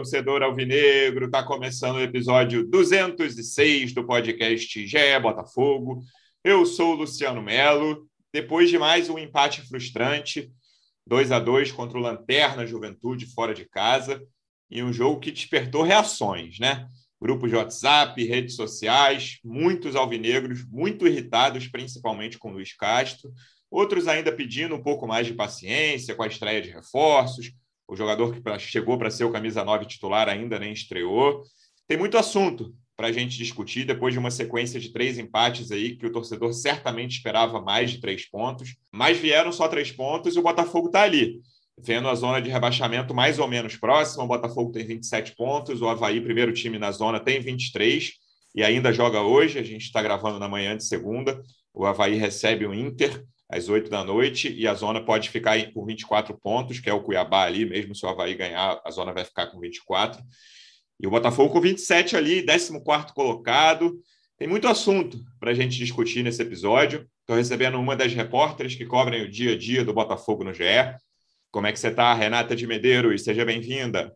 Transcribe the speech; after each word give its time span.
torcedor 0.00 0.42
alvinegro. 0.42 1.26
Está 1.26 1.42
começando 1.42 1.96
o 1.96 2.00
episódio 2.00 2.66
206 2.66 3.92
do 3.92 4.06
podcast 4.06 4.86
GE 4.86 5.20
Botafogo. 5.20 6.02
Eu 6.42 6.64
sou 6.64 6.94
o 6.94 6.96
Luciano 6.96 7.42
Melo. 7.42 8.08
Depois 8.32 8.70
de 8.70 8.78
mais 8.78 9.10
um 9.10 9.18
empate 9.18 9.60
frustrante, 9.60 10.50
2 11.06 11.30
a 11.32 11.38
2 11.38 11.72
contra 11.72 11.98
o 11.98 12.00
Lanterna 12.00 12.66
Juventude 12.66 13.26
fora 13.26 13.52
de 13.52 13.68
casa, 13.68 14.22
e 14.70 14.82
um 14.82 14.90
jogo 14.90 15.20
que 15.20 15.30
despertou 15.30 15.82
reações, 15.82 16.58
né? 16.58 16.86
Grupos 17.20 17.50
de 17.50 17.56
WhatsApp, 17.56 18.24
redes 18.24 18.56
sociais, 18.56 19.38
muitos 19.44 19.94
alvinegros 19.94 20.64
muito 20.66 21.06
irritados, 21.06 21.68
principalmente 21.68 22.38
com 22.38 22.52
Luiz 22.52 22.74
Castro, 22.74 23.30
outros 23.70 24.08
ainda 24.08 24.32
pedindo 24.32 24.74
um 24.74 24.82
pouco 24.82 25.06
mais 25.06 25.26
de 25.26 25.34
paciência 25.34 26.14
com 26.14 26.22
a 26.22 26.26
estreia 26.26 26.62
de 26.62 26.70
reforços 26.70 27.52
o 27.90 27.96
jogador 27.96 28.32
que 28.32 28.58
chegou 28.60 28.96
para 28.96 29.10
ser 29.10 29.24
o 29.24 29.32
camisa 29.32 29.64
9 29.64 29.84
titular 29.84 30.28
ainda 30.28 30.60
nem 30.60 30.72
estreou. 30.72 31.42
Tem 31.88 31.98
muito 31.98 32.16
assunto 32.16 32.72
para 32.96 33.08
a 33.08 33.12
gente 33.12 33.36
discutir 33.36 33.84
depois 33.84 34.14
de 34.14 34.18
uma 34.20 34.30
sequência 34.30 34.78
de 34.78 34.92
três 34.92 35.18
empates 35.18 35.72
aí 35.72 35.96
que 35.96 36.06
o 36.06 36.12
torcedor 36.12 36.52
certamente 36.52 37.16
esperava 37.16 37.60
mais 37.60 37.90
de 37.90 38.00
três 38.00 38.30
pontos, 38.30 38.76
mas 38.92 39.18
vieram 39.18 39.50
só 39.50 39.66
três 39.66 39.90
pontos 39.90 40.36
e 40.36 40.38
o 40.38 40.42
Botafogo 40.42 40.86
está 40.86 41.02
ali, 41.02 41.40
vendo 41.76 42.08
a 42.08 42.14
zona 42.14 42.40
de 42.40 42.48
rebaixamento 42.48 43.12
mais 43.12 43.40
ou 43.40 43.48
menos 43.48 43.76
próxima. 43.76 44.22
O 44.22 44.28
Botafogo 44.28 44.70
tem 44.70 44.86
27 44.86 45.34
pontos, 45.34 45.82
o 45.82 45.88
Havaí, 45.88 46.20
primeiro 46.20 46.52
time 46.52 46.78
na 46.78 46.92
zona, 46.92 47.18
tem 47.18 47.40
23 47.40 48.12
e 48.54 48.62
ainda 48.62 48.92
joga 48.92 49.20
hoje. 49.20 49.58
A 49.58 49.64
gente 49.64 49.82
está 49.82 50.00
gravando 50.00 50.38
na 50.38 50.48
manhã 50.48 50.76
de 50.76 50.84
segunda. 50.84 51.42
O 51.74 51.84
Havaí 51.84 52.14
recebe 52.14 52.66
o 52.66 52.72
Inter 52.72 53.24
às 53.50 53.68
8 53.68 53.90
da 53.90 54.04
noite, 54.04 54.52
e 54.52 54.66
a 54.66 54.74
zona 54.74 55.04
pode 55.04 55.28
ficar 55.28 55.58
por 55.72 55.84
24 55.84 56.38
pontos, 56.38 56.78
que 56.78 56.88
é 56.88 56.92
o 56.92 57.02
Cuiabá 57.02 57.42
ali, 57.42 57.66
mesmo 57.66 57.94
se 57.94 58.06
o 58.06 58.08
Havaí 58.08 58.34
ganhar, 58.34 58.80
a 58.84 58.90
zona 58.90 59.12
vai 59.12 59.24
ficar 59.24 59.48
com 59.48 59.58
24. 59.58 60.22
E 61.00 61.06
o 61.06 61.10
Botafogo 61.10 61.52
com 61.52 61.60
27 61.60 62.16
ali, 62.16 62.44
14 62.44 62.80
colocado. 63.14 64.00
Tem 64.38 64.46
muito 64.46 64.68
assunto 64.68 65.18
para 65.38 65.50
a 65.50 65.54
gente 65.54 65.76
discutir 65.76 66.22
nesse 66.22 66.40
episódio. 66.40 67.08
Estou 67.20 67.36
recebendo 67.36 67.78
uma 67.78 67.96
das 67.96 68.14
repórteres 68.14 68.74
que 68.74 68.86
cobrem 68.86 69.22
o 69.22 69.30
dia 69.30 69.52
a 69.54 69.58
dia 69.58 69.84
do 69.84 69.92
Botafogo 69.92 70.44
no 70.44 70.54
GE. 70.54 70.62
Como 71.50 71.66
é 71.66 71.72
que 71.72 71.80
você 71.80 71.88
está, 71.88 72.14
Renata 72.14 72.54
de 72.54 72.66
Medeiros? 72.66 73.24
Seja 73.24 73.44
bem-vinda. 73.44 74.14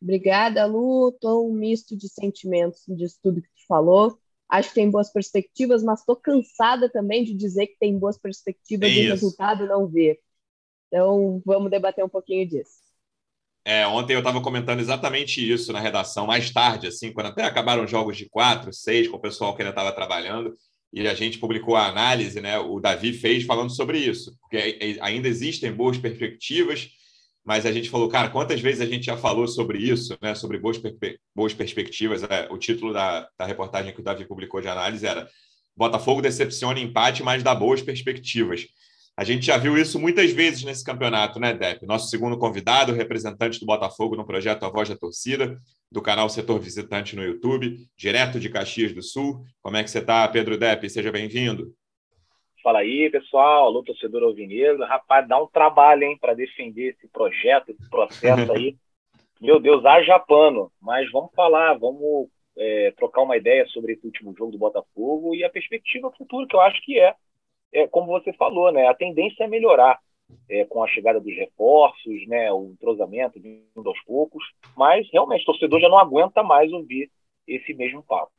Obrigada, 0.00 0.64
Lu. 0.66 1.08
Estou 1.08 1.50
um 1.50 1.52
misto 1.52 1.96
de 1.96 2.08
sentimentos 2.08 2.84
disso 2.88 3.18
tudo 3.22 3.42
que 3.42 3.48
tu 3.48 3.66
falou 3.66 4.21
acho 4.52 4.68
que 4.68 4.74
tem 4.74 4.90
boas 4.90 5.10
perspectivas, 5.10 5.82
mas 5.82 6.00
estou 6.00 6.14
cansada 6.14 6.86
também 6.90 7.24
de 7.24 7.32
dizer 7.32 7.68
que 7.68 7.78
tem 7.78 7.98
boas 7.98 8.18
perspectivas 8.18 8.90
é 8.90 8.92
e 8.92 9.06
o 9.06 9.10
resultado 9.10 9.66
não 9.66 9.88
ver. 9.88 10.18
Então, 10.88 11.40
vamos 11.46 11.70
debater 11.70 12.04
um 12.04 12.08
pouquinho 12.08 12.46
disso. 12.46 12.82
É, 13.64 13.86
ontem 13.86 14.12
eu 14.12 14.18
estava 14.18 14.42
comentando 14.42 14.80
exatamente 14.80 15.40
isso 15.40 15.72
na 15.72 15.80
redação, 15.80 16.26
mais 16.26 16.50
tarde, 16.50 16.88
assim, 16.88 17.12
quando 17.14 17.28
até 17.28 17.44
acabaram 17.44 17.86
jogos 17.86 18.18
de 18.18 18.28
quatro, 18.28 18.72
seis, 18.74 19.08
com 19.08 19.16
o 19.16 19.20
pessoal 19.20 19.56
que 19.56 19.62
ainda 19.62 19.70
estava 19.70 19.90
trabalhando, 19.90 20.54
e 20.92 21.08
a 21.08 21.14
gente 21.14 21.38
publicou 21.38 21.74
a 21.74 21.86
análise, 21.86 22.38
né? 22.42 22.58
O 22.58 22.78
Davi 22.78 23.14
fez 23.14 23.44
falando 23.44 23.70
sobre 23.70 23.98
isso, 23.98 24.36
porque 24.40 24.98
ainda 25.00 25.28
existem 25.28 25.72
boas 25.72 25.96
perspectivas, 25.96 26.90
mas 27.44 27.66
a 27.66 27.72
gente 27.72 27.90
falou, 27.90 28.08
cara, 28.08 28.30
quantas 28.30 28.60
vezes 28.60 28.80
a 28.80 28.86
gente 28.86 29.06
já 29.06 29.16
falou 29.16 29.48
sobre 29.48 29.78
isso, 29.78 30.16
né? 30.22 30.34
Sobre 30.34 30.58
boas, 30.58 30.80
boas 31.34 31.52
perspectivas. 31.52 32.22
É, 32.22 32.48
o 32.50 32.58
título 32.58 32.92
da, 32.92 33.28
da 33.36 33.44
reportagem 33.44 33.92
que 33.92 34.00
o 34.00 34.04
Davi 34.04 34.24
publicou 34.24 34.60
de 34.60 34.68
análise 34.68 35.06
era 35.06 35.28
Botafogo 35.76 36.20
decepciona 36.20 36.78
empate, 36.78 37.22
mas 37.22 37.42
dá 37.42 37.54
boas 37.54 37.82
perspectivas. 37.82 38.66
A 39.16 39.24
gente 39.24 39.46
já 39.46 39.58
viu 39.58 39.76
isso 39.76 39.98
muitas 39.98 40.30
vezes 40.30 40.62
nesse 40.62 40.84
campeonato, 40.84 41.38
né, 41.38 41.52
Depp? 41.52 41.84
Nosso 41.86 42.08
segundo 42.08 42.38
convidado, 42.38 42.92
representante 42.92 43.60
do 43.60 43.66
Botafogo 43.66 44.16
no 44.16 44.24
projeto 44.24 44.64
A 44.64 44.70
Voz 44.70 44.88
da 44.88 44.96
Torcida, 44.96 45.58
do 45.90 46.00
canal 46.00 46.28
Setor 46.30 46.58
Visitante 46.58 47.14
no 47.14 47.22
YouTube, 47.22 47.76
direto 47.96 48.40
de 48.40 48.48
Caxias 48.48 48.94
do 48.94 49.02
Sul. 49.02 49.44
Como 49.60 49.76
é 49.76 49.84
que 49.84 49.90
você 49.90 49.98
está, 49.98 50.26
Pedro 50.28 50.56
Depp? 50.56 50.88
Seja 50.88 51.12
bem-vindo. 51.12 51.74
Fala 52.62 52.78
aí, 52.78 53.10
pessoal, 53.10 53.64
alô, 53.66 53.82
torcedor 53.82 54.22
alvinegro. 54.22 54.84
Rapaz, 54.84 55.26
dá 55.26 55.42
um 55.42 55.48
trabalho, 55.48 56.04
hein, 56.04 56.16
para 56.20 56.32
defender 56.32 56.94
esse 56.94 57.08
projeto, 57.08 57.70
esse 57.70 57.90
processo 57.90 58.52
aí. 58.52 58.76
Meu 59.40 59.58
Deus, 59.58 59.84
haja 59.84 60.16
pano. 60.20 60.70
Mas 60.80 61.10
vamos 61.10 61.32
falar, 61.34 61.74
vamos 61.74 62.28
é, 62.56 62.92
trocar 62.92 63.22
uma 63.22 63.36
ideia 63.36 63.66
sobre 63.66 63.94
esse 63.94 64.06
último 64.06 64.32
jogo 64.36 64.52
do 64.52 64.58
Botafogo 64.58 65.34
e 65.34 65.42
a 65.42 65.50
perspectiva 65.50 66.12
futura, 66.12 66.46
que 66.46 66.54
eu 66.54 66.60
acho 66.60 66.80
que 66.82 67.00
é, 67.00 67.16
é 67.72 67.88
como 67.88 68.06
você 68.06 68.32
falou, 68.34 68.70
né? 68.70 68.86
A 68.86 68.94
tendência 68.94 69.42
é 69.42 69.48
melhorar 69.48 69.98
é, 70.48 70.64
com 70.64 70.84
a 70.84 70.88
chegada 70.88 71.18
dos 71.18 71.34
reforços, 71.34 72.26
né? 72.28 72.52
O 72.52 72.66
entrosamento 72.66 73.40
vindo 73.40 73.88
aos 73.88 74.00
poucos. 74.04 74.44
Mas 74.76 75.08
realmente, 75.12 75.42
o 75.42 75.46
torcedor 75.46 75.80
já 75.80 75.88
não 75.88 75.98
aguenta 75.98 76.44
mais 76.44 76.72
ouvir 76.72 77.10
esse 77.44 77.74
mesmo 77.74 78.04
papo. 78.04 78.30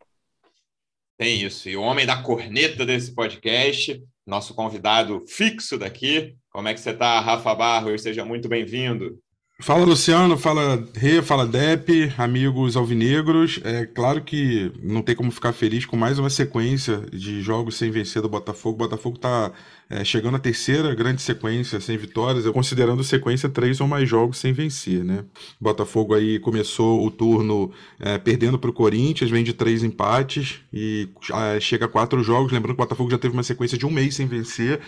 Tem 1.17 1.41
isso. 1.41 1.67
E 1.67 1.75
o 1.75 1.81
homem 1.81 2.05
da 2.05 2.23
corneta 2.23 2.85
desse 2.85 3.13
podcast 3.13 4.01
nosso 4.25 4.53
convidado 4.53 5.23
fixo 5.27 5.77
daqui. 5.77 6.35
Como 6.49 6.67
é 6.67 6.73
que 6.73 6.79
você 6.79 6.91
está, 6.91 7.19
Rafa 7.19 7.55
Barros? 7.55 8.01
Seja 8.03 8.25
muito 8.25 8.47
bem-vindo. 8.49 9.22
Fala 9.59 9.85
Luciano, 9.85 10.35
fala 10.35 10.83
Rê, 10.95 11.21
fala 11.21 11.45
Dep, 11.45 12.11
amigos 12.17 12.75
alvinegros. 12.75 13.61
É 13.63 13.85
claro 13.85 14.21
que 14.21 14.71
não 14.81 15.01
tem 15.01 15.15
como 15.15 15.31
ficar 15.31 15.53
feliz 15.53 15.85
com 15.85 15.95
mais 15.95 16.17
uma 16.19 16.29
sequência 16.29 16.97
de 17.13 17.39
jogos 17.41 17.75
sem 17.75 17.91
vencer 17.91 18.21
do 18.21 18.27
Botafogo. 18.27 18.75
O 18.75 18.87
Botafogo 18.87 19.15
está 19.15 19.53
é, 19.89 20.03
chegando 20.03 20.35
à 20.35 20.39
terceira 20.39 20.93
grande 20.95 21.21
sequência 21.21 21.79
sem 21.79 21.95
vitórias, 21.97 22.45
considerando 22.47 23.03
sequência 23.03 23.47
três 23.47 23.79
ou 23.79 23.87
mais 23.87 24.09
jogos 24.09 24.39
sem 24.39 24.51
vencer, 24.51 25.03
né? 25.03 25.23
O 25.61 25.63
Botafogo 25.63 26.15
aí 26.15 26.39
começou 26.39 27.05
o 27.05 27.11
turno 27.11 27.71
é, 27.99 28.17
perdendo 28.17 28.57
para 28.57 28.71
o 28.71 28.73
Corinthians, 28.73 29.29
vem 29.29 29.43
de 29.43 29.53
três 29.53 29.83
empates 29.83 30.61
e 30.73 31.07
é, 31.31 31.59
chega 31.59 31.85
a 31.85 31.89
quatro 31.89 32.21
jogos. 32.23 32.51
Lembrando 32.51 32.75
que 32.75 32.81
o 32.81 32.85
Botafogo 32.85 33.11
já 33.11 33.19
teve 33.19 33.33
uma 33.33 33.43
sequência 33.43 33.77
de 33.77 33.85
um 33.85 33.91
mês 33.91 34.15
sem 34.15 34.25
vencer 34.27 34.81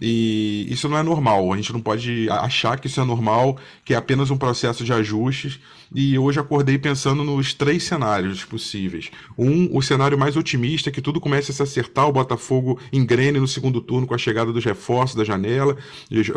e 0.00 0.66
isso 0.70 0.88
não 0.88 0.96
é 0.96 1.02
normal. 1.02 1.52
A 1.52 1.56
gente 1.56 1.72
não 1.72 1.80
pode 1.80 2.28
achar 2.30 2.78
que 2.78 2.86
isso 2.86 3.00
é 3.00 3.04
normal, 3.04 3.58
que 3.84 3.94
é 3.94 3.96
apenas 3.96 4.30
um 4.30 4.36
processo 4.36 4.84
de 4.84 4.92
ajustes. 4.92 5.60
E 5.94 6.16
hoje 6.16 6.38
acordei 6.38 6.78
pensando 6.78 7.24
nos 7.24 7.52
três 7.52 7.82
cenários 7.82 8.44
possíveis. 8.44 9.10
Um, 9.36 9.76
o 9.76 9.82
cenário 9.82 10.16
mais 10.16 10.36
otimista, 10.36 10.90
que 10.90 11.00
tudo 11.00 11.20
comece 11.20 11.50
a 11.50 11.54
se 11.54 11.62
acertar, 11.62 12.08
o 12.08 12.12
Botafogo 12.12 12.78
engrene 12.92 13.40
no 13.40 13.48
segundo 13.48 13.80
turno 13.80 14.06
com 14.06 14.14
a 14.14 14.18
chegada 14.18 14.52
dos 14.52 14.64
reforços 14.64 15.16
da 15.16 15.24
janela, 15.24 15.76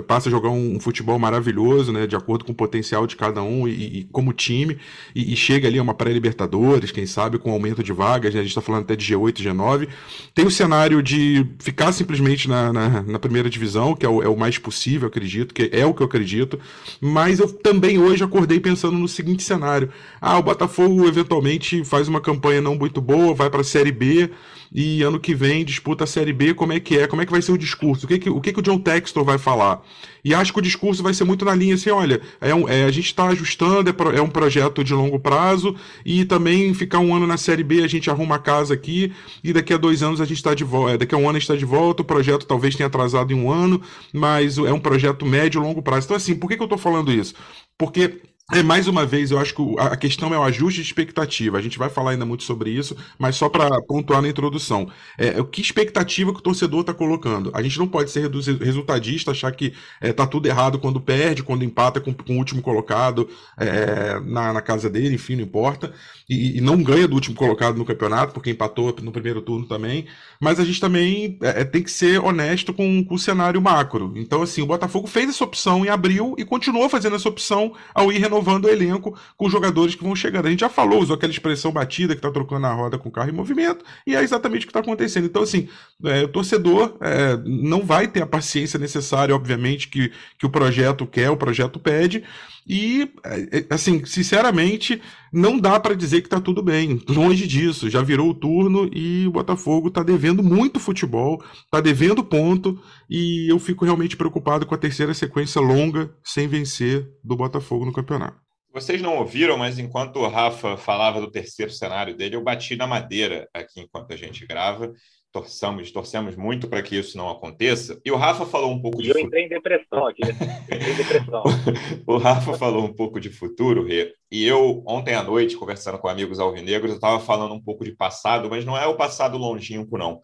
passa 0.08 0.30
a 0.30 0.32
jogar 0.32 0.50
um, 0.50 0.80
futebol 0.80 1.20
maravilhoso, 1.20 1.92
né, 1.92 2.08
de 2.08 2.16
acordo 2.16 2.46
com 2.46 2.52
o 2.52 2.56
potencial 2.56 3.06
de 3.06 3.16
cada 3.16 3.44
um 3.44 3.68
e, 3.68 4.00
e 4.00 4.04
como 4.12 4.34
time, 4.34 4.78
e, 5.14 5.34
e, 5.34 5.36
chega 5.36 5.68
ali 5.68 5.78
a 5.78 5.84
uma 5.84 5.94
pré-Libertadores, 5.94 6.92
quem 6.92 7.06
sabe 7.06 7.38
com 7.38 7.52
aumento 7.52 7.84
de 7.84 7.94
vagas, 7.94 8.34
né, 8.34 8.40
a 8.40 8.44
gente 8.44 8.52
está 8.52 8.62
falando 8.62 8.84
até 8.84 8.96
de 8.96 9.06
G8 9.06 9.40
e 9.40 9.44
G9. 9.44 9.88
Tem 10.34 10.46
o 10.46 10.52
cenário 10.52 11.04
de 11.04 11.46
ficar 11.60 11.92
simplesmente 11.92 12.50
na, 12.50 12.74
na, 12.74 13.04
na 13.04 13.20
primeira 13.20 13.50
divisão, 13.50 13.96
que 13.96 14.06
é 14.06 14.10
o, 14.10 14.24
é 14.24 14.28
o, 14.28 14.36
mais 14.36 14.58
possível, 14.58 15.08
acredito, 15.08 15.54
que 15.54 15.70
é 15.72 15.86
o 15.86 15.94
que 15.94 16.02
eu 16.02 16.08
acredito, 16.08 16.60
mas 17.00 17.40
eu 17.40 17.52
também 17.52 18.00
hoje 18.00 18.24
acordei 18.24 18.60
pensando 18.60 18.98
no 18.98 19.08
seguinte 19.08 19.43
cenário: 19.44 19.90
ah, 20.22 20.38
o 20.38 20.44
Botafogo 20.44 21.08
eventualmente 21.08 21.84
faz 21.84 22.08
uma 22.08 22.22
campanha 22.22 22.62
não 22.62 22.76
muito 22.76 23.02
boa, 23.02 23.34
vai 23.34 23.50
para 23.50 23.62
a 23.62 23.64
Série 23.64 23.92
B 23.92 24.30
e 24.74 25.04
ano 25.04 25.20
que 25.20 25.36
vem 25.36 25.64
disputa 25.64 26.04
a 26.04 26.08
Série 26.08 26.34
B, 26.34 26.56
como 26.56 26.74
é 26.74 26.80
que 26.80 26.98
é? 26.98 27.06
Como 27.06 27.22
é 27.22 27.26
que 27.26 27.32
vai 27.32 27.42
ser 27.44 27.52
o 27.52 27.58
discurso? 27.58 28.06
O 28.06 28.10
que, 28.10 28.18
que, 28.18 28.30
o, 28.30 28.42
que, 28.42 28.52
que 28.52 28.60
o 28.60 28.64
John 28.64 28.80
Textor 28.80 29.24
vai 29.24 29.38
falar? 29.38 29.84
E 30.26 30.34
acho 30.34 30.52
que 30.52 30.58
o 30.58 30.62
discurso 30.64 31.04
vai 31.04 31.14
ser 31.14 31.26
muito 31.26 31.46
na 31.46 31.54
linha 31.54 31.76
assim, 31.76 31.92
olha, 31.92 32.20
é, 32.42 32.56
um, 32.56 32.68
é 32.68 32.84
a 32.86 32.92
gente 32.92 33.06
está 33.06 33.28
ajustando, 33.28 33.90
é, 33.90 33.94
pro, 33.94 34.10
é, 34.10 34.20
um 34.20 34.30
projeto 34.30 34.84
de 34.84 34.94
longo 34.94 35.20
prazo 35.20 35.76
e 36.04 36.26
também 36.26 36.74
ficar 36.74 36.98
um 37.00 37.14
ano 37.16 37.28
na 37.28 37.38
Série 37.38 37.64
B, 37.64 37.84
a 37.84 37.88
gente 37.88 38.10
arruma 38.10 38.36
a 38.36 38.40
casa 38.40 38.74
aqui 38.74 39.14
e 39.44 39.54
daqui 39.54 39.74
a 39.74 39.78
dois 39.78 40.02
anos 40.02 40.20
a 40.20 40.26
gente 40.26 40.38
está 40.38 40.56
de 40.56 40.64
volta, 40.64 40.96
é, 40.96 40.98
daqui 40.98 41.14
a 41.14 41.18
um 41.20 41.30
ano 41.30 41.38
a 41.38 41.40
gente 41.40 41.44
está 41.44 41.56
de 41.56 41.66
volta, 41.66 42.02
o 42.02 42.06
projeto 42.06 42.48
talvez 42.48 42.76
tenha 42.76 42.88
atrasado 42.88 43.32
em 43.32 43.36
um 43.36 43.52
ano, 43.52 43.80
mas 44.12 44.58
é 44.58 44.74
um 44.74 44.80
projeto 44.80 45.24
médio 45.24 45.62
e 45.62 45.64
longo 45.64 45.84
prazo. 45.84 46.08
Então 46.08 46.18
assim, 46.18 46.34
por 46.34 46.48
que, 46.48 46.56
que 46.56 46.64
eu 46.64 46.66
estou 46.66 46.80
falando 46.80 47.12
isso? 47.12 47.36
Porque 47.78 48.22
é, 48.52 48.62
mais 48.62 48.90
uma 48.90 49.06
vez, 49.06 49.32
eu 49.32 49.40
acho 49.40 49.56
que 49.56 49.62
a 49.80 49.96
questão 49.96 50.34
é 50.34 50.38
o 50.38 50.44
ajuste 50.44 50.82
de 50.82 50.86
expectativa. 50.86 51.58
A 51.58 51.62
gente 51.62 51.78
vai 51.78 51.90
falar 51.90 52.12
ainda 52.12 52.26
muito 52.26 52.44
sobre 52.44 52.72
isso, 52.72 52.96
mas 53.18 53.38
só 53.38 53.48
para 53.48 53.82
pontuar 53.82 54.22
na 54.22 54.28
introdução. 54.28 54.90
É, 55.18 55.42
que 55.44 55.62
expectativa 55.62 56.34
que 56.34 56.40
o 56.40 56.44
torcedor 56.44 56.82
está 56.82 56.94
colocando? 56.94 57.52
A 57.54 57.64
gente 57.64 57.80
não 57.80 57.88
pode 57.88 58.12
ser 58.12 58.30
resultadista, 58.62 59.32
achar 59.32 59.52
que 59.54 59.74
é, 60.02 60.12
tá 60.12 60.28
tudo 60.28 60.46
errado 60.46 60.78
quando 60.78 61.00
perde, 61.00 61.42
quando 61.42 61.64
empata 61.64 62.02
com, 62.02 62.14
com 62.14 62.34
o 62.34 62.38
último 62.38 62.62
colocado 62.62 63.30
é, 63.58 64.20
na, 64.20 64.52
na, 64.52 64.62
casa 64.62 64.90
dele, 64.90 65.16
enfim, 65.16 65.38
não 65.38 65.44
importa. 65.44 65.94
E, 66.30 66.58
e, 66.58 66.62
não 66.62 66.84
ganha 66.84 67.08
do 67.08 67.16
último 67.16 67.36
colocado 67.36 67.78
no 67.78 67.86
campeonato, 67.86 68.34
porque 68.34 68.50
empatou 68.50 68.94
no 69.02 69.12
primeiro 69.12 69.42
turno 69.42 69.66
também. 69.66 70.06
Mas 70.40 70.60
a 70.60 70.66
gente 70.66 70.82
também 70.82 71.38
é, 71.42 71.62
é, 71.62 71.64
tem 71.64 71.82
que 71.82 71.92
ser 71.92 72.20
honesto 72.20 72.74
com, 72.74 73.06
com, 73.06 73.16
o 73.16 73.20
cenário 73.20 73.62
macro. 73.62 74.12
Então, 74.18 74.42
assim, 74.42 74.62
o 74.62 74.66
Botafogo 74.66 75.08
fez 75.08 75.30
essa 75.30 75.44
opção 75.46 75.86
em 75.86 75.90
abril 75.90 76.36
e 76.38 76.44
continuou 76.44 76.90
fazendo 76.90 77.16
essa 77.16 77.30
opção 77.30 77.74
ao 77.94 78.12
ir 78.12 78.33
renovando 78.34 78.66
o 78.66 78.70
elenco 78.70 79.18
com 79.38 79.50
jogadores 79.50 79.94
que 79.96 80.04
vão 80.04 80.16
chegando. 80.16 80.48
A 80.48 80.50
gente 80.50 80.62
já 80.62 80.70
falou, 80.70 81.02
usou 81.02 81.16
aquela 81.16 81.32
expressão 81.32 81.72
batida 81.72 82.14
que 82.14 82.20
está 82.20 82.32
trocando 82.32 82.66
a 82.66 82.74
roda 82.74 82.98
com 82.98 83.10
o 83.10 83.12
carro 83.12 83.30
em 83.30 83.34
movimento, 83.34 83.86
e 84.08 84.16
é 84.16 84.22
exatamente 84.22 84.64
o 84.64 84.68
que 84.68 84.72
está 84.72 84.80
acontecendo. 84.80 85.26
Então, 85.26 85.44
assim, 85.44 85.70
é, 86.04 86.24
o 86.24 86.28
torcedor 86.28 86.98
é, 87.00 87.38
não 87.46 87.82
vai 87.82 88.08
ter 88.08 88.24
a 88.24 88.28
paciência 88.28 88.80
necessária, 88.80 89.36
obviamente, 89.36 89.88
que, 89.88 90.12
que 90.38 90.46
o 90.46 90.50
projeto 90.50 91.06
quer, 91.06 91.30
o 91.30 91.38
projeto 91.38 91.80
pede, 91.80 92.24
e, 92.68 93.12
é, 93.26 93.60
é, 93.60 93.66
assim, 93.70 94.06
sinceramente, 94.06 95.02
não 95.32 95.60
dá 95.60 95.80
para 95.80 95.96
dizer 95.96 96.22
que 96.22 96.28
está 96.28 96.40
tudo 96.40 96.62
bem. 96.62 97.02
Longe 97.08 97.48
disso. 97.48 97.90
Já 97.90 98.02
virou 98.02 98.30
o 98.30 98.34
turno 98.34 98.90
e 98.94 99.28
o 99.28 99.32
Botafogo 99.32 99.90
está 99.90 100.04
devendo 100.04 100.44
muito 100.44 100.80
futebol, 100.80 101.44
está 101.66 101.82
devendo 101.82 102.24
ponto, 102.24 102.82
e 103.10 103.52
eu 103.52 103.60
fico 103.60 103.86
realmente 103.86 104.16
preocupado 104.16 104.66
com 104.66 104.76
a 104.76 104.78
terceira 104.78 105.14
sequência 105.14 105.62
longa 105.62 106.14
sem 106.24 106.48
vencer 106.48 107.08
do 107.24 107.36
Botafogo 107.36 107.86
no 107.86 107.94
campeonato. 107.94 108.42
Vocês 108.74 109.02
não 109.02 109.18
ouviram, 109.18 109.56
mas 109.56 109.78
enquanto 109.78 110.18
o 110.18 110.28
Rafa 110.28 110.78
falava 110.78 111.22
do 111.22 111.30
terceiro 111.30 111.72
cenário 111.72 112.18
dele, 112.18 112.36
eu 112.36 112.44
bati 112.44 112.76
na 112.76 112.88
madeira 112.88 113.48
aqui 113.54 113.82
enquanto 113.82 114.12
a 114.12 114.18
gente 114.18 114.48
grava 114.48 114.92
torçamos, 115.34 115.92
torcemos 115.92 116.36
muito 116.36 116.68
para 116.68 116.84
que 116.84 116.96
isso 116.96 117.18
não 117.18 117.28
aconteça. 117.28 118.00
E 118.06 118.12
o 118.12 118.16
Rafa 118.16 118.46
falou 118.46 118.72
um 118.72 118.80
pouco 118.80 119.02
de 119.02 119.10
Eu 119.10 119.18
entrei 119.18 119.46
em 119.46 119.50
depressão 119.50 120.06
aqui. 120.06 120.22
Entrei 120.22 120.94
em 120.94 120.96
depressão. 120.96 121.44
o 122.06 122.18
Rafa 122.18 122.54
falou 122.54 122.86
um 122.86 122.94
pouco 122.94 123.20
de 123.20 123.32
futuro, 123.32 123.84
Rê. 123.84 124.14
E 124.32 124.46
eu, 124.46 124.84
ontem 124.88 125.16
à 125.16 125.24
noite, 125.24 125.58
conversando 125.58 125.98
com 125.98 126.08
amigos 126.08 126.40
alvinegros, 126.40 126.92
eu 126.92 126.98
estava 126.98 127.20
falando 127.20 127.56
um 127.56 127.62
pouco 127.62 127.84
de 127.84 127.96
passado, 127.96 128.48
mas 128.48 128.64
não 128.64 128.78
é 128.78 128.86
o 128.86 128.96
passado 128.96 129.36
longínquo, 129.36 129.98
não. 129.98 130.22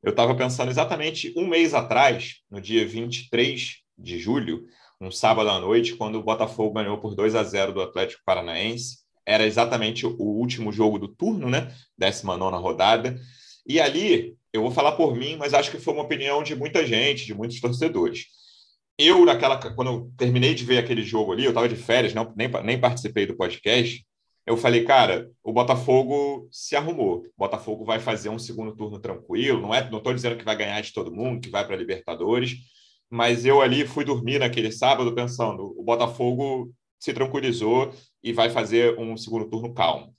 Eu 0.00 0.10
estava 0.10 0.36
pensando 0.36 0.70
exatamente 0.70 1.34
um 1.36 1.48
mês 1.48 1.74
atrás, 1.74 2.36
no 2.48 2.60
dia 2.60 2.86
23 2.86 3.78
de 3.98 4.18
julho, 4.20 4.64
um 5.00 5.10
sábado 5.10 5.50
à 5.50 5.58
noite, 5.58 5.96
quando 5.96 6.14
o 6.16 6.22
Botafogo 6.22 6.74
ganhou 6.74 6.98
por 6.98 7.16
2 7.16 7.34
a 7.34 7.42
0 7.42 7.72
do 7.72 7.82
Atlético 7.82 8.22
Paranaense. 8.24 8.98
Era 9.26 9.44
exatamente 9.44 10.06
o 10.06 10.14
último 10.20 10.70
jogo 10.70 10.96
do 10.96 11.08
turno, 11.08 11.50
né? 11.50 11.74
19 11.98 12.56
rodada. 12.58 13.18
E 13.66 13.80
ali 13.80 14.36
eu 14.54 14.62
vou 14.62 14.70
falar 14.70 14.92
por 14.92 15.16
mim, 15.16 15.34
mas 15.36 15.52
acho 15.52 15.68
que 15.68 15.80
foi 15.80 15.92
uma 15.92 16.04
opinião 16.04 16.40
de 16.40 16.54
muita 16.54 16.86
gente, 16.86 17.26
de 17.26 17.34
muitos 17.34 17.60
torcedores. 17.60 18.26
Eu, 18.96 19.24
naquela, 19.24 19.58
quando 19.74 19.90
eu 19.90 20.12
terminei 20.16 20.54
de 20.54 20.64
ver 20.64 20.78
aquele 20.78 21.02
jogo 21.02 21.32
ali, 21.32 21.44
eu 21.44 21.50
estava 21.50 21.68
de 21.68 21.74
férias, 21.74 22.14
não, 22.14 22.32
nem, 22.36 22.48
nem 22.62 22.80
participei 22.80 23.26
do 23.26 23.36
podcast. 23.36 24.06
Eu 24.46 24.56
falei, 24.56 24.84
cara, 24.84 25.28
o 25.42 25.52
Botafogo 25.52 26.48
se 26.52 26.76
arrumou. 26.76 27.24
O 27.26 27.32
Botafogo 27.36 27.84
vai 27.84 27.98
fazer 27.98 28.28
um 28.28 28.38
segundo 28.38 28.76
turno 28.76 29.00
tranquilo. 29.00 29.60
Não 29.60 29.74
é, 29.74 29.90
não 29.90 29.98
estou 29.98 30.14
dizendo 30.14 30.36
que 30.36 30.44
vai 30.44 30.56
ganhar 30.56 30.80
de 30.80 30.92
todo 30.92 31.12
mundo, 31.12 31.40
que 31.40 31.50
vai 31.50 31.66
para 31.66 31.74
a 31.74 31.78
Libertadores, 31.78 32.54
mas 33.10 33.44
eu 33.44 33.60
ali 33.60 33.84
fui 33.84 34.04
dormir 34.04 34.38
naquele 34.38 34.70
sábado 34.70 35.12
pensando, 35.16 35.74
o 35.76 35.82
Botafogo 35.82 36.72
se 37.00 37.12
tranquilizou 37.12 37.92
e 38.22 38.32
vai 38.32 38.50
fazer 38.50 38.96
um 39.00 39.16
segundo 39.16 39.50
turno 39.50 39.74
calmo. 39.74 40.14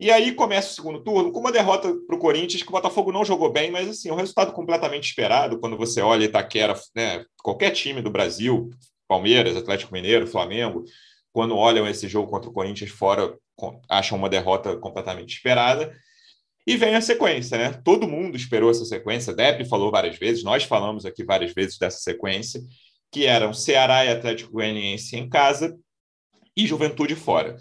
E 0.00 0.12
aí 0.12 0.32
começa 0.32 0.70
o 0.70 0.74
segundo 0.74 1.02
turno 1.02 1.32
com 1.32 1.40
uma 1.40 1.50
derrota 1.50 1.92
para 2.06 2.14
o 2.14 2.20
Corinthians, 2.20 2.62
que 2.62 2.68
o 2.68 2.72
Botafogo 2.72 3.10
não 3.10 3.24
jogou 3.24 3.50
bem, 3.50 3.68
mas 3.68 3.88
assim, 3.88 4.10
um 4.12 4.14
resultado 4.14 4.52
completamente 4.52 5.08
esperado 5.08 5.58
quando 5.58 5.76
você 5.76 6.00
olha 6.00 6.24
Itaquera, 6.24 6.74
né, 6.94 7.24
qualquer 7.42 7.72
time 7.72 8.00
do 8.00 8.10
Brasil, 8.10 8.70
Palmeiras, 9.08 9.56
Atlético 9.56 9.92
Mineiro, 9.92 10.26
Flamengo, 10.26 10.84
quando 11.32 11.56
olham 11.56 11.86
esse 11.88 12.06
jogo 12.06 12.30
contra 12.30 12.48
o 12.48 12.52
Corinthians 12.52 12.90
fora, 12.90 13.36
acham 13.88 14.16
uma 14.16 14.28
derrota 14.28 14.76
completamente 14.76 15.34
esperada. 15.34 15.92
E 16.64 16.76
vem 16.76 16.94
a 16.94 17.00
sequência, 17.00 17.56
né? 17.58 17.80
Todo 17.82 18.06
mundo 18.06 18.36
esperou 18.36 18.70
essa 18.70 18.84
sequência. 18.84 19.34
Depp 19.34 19.64
falou 19.64 19.90
várias 19.90 20.16
vezes, 20.18 20.44
nós 20.44 20.64
falamos 20.64 21.06
aqui 21.06 21.24
várias 21.24 21.52
vezes 21.52 21.78
dessa 21.78 21.98
sequência, 21.98 22.60
que 23.10 23.24
eram 23.24 23.52
Ceará 23.52 24.04
e 24.04 24.10
Atlético 24.10 24.52
Goianiense 24.52 25.16
em 25.16 25.28
casa 25.28 25.76
e 26.56 26.66
Juventude 26.66 27.16
fora 27.16 27.56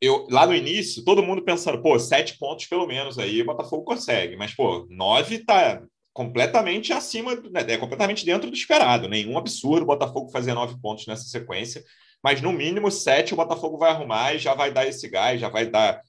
eu, 0.00 0.26
lá 0.30 0.46
no 0.46 0.54
início, 0.54 1.04
todo 1.04 1.22
mundo 1.22 1.42
pensando, 1.42 1.82
pô, 1.82 1.98
sete 1.98 2.38
pontos 2.38 2.66
pelo 2.66 2.86
menos 2.86 3.18
aí 3.18 3.42
o 3.42 3.46
Botafogo 3.46 3.84
consegue, 3.84 4.36
mas, 4.36 4.54
pô, 4.54 4.86
nove 4.88 5.38
tá 5.38 5.82
completamente 6.12 6.92
acima, 6.92 7.34
né, 7.34 7.64
é 7.68 7.78
completamente 7.78 8.24
dentro 8.24 8.50
do 8.50 8.56
esperado. 8.56 9.08
Nenhum 9.08 9.38
absurdo 9.38 9.82
o 9.82 9.86
Botafogo 9.86 10.30
fazer 10.30 10.54
nove 10.54 10.76
pontos 10.80 11.06
nessa 11.06 11.24
sequência, 11.24 11.84
mas 12.22 12.42
no 12.42 12.52
mínimo 12.52 12.90
sete 12.90 13.34
o 13.34 13.36
Botafogo 13.36 13.78
vai 13.78 13.90
arrumar 13.90 14.34
e 14.34 14.38
já 14.38 14.54
vai 14.54 14.72
dar 14.72 14.86
esse 14.86 15.08
gás, 15.08 15.40
já 15.40 15.48
vai 15.48 15.66
dar 15.66 16.00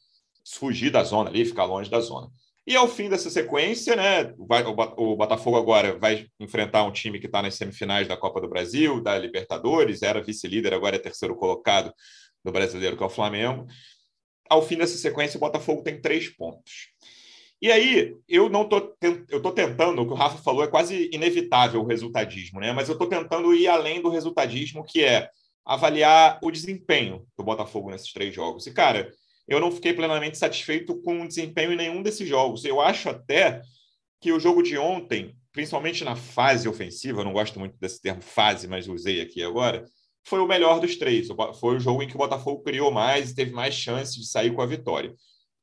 fugir 0.51 0.89
da 0.89 1.03
zona 1.03 1.30
ali, 1.30 1.45
ficar 1.45 1.65
longe 1.65 1.89
da 1.89 2.00
zona. 2.00 2.27
E 2.65 2.75
ao 2.75 2.88
fim 2.88 3.09
dessa 3.09 3.30
sequência, 3.30 3.95
né, 3.95 4.33
o 4.97 5.15
Botafogo 5.15 5.57
agora 5.57 5.97
vai 5.97 6.27
enfrentar 6.39 6.83
um 6.83 6.91
time 6.91 7.19
que 7.19 7.25
está 7.25 7.41
nas 7.41 7.56
semifinais 7.56 8.07
da 8.07 8.18
Copa 8.18 8.39
do 8.39 8.50
Brasil, 8.50 9.01
da 9.01 9.18
Libertadores, 9.18 10.03
era 10.03 10.21
vice-líder, 10.21 10.74
agora 10.74 10.95
é 10.95 11.00
terceiro 11.00 11.36
colocado 11.36 11.91
do 12.44 12.51
brasileiro, 12.51 12.97
que 12.97 13.03
é 13.03 13.06
o 13.06 13.09
Flamengo. 13.09 13.68
Ao 14.50 14.62
fim 14.62 14.77
dessa 14.77 14.97
sequência, 14.97 15.38
o 15.38 15.41
Botafogo 15.41 15.83
tem 15.83 16.01
três 16.01 16.27
pontos. 16.30 16.89
E 17.62 17.71
aí, 17.71 18.15
eu 18.27 18.50
não 18.50 18.68
tô, 18.68 18.95
eu 19.30 19.41
tô 19.41 19.51
tentando, 19.51 20.01
o 20.01 20.06
que 20.06 20.13
o 20.13 20.15
Rafa 20.15 20.41
falou 20.41 20.63
é 20.63 20.68
quase 20.68 21.09
inevitável 21.12 21.81
o 21.81 21.86
resultadismo, 21.86 22.59
né? 22.59 22.71
Mas 22.71 22.88
eu 22.88 22.94
estou 22.94 23.07
tentando 23.07 23.53
ir 23.53 23.68
além 23.68 24.01
do 24.01 24.09
resultadismo, 24.09 24.86
que 24.86 25.03
é 25.03 25.30
avaliar 25.65 26.39
o 26.41 26.50
desempenho 26.50 27.27
do 27.38 27.44
Botafogo 27.44 27.91
nesses 27.91 28.13
três 28.13 28.33
jogos. 28.33 28.65
E, 28.65 28.71
cara, 28.71 29.12
eu 29.47 29.59
não 29.59 29.71
fiquei 29.71 29.94
plenamente 29.94 30.38
satisfeito 30.38 31.01
com 31.01 31.21
o 31.21 31.27
desempenho 31.27 31.74
em 31.74 31.75
nenhum 31.75 32.01
desses 32.01 32.27
jogos. 32.27 32.63
Eu 32.63 32.80
acho 32.80 33.09
até 33.09 33.62
que 34.21 34.31
o 34.31 34.39
jogo 34.39 34.63
de 34.63 34.77
ontem, 34.77 35.36
principalmente 35.51 36.03
na 36.03 36.15
fase 36.15 36.68
ofensiva, 36.68 37.24
não 37.24 37.33
gosto 37.33 37.59
muito 37.59 37.77
desse 37.77 38.01
termo 38.01 38.21
fase, 38.21 38.68
mas 38.68 38.88
usei 38.88 39.21
aqui 39.21 39.44
agora, 39.44 39.86
foi 40.24 40.39
o 40.39 40.48
melhor 40.48 40.80
dos 40.80 40.95
três. 40.95 41.27
Foi 41.60 41.77
o 41.77 41.80
jogo 41.80 42.04
em 42.04 42.07
que 42.07 42.16
o 42.16 42.19
Botafogo 42.19 42.63
criou 42.63 42.92
mais 42.92 43.31
e 43.31 43.36
teve 43.36 43.51
mais 43.51 43.74
chances 43.74 44.16
de 44.16 44.27
sair 44.27 44.54
com 44.54 44.62
a 44.62 44.66
vitória. 44.66 45.13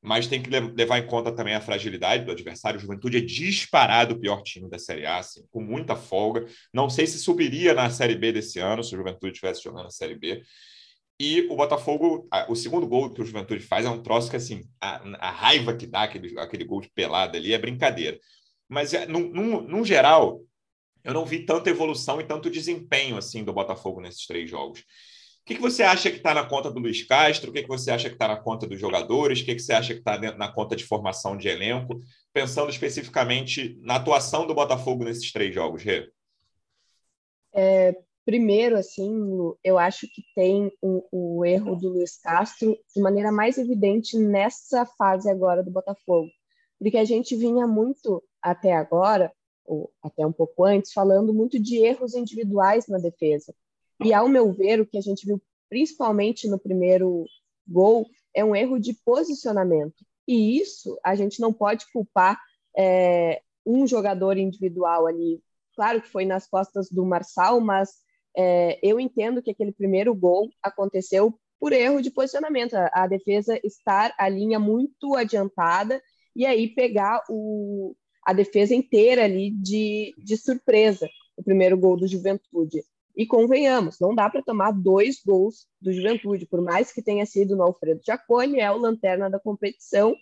Mas 0.01 0.27
tem 0.27 0.41
que 0.41 0.49
levar 0.49 0.99
em 0.99 1.07
conta 1.07 1.31
também 1.31 1.55
a 1.55 1.61
fragilidade 1.61 2.23
do 2.23 2.31
adversário. 2.31 2.77
O 2.77 2.81
Juventude 2.81 3.17
é 3.17 3.21
disparado 3.21 4.15
o 4.15 4.19
pior 4.19 4.41
time 4.41 4.69
da 4.69 4.77
Série 4.77 5.05
A, 5.05 5.17
assim, 5.17 5.43
com 5.49 5.61
muita 5.61 5.95
folga. 5.95 6.45
Não 6.73 6.89
sei 6.89 7.07
se 7.07 7.17
subiria 7.17 7.73
na 7.73 7.89
Série 7.89 8.15
B 8.15 8.31
desse 8.31 8.59
ano, 8.59 8.83
se 8.83 8.93
o 8.93 8.97
Juventude 8.97 9.33
estivesse 9.33 9.63
jogando 9.63 9.85
na 9.85 9.89
Série 9.89 10.15
B. 10.15 10.41
E 11.19 11.41
o 11.49 11.55
Botafogo, 11.55 12.27
o 12.47 12.55
segundo 12.55 12.85
gol 12.87 13.09
que 13.09 13.21
o 13.21 13.25
Juventude 13.25 13.63
faz 13.63 13.85
é 13.85 13.89
um 13.89 14.03
troço 14.03 14.29
que, 14.29 14.35
assim, 14.35 14.61
a, 14.79 15.01
a 15.27 15.31
raiva 15.31 15.75
que 15.75 15.87
dá 15.87 16.03
aquele, 16.03 16.39
aquele 16.39 16.63
gol 16.63 16.79
de 16.79 16.89
pelada 16.89 17.37
ali 17.37 17.53
é 17.53 17.57
brincadeira. 17.57 18.19
Mas, 18.69 18.93
é, 18.93 19.07
num, 19.07 19.27
num, 19.31 19.61
num 19.61 19.83
geral, 19.83 20.41
eu 21.07 21.13
não 21.13 21.25
vi 21.25 21.45
tanta 21.45 21.69
evolução 21.69 22.19
e 22.19 22.25
tanto 22.25 22.49
desempenho 22.49 23.15
assim 23.15 23.41
do 23.41 23.53
Botafogo 23.53 24.01
nesses 24.01 24.27
três 24.27 24.49
jogos. 24.49 24.81
O 24.81 24.83
que, 25.45 25.55
que 25.55 25.61
você 25.61 25.81
acha 25.81 26.11
que 26.11 26.17
está 26.17 26.33
na 26.33 26.45
conta 26.45 26.69
do 26.69 26.81
Luiz 26.81 27.01
Castro? 27.07 27.49
O 27.49 27.53
que, 27.53 27.61
que 27.61 27.67
você 27.69 27.89
acha 27.91 28.09
que 28.09 28.15
está 28.15 28.27
na 28.27 28.35
conta 28.35 28.67
dos 28.67 28.77
jogadores? 28.77 29.39
O 29.39 29.45
que, 29.45 29.55
que 29.55 29.61
você 29.61 29.71
acha 29.71 29.93
que 29.93 29.99
está 29.99 30.19
na 30.35 30.51
conta 30.51 30.75
de 30.75 30.83
formação 30.83 31.37
de 31.37 31.47
elenco? 31.47 32.01
Pensando 32.33 32.69
especificamente 32.69 33.79
na 33.81 33.95
atuação 33.95 34.45
do 34.45 34.53
Botafogo 34.53 35.05
nesses 35.05 35.31
três 35.31 35.55
jogos, 35.55 35.81
Rê. 35.81 36.11
É, 37.55 37.95
primeiro, 38.25 38.75
assim, 38.75 39.09
eu 39.63 39.79
acho 39.79 40.07
que 40.13 40.21
tem 40.35 40.69
o, 40.81 41.07
o 41.39 41.45
erro 41.45 41.77
do 41.77 41.87
Luiz 41.87 42.19
Castro 42.19 42.77
de 42.93 43.01
maneira 43.01 43.31
mais 43.31 43.57
evidente 43.57 44.19
nessa 44.19 44.85
fase 44.85 45.29
agora 45.29 45.63
do 45.63 45.71
Botafogo. 45.71 46.27
Porque 46.77 46.97
a 46.97 47.05
gente 47.05 47.33
vinha 47.33 47.65
muito 47.65 48.21
até 48.41 48.73
agora 48.73 49.31
ou 49.67 49.91
até 50.01 50.25
um 50.25 50.31
pouco 50.31 50.63
antes, 50.63 50.93
falando 50.93 51.33
muito 51.33 51.59
de 51.59 51.77
erros 51.77 52.15
individuais 52.15 52.87
na 52.87 52.97
defesa. 52.97 53.53
E, 54.03 54.13
ao 54.13 54.29
meu 54.29 54.51
ver, 54.51 54.79
o 54.79 54.85
que 54.85 54.97
a 54.97 55.01
gente 55.01 55.25
viu 55.25 55.41
principalmente 55.69 56.47
no 56.47 56.57
primeiro 56.57 57.25
gol 57.67 58.07
é 58.33 58.43
um 58.45 58.55
erro 58.55 58.79
de 58.79 58.93
posicionamento. 58.93 60.05
E 60.27 60.57
isso 60.59 60.97
a 61.03 61.15
gente 61.15 61.39
não 61.39 61.51
pode 61.51 61.91
culpar 61.91 62.39
é, 62.77 63.41
um 63.65 63.85
jogador 63.85 64.37
individual 64.37 65.05
ali. 65.07 65.41
Claro 65.75 66.01
que 66.01 66.09
foi 66.09 66.25
nas 66.25 66.47
costas 66.47 66.89
do 66.89 67.05
Marçal, 67.05 67.59
mas 67.59 67.89
é, 68.35 68.79
eu 68.81 68.99
entendo 68.99 69.41
que 69.41 69.51
aquele 69.51 69.71
primeiro 69.71 70.13
gol 70.13 70.49
aconteceu 70.63 71.37
por 71.59 71.73
erro 71.73 72.01
de 72.01 72.11
posicionamento. 72.11 72.75
A, 72.75 72.89
a 72.93 73.07
defesa 73.07 73.59
estar 73.63 74.13
a 74.17 74.29
linha 74.29 74.59
muito 74.59 75.15
adiantada 75.15 76.01
e 76.35 76.45
aí 76.45 76.67
pegar 76.67 77.23
o, 77.29 77.95
a 78.27 78.33
defesa 78.33 78.75
inteira 78.75 79.23
ali 79.23 79.51
de, 79.51 80.13
de 80.17 80.35
surpresa, 80.35 81.07
o 81.37 81.41
primeiro 81.41 81.77
gol 81.77 81.95
do 81.95 82.05
Juventude. 82.05 82.83
E 83.15 83.25
convenhamos, 83.25 84.01
não 84.01 84.13
dá 84.13 84.29
para 84.29 84.43
tomar 84.43 84.71
dois 84.71 85.21
gols 85.25 85.65
do 85.79 85.93
Juventude, 85.93 86.45
por 86.45 86.61
mais 86.61 86.91
que 86.91 87.01
tenha 87.01 87.25
sido 87.25 87.55
no 87.55 87.63
Alfredo 87.63 88.01
Jaconi, 88.05 88.59
é 88.59 88.69
o 88.69 88.75
lanterna 88.75 89.29
da 89.29 89.39
competição. 89.39 90.13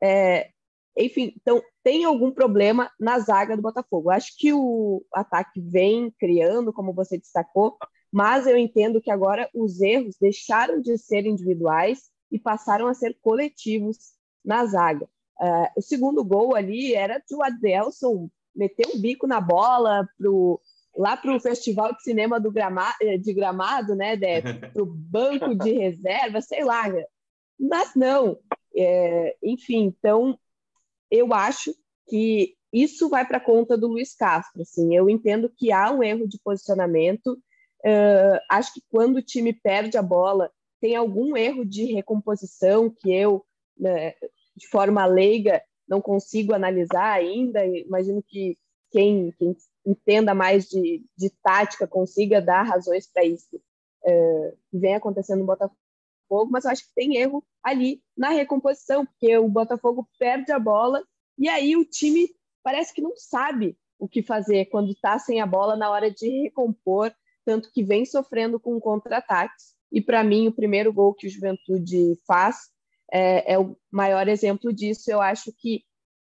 É, 0.00 0.50
enfim, 0.96 1.32
então 1.36 1.60
tem 1.82 2.04
algum 2.04 2.30
problema 2.30 2.88
na 3.00 3.18
zaga 3.18 3.56
do 3.56 3.62
Botafogo. 3.62 4.10
Acho 4.10 4.32
que 4.38 4.52
o 4.52 5.04
ataque 5.12 5.60
vem 5.60 6.08
criando, 6.20 6.72
como 6.72 6.94
você 6.94 7.18
destacou, 7.18 7.76
mas 8.12 8.46
eu 8.46 8.56
entendo 8.56 9.00
que 9.00 9.10
agora 9.10 9.50
os 9.52 9.80
erros 9.80 10.14
deixaram 10.20 10.80
de 10.80 10.96
ser 10.96 11.26
individuais 11.26 12.12
e 12.30 12.38
passaram 12.38 12.86
a 12.86 12.94
ser 12.94 13.18
coletivos 13.20 13.98
na 14.44 14.64
zaga. 14.66 15.08
Uh, 15.40 15.68
o 15.76 15.82
segundo 15.82 16.22
gol 16.22 16.54
ali 16.54 16.94
era 16.94 17.18
de 17.18 17.34
o 17.34 17.42
Adelson 17.42 18.28
meter 18.54 18.86
um 18.88 19.00
bico 19.00 19.26
na 19.26 19.40
bola 19.40 20.06
para 20.18 20.30
o 20.30 20.60
lá 20.96 21.16
para 21.16 21.34
o 21.34 21.40
Festival 21.40 21.94
de 21.94 22.02
Cinema 22.02 22.40
do 22.40 22.50
Grama, 22.50 22.92
eh, 23.00 23.16
de 23.16 23.32
Gramado, 23.32 23.94
né, 23.94 24.16
para 24.72 24.82
o 24.82 24.86
banco 24.86 25.54
de 25.54 25.72
reserva, 25.72 26.40
sei 26.40 26.64
lá. 26.64 26.84
Mas 27.58 27.94
não. 27.94 28.38
É, 28.76 29.36
enfim, 29.42 29.84
então, 29.84 30.38
eu 31.10 31.32
acho 31.32 31.74
que 32.08 32.56
isso 32.72 33.08
vai 33.08 33.26
para 33.26 33.40
conta 33.40 33.76
do 33.76 33.88
Luiz 33.88 34.14
Castro. 34.14 34.62
Assim, 34.62 34.94
eu 34.94 35.08
entendo 35.08 35.52
que 35.56 35.72
há 35.72 35.90
um 35.90 36.02
erro 36.02 36.28
de 36.28 36.38
posicionamento. 36.42 37.32
Uh, 37.84 38.38
acho 38.50 38.74
que 38.74 38.82
quando 38.90 39.16
o 39.16 39.22
time 39.22 39.52
perde 39.52 39.96
a 39.96 40.02
bola, 40.02 40.50
tem 40.80 40.96
algum 40.96 41.36
erro 41.36 41.64
de 41.64 41.92
recomposição 41.92 42.90
que 42.90 43.12
eu, 43.12 43.44
né, 43.78 44.14
de 44.60 44.68
forma 44.68 45.06
leiga, 45.06 45.62
não 45.88 46.00
consigo 46.00 46.52
analisar 46.52 47.12
ainda. 47.12 47.66
Imagino 47.66 48.22
que 48.22 48.58
quem, 48.90 49.32
quem 49.38 49.56
entenda 49.86 50.34
mais 50.34 50.68
de, 50.68 51.02
de, 51.16 51.30
tática 51.42 51.86
consiga 51.86 52.42
dar 52.42 52.62
razões 52.62 53.10
para 53.10 53.24
isso 53.24 53.56
uh, 53.56 54.56
que 54.70 54.78
vem 54.78 54.94
acontecendo 54.94 55.40
no 55.40 55.46
Botafogo, 55.46 56.50
mas 56.50 56.64
eu 56.64 56.70
acho 56.70 56.84
que 56.84 56.94
tem 56.94 57.16
erro 57.16 57.42
ali 57.62 58.02
na 58.16 58.28
recomposição, 58.28 59.06
porque 59.06 59.36
o 59.38 59.48
Botafogo 59.48 60.06
perde 60.18 60.52
a 60.52 60.58
bola 60.58 61.02
e 61.38 61.48
aí 61.48 61.74
o 61.76 61.84
time 61.84 62.28
parece 62.62 62.92
que 62.92 63.00
não 63.00 63.16
sabe 63.16 63.76
o 63.98 64.06
que 64.08 64.22
fazer 64.22 64.66
quando 64.66 64.92
está 64.92 65.18
sem 65.18 65.40
a 65.40 65.46
bola 65.46 65.76
na 65.76 65.90
hora 65.90 66.10
de 66.10 66.42
recompor, 66.42 67.12
tanto 67.44 67.70
que 67.72 67.82
vem 67.82 68.04
sofrendo 68.04 68.60
com 68.60 68.78
contra-ataques. 68.78 69.74
E 69.90 70.00
para 70.00 70.22
mim, 70.22 70.46
o 70.46 70.52
primeiro 70.52 70.92
gol 70.92 71.14
que 71.14 71.26
o 71.26 71.30
Juventude 71.30 72.18
faz 72.26 72.70
é, 73.12 73.54
é, 73.54 73.58
o 73.58 73.76
maior 73.90 74.28
exemplo 74.28 74.72
disso. 74.72 75.10
Eu 75.10 75.20
acho 75.20 75.52
que 75.58 75.82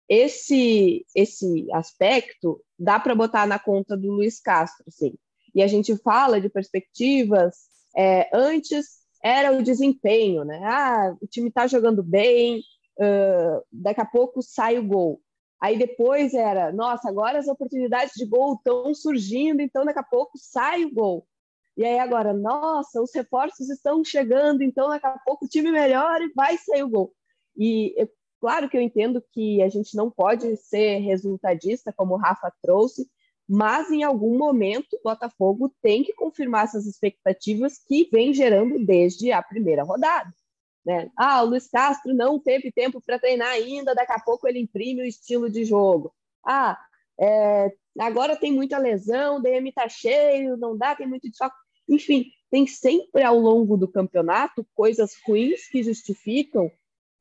esse 0.08 1.06
esse 1.16 1.68
aspecto 1.74 2.62
dá 2.78 3.00
para 3.00 3.16
botar 3.16 3.48
na 3.48 3.58
conta 3.58 3.98
do 3.98 4.12
Luiz 4.12 4.40
Castro, 4.40 4.86
sim. 4.90 5.16
E 5.54 5.64
a 5.64 5.68
gente 5.68 5.96
fala 5.98 6.40
de 6.40 6.50
perspectivas. 6.50 7.56
É, 7.98 8.30
antes 8.34 9.06
era 9.24 9.52
o 9.52 9.64
desempenho, 9.64 10.44
né? 10.44 10.62
Ah, 10.64 11.16
o 11.20 11.28
time 11.28 11.48
está 11.48 11.66
jogando 11.66 12.04
bem, 12.04 12.62
uh, 13.00 13.66
daqui 13.72 14.02
a 14.02 14.06
pouco 14.06 14.42
sai 14.42 14.78
o 14.78 14.86
gol. 14.86 15.20
Aí 15.60 15.80
depois 15.80 16.34
era, 16.34 16.72
nossa, 16.72 17.10
agora 17.10 17.40
as 17.40 17.48
oportunidades 17.48 18.14
de 18.16 18.26
gol 18.26 18.54
estão 18.54 18.94
surgindo, 18.94 19.62
então 19.62 19.84
daqui 19.86 20.00
a 20.00 20.04
pouco 20.04 20.38
sai 20.38 20.86
o 20.86 20.94
gol. 20.94 21.26
E 21.78 21.84
aí 21.84 22.00
agora, 22.00 22.34
nossa, 22.34 23.02
os 23.02 23.14
reforços 23.14 23.70
estão 23.70 24.04
chegando, 24.04 24.62
então 24.64 24.90
daqui 24.90 25.06
a 25.06 25.20
pouco 25.20 25.46
o 25.46 25.48
time 25.48 25.72
melhora 25.72 26.24
e 26.24 26.32
vai 26.34 26.58
sair 26.58 26.84
o 26.84 26.90
gol. 26.90 27.14
E 27.58 27.94
claro 28.40 28.70
que 28.70 28.78
eu 28.78 28.82
entendo 28.82 29.24
que 29.32 29.62
a 29.62 29.68
gente 29.68 29.96
não 29.96 30.10
pode 30.10 30.56
ser 30.58 31.00
resultadista, 31.00 31.92
como 31.92 32.14
o 32.14 32.18
Rafa 32.18 32.52
trouxe, 32.62 33.10
mas 33.48 33.92
em 33.92 34.04
algum 34.04 34.38
momento 34.38 34.94
o 34.94 35.04
Botafogo 35.04 35.74
tem 35.82 36.04
que 36.04 36.14
confirmar 36.14 36.66
essas 36.66 36.86
expectativas 36.86 37.78
que 37.78 38.10
vem 38.12 38.34
gerando 38.34 38.84
desde 38.86 39.32
a 39.32 39.44
primeira 39.44 39.84
rodada. 39.84 40.34
Né? 40.86 41.10
Ah, 41.18 41.42
o 41.44 41.48
Luiz 41.48 41.68
Castro 41.68 42.14
não 42.14 42.40
teve 42.40 42.72
tempo 42.72 43.02
para 43.02 43.20
treinar 43.20 43.50
ainda, 43.50 43.96
daqui 43.96 44.14
a 44.14 44.20
pouco 44.20 44.48
ele 44.48 44.60
imprime 44.60 45.02
o 45.02 45.06
estilo 45.06 45.50
de 45.50 45.66
jogo. 45.66 46.14
Ah, 46.46 46.80
é, 47.20 47.72
agora 48.00 48.36
tem 48.36 48.52
muita 48.52 48.78
lesão, 48.78 49.38
o 49.38 49.42
DM 49.42 49.70
está 49.70 49.90
cheio, 49.90 50.58
não 50.58 50.78
dá, 50.78 50.96
tem 50.96 51.08
muito 51.08 51.30
desfoque. 51.30 51.56
Enfim, 51.88 52.26
tem 52.50 52.66
sempre 52.68 53.24
ao 53.24 53.38
longo 53.38 53.78
do 53.78 53.88
campeonato 53.88 54.66
coisas 54.74 55.12
ruins 55.26 55.68
que 55.68 55.84
justificam 55.84 56.72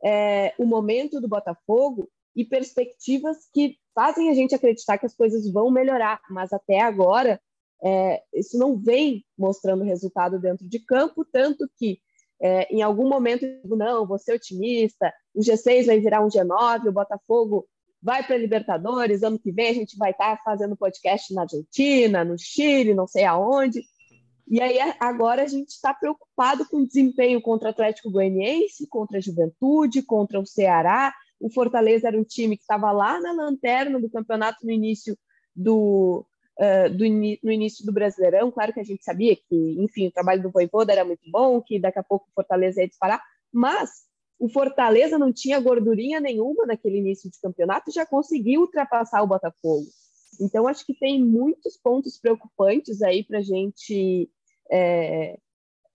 é, 0.02 0.54
o 0.58 0.66
momento 0.66 1.20
do 1.20 1.28
Botafogo 1.28 2.08
e 2.36 2.44
perspectivas 2.44 3.48
que 3.52 3.76
fazem 3.94 4.28
a 4.28 4.34
gente 4.34 4.54
acreditar 4.54 4.98
que 4.98 5.06
as 5.06 5.14
coisas 5.14 5.50
vão 5.50 5.70
melhorar, 5.70 6.20
mas 6.28 6.52
até 6.52 6.80
agora 6.80 7.40
é, 7.82 8.22
isso 8.34 8.58
não 8.58 8.76
vem 8.76 9.24
mostrando 9.36 9.84
resultado 9.84 10.38
dentro 10.38 10.68
de 10.68 10.78
campo, 10.80 11.24
tanto 11.24 11.68
que 11.78 12.00
é, 12.40 12.74
em 12.74 12.82
algum 12.82 13.08
momento, 13.08 13.46
não, 13.64 14.06
vou 14.06 14.18
ser 14.18 14.34
otimista, 14.34 15.12
o 15.34 15.40
G6 15.40 15.86
vai 15.86 16.00
virar 16.00 16.24
um 16.24 16.28
G9, 16.28 16.88
o 16.88 16.92
Botafogo 16.92 17.66
vai 18.02 18.22
para 18.22 18.36
a 18.36 18.38
Libertadores, 18.38 19.22
ano 19.22 19.38
que 19.38 19.50
vem 19.50 19.70
a 19.70 19.72
gente 19.72 19.96
vai 19.96 20.10
estar 20.10 20.36
tá 20.36 20.42
fazendo 20.44 20.76
podcast 20.76 21.32
na 21.32 21.42
Argentina, 21.42 22.24
no 22.24 22.36
Chile, 22.38 22.94
não 22.94 23.06
sei 23.06 23.24
aonde. 23.24 23.82
E 24.46 24.60
aí 24.60 24.78
agora 25.00 25.42
a 25.42 25.46
gente 25.46 25.70
está 25.70 25.94
preocupado 25.94 26.68
com 26.68 26.78
o 26.78 26.86
desempenho 26.86 27.40
contra 27.40 27.68
o 27.68 27.70
Atlético 27.70 28.10
Goianiense, 28.10 28.86
contra 28.88 29.18
a 29.18 29.20
Juventude, 29.20 30.02
contra 30.02 30.38
o 30.38 30.46
Ceará. 30.46 31.14
O 31.40 31.50
Fortaleza 31.50 32.08
era 32.08 32.18
um 32.18 32.24
time 32.24 32.56
que 32.56 32.62
estava 32.62 32.92
lá 32.92 33.20
na 33.20 33.32
lanterna 33.32 33.98
do 33.98 34.10
campeonato 34.10 34.64
no 34.64 34.70
início 34.70 35.16
do, 35.56 36.26
uh, 36.58 36.90
do 36.90 37.04
no 37.42 37.52
início 37.52 37.86
do 37.86 37.92
Brasileirão. 37.92 38.50
Claro 38.50 38.72
que 38.72 38.80
a 38.80 38.84
gente 38.84 39.02
sabia 39.02 39.34
que, 39.34 39.76
enfim, 39.78 40.08
o 40.08 40.12
trabalho 40.12 40.42
do 40.42 40.50
Voivoda 40.50 40.92
era 40.92 41.04
muito 41.04 41.30
bom, 41.30 41.60
que 41.62 41.80
daqui 41.80 41.98
a 41.98 42.04
pouco 42.04 42.26
o 42.28 42.34
Fortaleza 42.34 42.82
ia 42.82 42.88
disparar, 42.88 43.22
mas 43.52 44.04
o 44.38 44.48
Fortaleza 44.48 45.18
não 45.18 45.32
tinha 45.32 45.60
gordurinha 45.60 46.20
nenhuma 46.20 46.66
naquele 46.66 46.98
início 46.98 47.30
de 47.30 47.40
campeonato 47.40 47.88
e 47.88 47.94
já 47.94 48.04
conseguiu 48.04 48.62
ultrapassar 48.62 49.22
o 49.22 49.26
Botafogo. 49.26 49.86
Então, 50.40 50.68
acho 50.68 50.84
que 50.84 50.94
tem 50.94 51.22
muitos 51.22 51.76
pontos 51.76 52.18
preocupantes 52.18 53.02
aí 53.02 53.24
para 53.24 53.38
a 53.38 53.42
gente 53.42 54.30
é, 54.70 55.38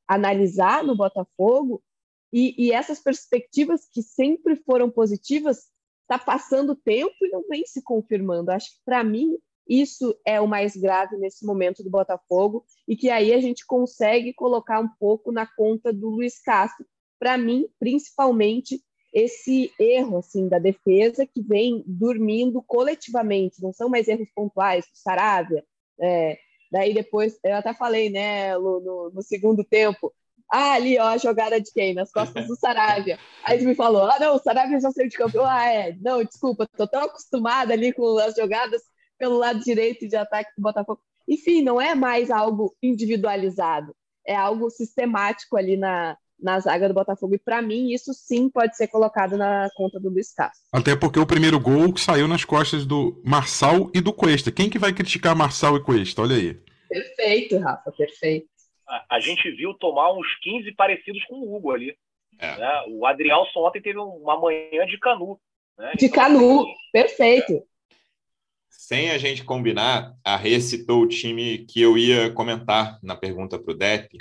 analisar 0.07 0.83
no 0.83 0.95
Botafogo, 0.95 1.83
e, 2.31 2.53
e, 2.57 2.71
essas 2.71 2.99
perspectivas 2.99 3.87
que 3.91 4.03
sempre 4.03 4.55
foram 4.55 4.89
positivas, 4.89 5.67
está 6.03 6.17
passando 6.17 6.75
tempo 6.75 7.15
e 7.21 7.29
não 7.29 7.43
vem 7.47 7.65
se 7.65 7.81
confirmando. 7.81 8.51
Acho 8.51 8.69
que, 8.69 8.81
para 8.85 9.03
mim, 9.03 9.37
isso 9.67 10.15
é 10.25 10.41
o 10.41 10.47
mais 10.47 10.75
grave 10.75 11.17
nesse 11.17 11.45
momento 11.45 11.83
do 11.83 11.89
Botafogo 11.89 12.65
e 12.87 12.95
que 12.95 13.09
aí 13.09 13.31
a 13.33 13.39
gente 13.39 13.65
consegue 13.65 14.33
colocar 14.33 14.79
um 14.79 14.89
pouco 14.99 15.31
na 15.31 15.45
conta 15.45 15.93
do 15.93 16.09
Luiz 16.09 16.39
Castro. 16.41 16.85
Para 17.19 17.37
mim, 17.37 17.67
principalmente, 17.79 18.83
esse 19.13 19.71
erro 19.79 20.17
assim 20.17 20.47
da 20.47 20.59
defesa 20.59 21.25
que 21.25 21.41
vem 21.41 21.83
dormindo 21.85 22.61
coletivamente, 22.61 23.61
não 23.61 23.73
são 23.73 23.89
mais 23.89 24.07
erros 24.07 24.29
pontuais, 24.33 24.85
Saravia. 24.93 25.63
É, 25.99 26.37
daí 26.71 26.93
depois, 26.93 27.39
eu 27.43 27.55
até 27.55 27.73
falei, 27.73 28.09
né, 28.09 28.57
no, 28.57 28.79
no, 28.79 29.11
no 29.15 29.21
segundo 29.21 29.63
tempo, 29.63 30.13
ah, 30.51 30.73
ali, 30.73 30.97
ó, 30.97 31.09
a 31.09 31.17
jogada 31.17 31.61
de 31.61 31.71
quem? 31.71 31.93
Nas 31.93 32.11
costas 32.11 32.47
do 32.47 32.55
Saravia. 32.55 33.19
Aí 33.43 33.57
ele 33.57 33.67
me 33.67 33.75
falou, 33.75 34.09
ah, 34.09 34.17
não, 34.19 34.35
o 34.35 34.39
Saravia 34.39 34.79
já 34.79 34.91
saiu 34.91 35.07
de 35.07 35.15
campo. 35.15 35.39
Ah, 35.41 35.71
é, 35.71 35.95
não, 36.01 36.23
desculpa, 36.23 36.67
tô 36.75 36.87
tão 36.87 37.03
acostumada 37.03 37.73
ali 37.73 37.93
com 37.93 38.17
as 38.17 38.35
jogadas 38.35 38.81
pelo 39.17 39.37
lado 39.37 39.59
direito 39.59 40.07
de 40.07 40.15
ataque 40.15 40.51
do 40.57 40.63
Botafogo. 40.63 41.01
Enfim, 41.27 41.61
não 41.61 41.79
é 41.79 41.93
mais 41.93 42.31
algo 42.31 42.75
individualizado, 42.81 43.95
é 44.25 44.35
algo 44.35 44.71
sistemático 44.71 45.55
ali 45.55 45.77
na, 45.77 46.17
na 46.41 46.59
zaga 46.59 46.87
do 46.87 46.93
Botafogo. 46.93 47.35
E 47.35 47.39
para 47.39 47.61
mim, 47.61 47.91
isso 47.91 48.13
sim 48.13 48.49
pode 48.49 48.75
ser 48.75 48.87
colocado 48.87 49.37
na 49.37 49.69
conta 49.75 49.99
do 49.99 50.09
Luiz 50.09 50.33
Castro. 50.33 50.61
Até 50.71 50.95
porque 50.95 51.19
o 51.19 51.25
primeiro 51.25 51.59
gol 51.59 51.95
saiu 51.97 52.27
nas 52.27 52.45
costas 52.45 52.85
do 52.85 53.21
Marçal 53.23 53.89
e 53.93 54.01
do 54.01 54.13
Cuesta. 54.13 54.51
Quem 54.51 54.69
que 54.69 54.79
vai 54.79 54.93
criticar 54.93 55.35
Marçal 55.35 55.75
e 55.77 55.83
Cuesta? 55.83 56.21
Olha 56.21 56.35
aí. 56.35 56.59
Perfeito, 56.87 57.57
Rafa, 57.59 57.91
perfeito. 57.91 58.47
A, 58.87 59.17
a 59.17 59.19
gente 59.19 59.51
viu 59.51 59.73
tomar 59.73 60.11
uns 60.13 60.27
15 60.41 60.71
parecidos 60.73 61.23
com 61.25 61.35
o 61.35 61.55
Hugo 61.55 61.71
ali. 61.71 61.95
É. 62.39 62.57
Né? 62.57 62.83
O 62.89 63.05
Adrielson 63.05 63.59
ontem 63.59 63.81
teve 63.81 63.99
uma 63.99 64.39
manhã 64.39 64.85
de 64.85 64.97
canu. 64.97 65.39
Né? 65.77 65.93
De 65.97 66.05
então, 66.05 66.23
canu, 66.23 66.61
assim, 66.61 66.73
perfeito 66.91 67.69
sem 68.89 69.11
a 69.11 69.19
gente 69.19 69.43
combinar, 69.43 70.15
a 70.23 70.35
Rê 70.35 70.59
citou 70.59 71.03
o 71.03 71.07
time 71.07 71.59
que 71.59 71.79
eu 71.79 71.95
ia 71.95 72.31
comentar 72.31 72.97
na 73.03 73.15
pergunta 73.15 73.59
para 73.59 73.71
o 73.71 73.77
Dep, 73.77 74.17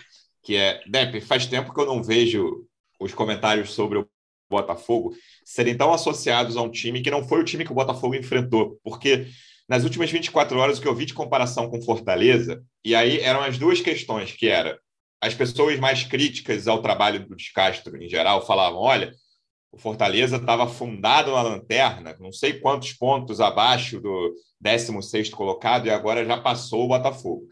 que 0.49 0.57
é, 0.57 0.81
Dep, 0.87 1.21
faz 1.21 1.45
tempo 1.45 1.75
que 1.75 1.79
eu 1.79 1.85
não 1.85 2.03
vejo 2.03 2.65
os 2.99 3.13
comentários 3.13 3.71
sobre 3.75 3.99
o 3.99 4.09
Botafogo 4.49 5.15
serem 5.45 5.77
tão 5.77 5.93
associados 5.93 6.57
a 6.57 6.63
um 6.63 6.71
time 6.71 7.03
que 7.03 7.11
não 7.11 7.23
foi 7.23 7.43
o 7.43 7.45
time 7.45 7.67
que 7.67 7.71
o 7.71 7.75
Botafogo 7.75 8.15
enfrentou, 8.15 8.81
porque 8.83 9.27
nas 9.69 9.85
últimas 9.85 10.11
24 10.11 10.59
horas 10.59 10.79
o 10.79 10.81
que 10.81 10.89
eu 10.89 10.95
vi 10.95 11.05
de 11.05 11.13
comparação 11.13 11.69
com 11.69 11.83
Fortaleza, 11.83 12.65
e 12.83 12.95
aí 12.95 13.21
eram 13.21 13.43
as 13.43 13.59
duas 13.59 13.83
questões, 13.83 14.33
que 14.33 14.49
era 14.49 14.81
as 15.21 15.35
pessoas 15.35 15.79
mais 15.79 16.05
críticas 16.05 16.67
ao 16.67 16.81
trabalho 16.81 17.29
do 17.29 17.37
Descastro 17.37 18.03
em 18.03 18.09
geral 18.09 18.47
falavam, 18.47 18.81
olha, 18.81 19.13
o 19.71 19.77
Fortaleza 19.77 20.37
estava 20.37 20.67
fundado 20.67 21.31
na 21.33 21.43
lanterna, 21.43 22.17
não 22.19 22.33
sei 22.33 22.55
quantos 22.55 22.95
pontos 22.95 23.39
abaixo 23.39 24.01
do 24.01 24.35
16 24.63 25.29
colocado, 25.29 25.89
e 25.89 25.91
agora 25.91 26.25
já 26.25 26.39
passou 26.41 26.87
o 26.87 26.89
Botafogo. 26.89 27.47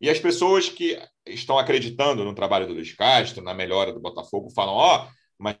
E 0.00 0.10
as 0.10 0.18
pessoas 0.18 0.68
que 0.68 0.98
estão 1.32 1.58
acreditando 1.58 2.24
no 2.24 2.34
trabalho 2.34 2.66
do 2.66 2.74
Luiz 2.74 2.92
Castro, 2.94 3.42
na 3.42 3.54
melhora 3.54 3.92
do 3.92 4.00
Botafogo, 4.00 4.50
falam: 4.50 4.74
ó, 4.74 5.04
oh, 5.04 5.10
mas 5.38 5.56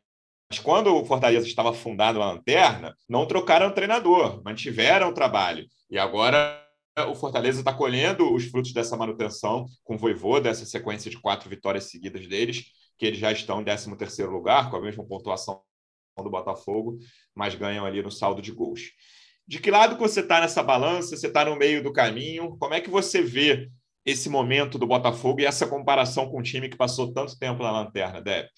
quando 0.62 0.94
o 0.94 1.04
Fortaleza 1.04 1.46
estava 1.46 1.72
fundado 1.72 2.18
na 2.18 2.32
lanterna, 2.32 2.96
não 3.08 3.26
trocaram 3.26 3.68
o 3.68 3.72
treinador, 3.72 4.42
mantiveram 4.44 5.08
o 5.08 5.14
trabalho. 5.14 5.66
E 5.88 5.98
agora 5.98 6.60
o 7.08 7.14
Fortaleza 7.14 7.60
está 7.60 7.72
colhendo 7.72 8.34
os 8.34 8.44
frutos 8.46 8.72
dessa 8.72 8.96
manutenção 8.96 9.66
com 9.84 9.94
o 9.94 9.98
Voivô, 9.98 10.40
dessa 10.40 10.64
sequência 10.66 11.10
de 11.10 11.18
quatro 11.18 11.48
vitórias 11.48 11.84
seguidas 11.84 12.26
deles, 12.26 12.64
que 12.98 13.06
eles 13.06 13.18
já 13.18 13.32
estão 13.32 13.60
em 13.60 13.64
13 13.64 13.96
terceiro 13.96 14.30
lugar, 14.30 14.70
com 14.70 14.76
a 14.76 14.80
mesma 14.80 15.06
pontuação 15.06 15.62
do 16.18 16.28
Botafogo, 16.30 16.98
mas 17.34 17.54
ganham 17.54 17.86
ali 17.86 18.02
no 18.02 18.10
saldo 18.10 18.42
de 18.42 18.52
gols. 18.52 18.90
De 19.46 19.58
que 19.58 19.70
lado 19.70 19.96
você 19.96 20.20
está 20.20 20.40
nessa 20.40 20.62
balança? 20.62 21.16
Você 21.16 21.26
está 21.26 21.44
no 21.44 21.56
meio 21.56 21.82
do 21.82 21.92
caminho? 21.92 22.56
Como 22.58 22.74
é 22.74 22.80
que 22.80 22.90
você 22.90 23.22
vê 23.22 23.70
esse 24.04 24.28
momento 24.28 24.78
do 24.78 24.86
Botafogo 24.86 25.40
e 25.40 25.46
essa 25.46 25.68
comparação 25.68 26.30
com 26.30 26.38
o 26.38 26.42
time 26.42 26.68
que 26.68 26.76
passou 26.76 27.12
tanto 27.12 27.38
tempo 27.38 27.62
na 27.62 27.70
lanterna, 27.70 28.20
Deb? 28.20 28.48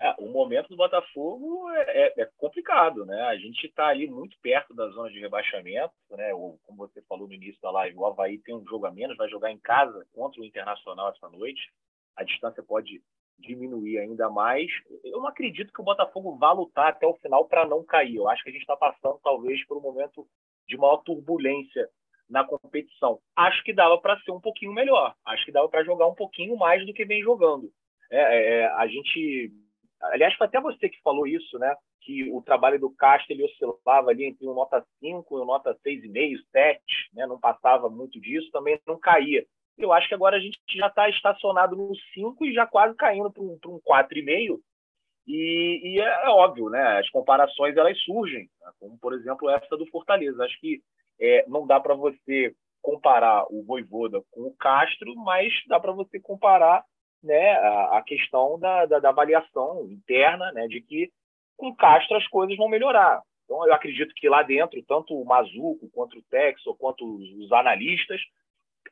É, 0.00 0.14
o 0.18 0.28
momento 0.28 0.68
do 0.68 0.76
Botafogo 0.76 1.70
é, 1.70 2.06
é, 2.06 2.22
é 2.22 2.30
complicado, 2.36 3.06
né? 3.06 3.22
A 3.22 3.36
gente 3.36 3.66
está 3.66 3.86
ali 3.86 4.06
muito 4.06 4.36
perto 4.42 4.74
da 4.74 4.88
zona 4.88 5.10
de 5.10 5.18
rebaixamento, 5.20 5.94
né? 6.10 6.34
O, 6.34 6.58
como 6.64 6.78
você 6.78 7.00
falou 7.02 7.26
no 7.26 7.32
início 7.32 7.60
da 7.62 7.70
live, 7.70 7.96
o 7.96 8.04
Havaí 8.04 8.38
tem 8.38 8.54
um 8.54 8.66
jogo 8.66 8.86
a 8.86 8.90
menos, 8.90 9.16
vai 9.16 9.28
jogar 9.28 9.50
em 9.50 9.58
casa 9.58 10.06
contra 10.12 10.40
o 10.40 10.44
Internacional 10.44 11.10
essa 11.10 11.28
noite. 11.28 11.72
A 12.16 12.24
distância 12.24 12.62
pode 12.62 13.02
diminuir 13.38 13.98
ainda 13.98 14.28
mais. 14.28 14.70
Eu 15.02 15.20
não 15.20 15.26
acredito 15.26 15.72
que 15.72 15.80
o 15.80 15.84
Botafogo 15.84 16.36
vá 16.36 16.52
lutar 16.52 16.88
até 16.88 17.06
o 17.06 17.16
final 17.16 17.46
para 17.46 17.66
não 17.66 17.82
cair. 17.84 18.16
Eu 18.16 18.28
acho 18.28 18.42
que 18.42 18.50
a 18.50 18.52
gente 18.52 18.62
está 18.62 18.76
passando 18.76 19.18
talvez 19.22 19.64
por 19.66 19.76
um 19.78 19.80
momento 19.80 20.26
de 20.68 20.76
maior 20.76 20.98
turbulência 20.98 21.88
na 22.28 22.44
competição. 22.44 23.18
Acho 23.36 23.62
que 23.64 23.72
dava 23.72 23.98
para 23.98 24.18
ser 24.20 24.30
um 24.30 24.40
pouquinho 24.40 24.72
melhor. 24.72 25.14
Acho 25.24 25.44
que 25.44 25.52
dava 25.52 25.68
para 25.68 25.84
jogar 25.84 26.06
um 26.06 26.14
pouquinho 26.14 26.56
mais 26.56 26.84
do 26.86 26.92
que 26.92 27.04
vem 27.04 27.22
jogando. 27.22 27.70
É, 28.10 28.18
é, 28.18 28.60
é, 28.60 28.66
a 28.66 28.86
gente, 28.86 29.52
aliás, 30.02 30.34
foi 30.34 30.46
até 30.46 30.60
você 30.60 30.88
que 30.88 31.00
falou 31.02 31.26
isso, 31.26 31.58
né? 31.58 31.74
Que 32.00 32.30
o 32.30 32.42
trabalho 32.42 32.78
do 32.78 32.90
Castro 32.90 33.32
ele 33.32 33.44
oscilava 33.44 34.10
ali 34.10 34.24
entre 34.24 34.46
um 34.46 34.54
nota 34.54 34.84
5 35.00 35.38
e 35.38 35.42
um 35.42 35.44
nota 35.44 35.76
6,5, 35.84 36.36
7, 36.52 36.80
né? 37.14 37.26
Não 37.26 37.38
passava 37.38 37.88
muito 37.88 38.20
disso, 38.20 38.50
também 38.50 38.78
não 38.86 38.98
caía. 38.98 39.44
Eu 39.76 39.92
acho 39.92 40.08
que 40.08 40.14
agora 40.14 40.36
a 40.36 40.40
gente 40.40 40.58
já 40.76 40.86
está 40.86 41.08
estacionado 41.08 41.74
no 41.74 41.94
5 42.14 42.44
e 42.46 42.52
já 42.52 42.66
quase 42.66 42.94
caindo 42.96 43.32
para 43.32 43.42
um, 43.42 43.58
um 43.66 43.80
4,5. 43.80 44.60
E, 45.26 45.80
e 45.82 46.00
é, 46.00 46.26
é, 46.26 46.28
óbvio, 46.28 46.68
né? 46.68 46.98
As 46.98 47.08
comparações 47.10 47.76
elas 47.76 47.98
surgem, 48.02 48.48
né? 48.60 48.70
como 48.78 48.98
por 48.98 49.14
exemplo 49.14 49.48
essa 49.48 49.76
do 49.76 49.86
Fortaleza. 49.86 50.44
Acho 50.44 50.60
que 50.60 50.82
é, 51.20 51.44
não 51.48 51.66
dá 51.66 51.80
para 51.80 51.94
você 51.94 52.54
comparar 52.82 53.46
o 53.50 53.62
Voivoda 53.64 54.20
com 54.30 54.42
o 54.42 54.56
Castro, 54.56 55.14
mas 55.16 55.52
dá 55.66 55.80
para 55.80 55.92
você 55.92 56.20
comparar 56.20 56.84
né, 57.22 57.52
a, 57.52 57.98
a 57.98 58.02
questão 58.02 58.58
da, 58.58 58.84
da, 58.84 58.98
da, 58.98 59.08
avaliação 59.08 59.88
interna, 59.90 60.52
né, 60.52 60.68
de 60.68 60.82
que 60.82 61.10
com 61.56 61.74
Castro 61.74 62.16
as 62.16 62.26
coisas 62.28 62.56
vão 62.56 62.68
melhorar. 62.68 63.22
Então, 63.44 63.66
eu 63.66 63.72
acredito 63.72 64.14
que 64.14 64.28
lá 64.28 64.42
dentro, 64.42 64.82
tanto 64.82 65.18
o 65.18 65.24
Mazuco, 65.24 65.88
quanto 65.92 66.18
o 66.18 66.22
Texo, 66.30 66.74
quanto 66.76 67.04
os, 67.04 67.30
os 67.44 67.52
analistas, 67.52 68.20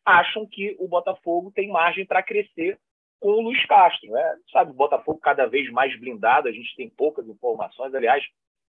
acham 0.04 0.46
que 0.46 0.74
o 0.78 0.88
Botafogo 0.88 1.52
tem 1.52 1.68
margem 1.68 2.06
para 2.06 2.22
crescer 2.22 2.78
com 3.20 3.30
o 3.30 3.40
Luiz 3.42 3.64
Castro. 3.66 4.10
Né? 4.10 4.36
Sabe, 4.50 4.70
o 4.70 4.74
Botafogo 4.74 5.18
cada 5.20 5.46
vez 5.46 5.70
mais 5.70 5.98
blindado, 5.98 6.48
a 6.48 6.52
gente 6.52 6.74
tem 6.76 6.88
poucas 6.88 7.26
informações. 7.28 7.94
Aliás, 7.94 8.24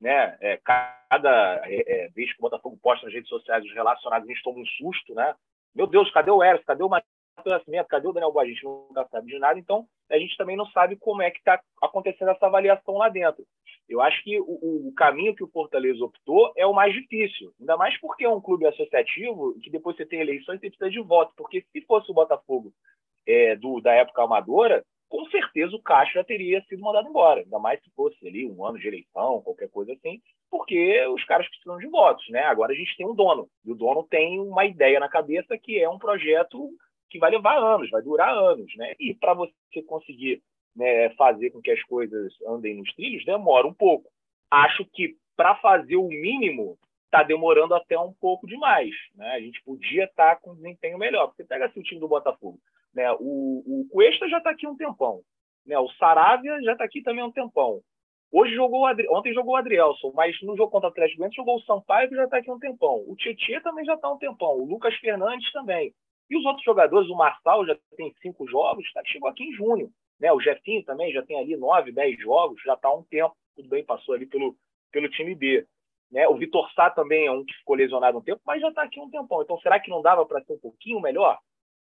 né? 0.01 0.37
É, 0.41 0.57
cada 0.59 1.63
é, 1.65 2.05
é, 2.05 2.09
vez 2.09 2.33
que 2.33 2.39
o 2.39 2.43
Botafogo 2.43 2.79
posta 2.83 3.07
nas 3.07 3.15
redes 3.15 3.29
sociais 3.29 3.65
os 3.65 3.75
relacionados, 3.75 4.29
a 4.29 4.33
gente 4.33 4.43
toma 4.43 4.61
um 4.61 4.67
susto, 4.67 5.15
né? 5.15 5.35
Meu 5.75 5.87
Deus, 5.87 6.11
cadê 6.11 6.31
o 6.31 6.43
Eros? 6.43 6.65
Cadê 6.65 6.83
o 6.83 6.89
Matheus 6.89 7.09
Nascimento? 7.45 7.87
Cadê 7.87 8.09
o 8.09 8.13
Daniel 8.13 8.33
Boa? 8.33 8.45
A 8.45 8.49
gente 8.49 8.65
nunca 8.65 9.07
sabe 9.09 9.29
de 9.29 9.39
nada, 9.39 9.59
então 9.59 9.87
a 10.11 10.19
gente 10.19 10.37
também 10.37 10.57
não 10.57 10.67
sabe 10.67 10.97
como 10.97 11.23
é 11.23 11.31
que 11.31 11.39
está 11.39 11.61
acontecendo 11.83 12.31
essa 12.31 12.47
avaliação 12.47 12.97
lá 12.97 13.09
dentro. 13.09 13.45
Eu 13.89 14.01
acho 14.01 14.23
que 14.23 14.39
o, 14.41 14.89
o, 14.89 14.93
caminho 14.95 15.35
que 15.35 15.45
o 15.45 15.49
Fortaleza 15.49 16.05
optou 16.05 16.53
é 16.57 16.67
o 16.67 16.75
mais 16.75 16.93
difícil, 16.93 17.53
ainda 17.59 17.77
mais 17.77 17.99
porque 18.01 18.25
é 18.25 18.29
um 18.29 18.41
clube 18.41 18.67
associativo 18.67 19.55
que 19.63 19.71
depois 19.71 19.97
você 19.97 20.05
tem 20.05 20.21
eleições 20.21 20.59
e 20.59 20.61
você 20.61 20.69
precisa 20.69 20.91
de 20.91 21.01
voto, 21.01 21.33
porque 21.37 21.65
se 21.73 21.81
fosse 21.83 22.11
o 22.11 22.15
Botafogo 22.15 22.73
é, 23.27 23.57
do, 23.57 23.81
da 23.81 23.93
época 23.95 24.23
amadora, 24.23 24.85
com 25.09 25.25
certeza 25.31 25.75
o 25.75 25.83
Castro 25.83 26.15
já 26.15 26.25
teria 26.25 26.63
sido 26.65 26.83
mandado 26.83 27.09
embora, 27.09 27.41
ainda 27.41 27.59
mais 27.59 27.83
se 27.83 27.91
fosse 27.91 28.27
ali 28.27 28.47
um 28.47 28.65
ano 28.65 28.79
de 28.79 28.87
eleição, 28.87 29.43
qualquer 29.43 29.69
coisa 29.71 29.93
assim, 29.93 30.21
porque 30.51 31.05
os 31.09 31.25
caras 31.25 31.49
precisam 31.49 31.79
de 31.79 31.87
votos, 31.87 32.29
né? 32.29 32.41
Agora 32.43 32.73
a 32.73 32.77
gente 32.77 32.97
tem 32.97 33.07
um 33.07 33.15
dono, 33.15 33.49
e 33.65 33.73
o 33.73 33.75
dono 33.75 34.05
tem 34.05 34.39
uma 34.41 34.65
ideia 34.65 35.01
na 35.01 35.09
cabeça 35.09 35.57
que 35.59 35.79
é 35.79 35.89
um 35.89 35.99
projeto 35.99 36.71
que 37.11 37.19
vai 37.19 37.31
levar 37.31 37.57
anos, 37.57 37.91
vai 37.91 38.03
durar 38.03 38.37
anos, 38.37 38.75
né? 38.77 38.95
E 39.01 39.15
para 39.15 39.35
você 39.35 39.83
conseguir 39.87 40.43
né, 40.77 41.11
fazer 41.11 41.51
com 41.51 41.61
que 41.61 41.71
as 41.71 41.83
coisas 41.85 42.33
andem 42.47 42.77
nos 42.77 42.93
trilhos, 42.95 43.25
demora 43.25 43.67
um 43.67 43.75
pouco. 43.75 44.11
Acho 44.51 44.85
que 44.85 45.17
para 45.37 45.55
fazer 45.57 45.97
o 45.97 46.09
mínimo 46.09 46.79
está 47.07 47.23
demorando 47.23 47.75
até 47.75 47.99
um 47.99 48.13
pouco 48.13 48.47
demais, 48.47 48.91
né? 49.15 49.31
A 49.33 49.41
gente 49.41 49.63
podia 49.65 50.05
estar 50.05 50.37
tá 50.37 50.41
com 50.41 50.55
desempenho 50.55 50.99
melhor. 50.99 51.33
Você 51.35 51.45
pega 51.45 51.67
assim, 51.67 51.81
o 51.81 51.83
time 51.83 52.01
do 52.01 52.09
Botafogo, 52.09 52.59
né? 52.99 53.13
O, 53.21 53.63
o 53.65 53.89
Cuesta 53.93 54.29
já 54.29 54.39
está 54.39 54.51
aqui 54.51 54.67
um 54.67 54.77
tempão. 54.77 55.21
Né? 55.65 55.79
O 55.79 55.89
Saravia 55.93 56.61
já 56.63 56.73
está 56.73 56.83
aqui 56.83 57.01
também 57.01 57.23
um 57.23 57.31
tempão. 57.31 57.81
Hoje 58.33 58.53
jogou 58.57 58.85
Adri... 58.85 59.09
Ontem 59.09 59.33
jogou 59.33 59.55
o 59.55 59.57
Adrielson, 59.57 60.13
mas 60.17 60.37
no 60.43 60.57
jogo 60.57 60.73
contra 60.73 60.89
o 60.89 60.91
Atlético 60.91 61.19
Goianiense 61.19 61.37
jogou 61.37 61.57
o 61.57 61.63
Sampaio, 61.63 62.09
que 62.09 62.17
já 62.17 62.25
está 62.25 62.39
aqui 62.39 62.51
um 62.51 62.59
tempão. 62.59 63.05
O 63.07 63.15
Tietchan 63.15 63.61
também 63.61 63.85
já 63.85 63.95
está 63.95 64.13
um 64.13 64.19
tempão. 64.19 64.59
O 64.59 64.65
Lucas 64.65 64.95
Fernandes 64.97 65.51
também. 65.53 65.95
E 66.29 66.37
os 66.37 66.45
outros 66.45 66.65
jogadores, 66.65 67.09
o 67.09 67.15
Marçal 67.15 67.65
já 67.65 67.79
tem 67.97 68.13
cinco 68.21 68.49
jogos, 68.49 68.93
tá, 68.93 69.01
chegou 69.07 69.31
aqui 69.31 69.45
em 69.45 69.53
junho. 69.53 69.89
Né? 70.21 70.33
O 70.33 70.41
Jefinho 70.41 70.85
também 70.85 71.13
já 71.13 71.23
tem 71.23 71.39
ali 71.39 71.57
nove, 71.57 71.93
dez 71.93 72.19
jogos, 72.19 72.61
já 72.65 72.75
está 72.75 72.89
há 72.89 72.95
um 72.95 73.05
tempo. 73.05 73.35
Tudo 73.55 73.69
bem, 73.69 73.85
passou 73.85 74.17
ali 74.17 74.27
pelo, 74.27 74.57
pelo 74.91 75.09
time 75.09 75.37
B. 75.37 75.65
Né? 76.11 76.27
O 76.27 76.37
Vitor 76.37 76.69
Sá 76.73 76.91
também 76.91 77.27
é 77.27 77.31
um 77.31 77.45
que 77.45 77.55
ficou 77.55 77.77
lesionado 77.77 78.19
um 78.19 78.23
tempo, 78.23 78.43
mas 78.45 78.61
já 78.61 78.69
está 78.69 78.83
aqui 78.83 78.99
um 78.99 79.09
tempão. 79.09 79.41
Então, 79.41 79.57
será 79.61 79.79
que 79.79 79.89
não 79.89 80.03
dava 80.03 80.27
para 80.27 80.43
ser 80.43 80.55
um 80.55 80.59
pouquinho 80.59 81.01
melhor? 81.01 81.39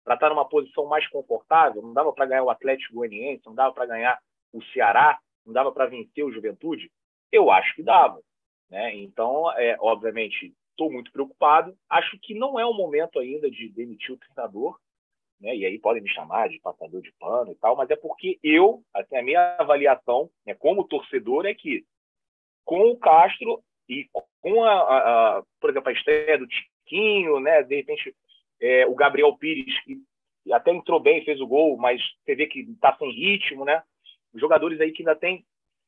Para 0.08 0.16
estar 0.16 0.30
numa 0.30 0.48
posição 0.48 0.86
mais 0.86 1.06
confortável, 1.10 1.82
não 1.82 1.92
dava 1.92 2.14
para 2.14 2.26
ganhar 2.26 2.44
o 2.44 2.50
Atlético 2.50 2.94
Goianiense, 2.94 3.46
não 3.46 3.54
dava 3.54 3.74
para 3.74 3.88
ganhar 3.88 4.18
o 4.54 4.64
Ceará, 4.72 5.20
não 5.46 5.52
dava 5.52 5.70
para 5.70 5.86
vencer 5.86 6.24
o 6.24 6.32
Juventude? 6.32 6.90
Eu 7.30 7.52
acho 7.52 7.76
que 7.76 7.84
dava. 7.84 8.22
Né? 8.70 8.96
Então, 8.96 9.52
é, 9.60 9.76
obviamente, 9.82 10.54
estou 10.72 10.90
muito 10.90 11.12
preocupado. 11.12 11.78
Acho 11.90 12.18
que 12.22 12.34
não 12.34 12.58
é 12.58 12.66
o 12.66 12.74
momento 12.74 13.20
ainda 13.20 13.52
de 13.52 13.68
demitir 13.68 14.14
o 14.14 14.18
treinador, 14.18 14.80
né? 15.42 15.54
e 15.54 15.66
aí 15.66 15.78
podem 15.78 16.02
me 16.02 16.08
chamar 16.08 16.48
de 16.48 16.58
passador 16.62 17.02
de 17.02 17.12
pano 17.20 17.52
e 17.52 17.56
tal, 17.56 17.76
mas 17.76 17.90
é 17.90 17.98
porque 17.98 18.40
eu, 18.42 18.82
assim, 18.94 19.18
a 19.18 19.22
minha 19.22 19.58
avaliação 19.60 20.30
né, 20.46 20.54
como 20.54 20.88
torcedor 20.88 21.46
é 21.46 21.54
que 21.54 21.84
com 22.64 22.80
o 22.92 22.98
Castro 22.98 23.62
e 23.90 24.10
com 24.40 24.64
a, 24.64 24.72
a, 24.72 25.38
a 25.40 25.44
por 25.60 25.70
exemplo, 25.70 25.90
a 25.90 25.94
estreia 25.94 26.38
do 26.38 26.48
Tiquinho, 26.48 27.42
né, 27.42 27.62
de 27.64 27.76
repente 27.76 28.16
é, 28.62 28.86
o 28.86 28.96
Gabriel 28.96 29.36
Pires, 29.38 29.80
que 29.84 29.98
até 30.52 30.72
entrou 30.72 31.00
bem, 31.00 31.24
fez 31.24 31.40
o 31.42 31.48
gol, 31.48 31.78
mas 31.78 32.02
você 32.24 32.36
vê 32.36 32.48
que 32.48 32.62
está 32.62 32.96
sem 32.98 33.12
ritmo, 33.12 33.66
né? 33.66 33.84
Os 34.34 34.40
jogadores 34.40 34.80
aí 34.80 34.92
que 34.92 35.02
ainda 35.02 35.16
tem 35.16 35.46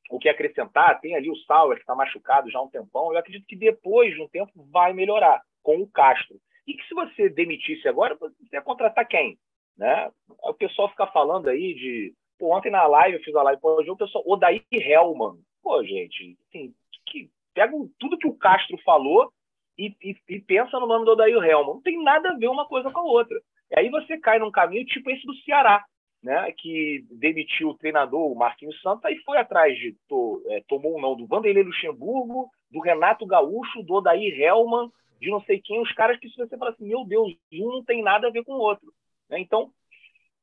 o 0.10 0.18
que 0.18 0.28
acrescentar, 0.28 1.00
tem 1.00 1.16
ali 1.16 1.30
o 1.30 1.36
Sauer, 1.46 1.78
que 1.78 1.84
está 1.84 1.96
machucado 1.96 2.50
já 2.50 2.58
há 2.58 2.64
um 2.64 2.70
tempão. 2.70 3.12
Eu 3.12 3.20
acredito 3.20 3.46
que 3.46 3.56
depois 3.56 4.14
de 4.14 4.22
um 4.22 4.28
tempo 4.28 4.52
vai 4.72 4.92
melhorar 4.92 5.42
com 5.62 5.78
o 5.78 5.88
Castro. 5.88 6.40
E 6.66 6.74
que 6.74 6.86
se 6.88 6.96
você 6.96 7.30
demitisse 7.30 7.88
agora, 7.88 8.16
você 8.16 8.34
ia 8.54 8.62
contratar 8.62 9.08
quem? 9.08 9.38
Né? 9.78 10.12
O 10.28 10.54
pessoal 10.54 10.90
fica 10.90 11.08
falando 11.08 11.48
aí 11.48 11.74
de. 11.74 12.14
Pô, 12.38 12.56
ontem 12.56 12.72
na 12.72 12.88
live, 12.88 13.18
eu 13.18 13.24
fiz 13.24 13.36
a 13.36 13.44
live 13.44 13.62
pós 13.62 13.88
o 13.88 13.98
pessoal, 13.98 14.24
Odair 14.28 14.64
Helman. 14.72 15.38
Pô, 15.62 15.84
gente, 15.84 16.38
assim, 16.48 16.74
que 17.06 17.30
pega 17.54 17.74
tudo 18.00 18.18
que 18.18 18.28
o 18.28 18.36
Castro 18.36 18.78
falou 18.84 19.32
e, 19.80 19.96
e, 20.04 20.18
e 20.28 20.42
pensa 20.42 20.78
no 20.78 20.86
nome 20.86 21.06
do 21.06 21.12
Odair 21.12 21.38
Helman. 21.38 21.76
Não 21.76 21.82
tem 21.82 22.04
nada 22.04 22.32
a 22.32 22.36
ver 22.36 22.50
uma 22.50 22.68
coisa 22.68 22.92
com 22.92 23.00
a 23.00 23.04
outra. 23.04 23.42
E 23.72 23.80
aí 23.80 23.90
você 23.90 24.18
cai 24.18 24.38
num 24.38 24.52
caminho 24.52 24.86
tipo 24.86 25.10
esse 25.10 25.26
do 25.26 25.34
Ceará, 25.38 25.86
né, 26.22 26.52
que 26.58 27.06
demitiu 27.12 27.70
o 27.70 27.78
treinador, 27.78 28.30
o 28.30 28.36
Marquinhos 28.36 28.80
Santos, 28.82 29.10
e 29.10 29.16
foi 29.24 29.38
atrás 29.38 29.78
de, 29.78 29.96
to, 30.10 30.44
é, 30.48 30.62
tomou 30.68 30.94
o 30.94 30.98
um 30.98 31.02
não 31.02 31.16
do 31.16 31.26
Vanderlei 31.26 31.64
Luxemburgo, 31.64 32.50
do 32.70 32.82
Renato 32.82 33.26
Gaúcho, 33.26 33.82
do 33.84 33.94
Odair 33.94 34.38
Helman, 34.38 34.92
de 35.22 35.30
não 35.30 35.42
sei 35.44 35.62
quem, 35.62 35.82
os 35.82 35.92
caras 35.94 36.20
que 36.20 36.30
se 36.30 36.36
você 36.36 36.58
fala 36.58 36.72
assim, 36.72 36.86
meu 36.86 37.06
Deus, 37.06 37.34
um 37.54 37.72
não 37.72 37.84
tem 37.84 38.04
nada 38.04 38.28
a 38.28 38.32
ver 38.32 38.44
com 38.44 38.54
o 38.54 38.60
outro. 38.60 38.92
Né? 39.30 39.40
Então, 39.40 39.72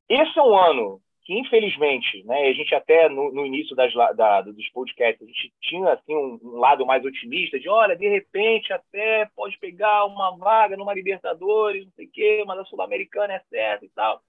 esse 0.09 0.39
é 0.39 0.43
um 0.43 0.57
ano 0.57 1.01
que 1.27 1.35
infelizmente, 1.37 2.23
né, 2.25 2.47
a 2.47 2.53
gente 2.53 2.73
até 2.73 3.09
no, 3.09 3.33
no 3.33 3.45
início 3.45 3.75
das, 3.75 3.93
da, 4.15 4.43
dos 4.43 4.69
podcasts, 4.71 5.21
a 5.21 5.27
gente 5.27 5.53
tinha 5.61 5.93
assim, 5.93 6.15
um, 6.15 6.39
um, 6.41 6.59
lado 6.59 6.87
mais 6.87 7.05
otimista, 7.05 7.59
de 7.59 7.69
olha, 7.69 7.97
de 7.97 8.09
repente 8.09 8.73
até 8.73 9.29
pode 9.35 9.59
pegar 9.59 10.05
uma 10.05 10.37
vaga 10.37 10.77
numa 10.77 10.95
Libertadores, 10.95 11.85
não 11.85 11.93
sei 11.95 12.07
o 12.07 12.11
quê, 12.13 12.45
mas 12.47 12.61
a 12.61 12.65
Sul-Americana 12.67 13.35
é 13.35 13.41
certa 13.51 13.85
e 13.85 13.89
tal. 13.89 14.23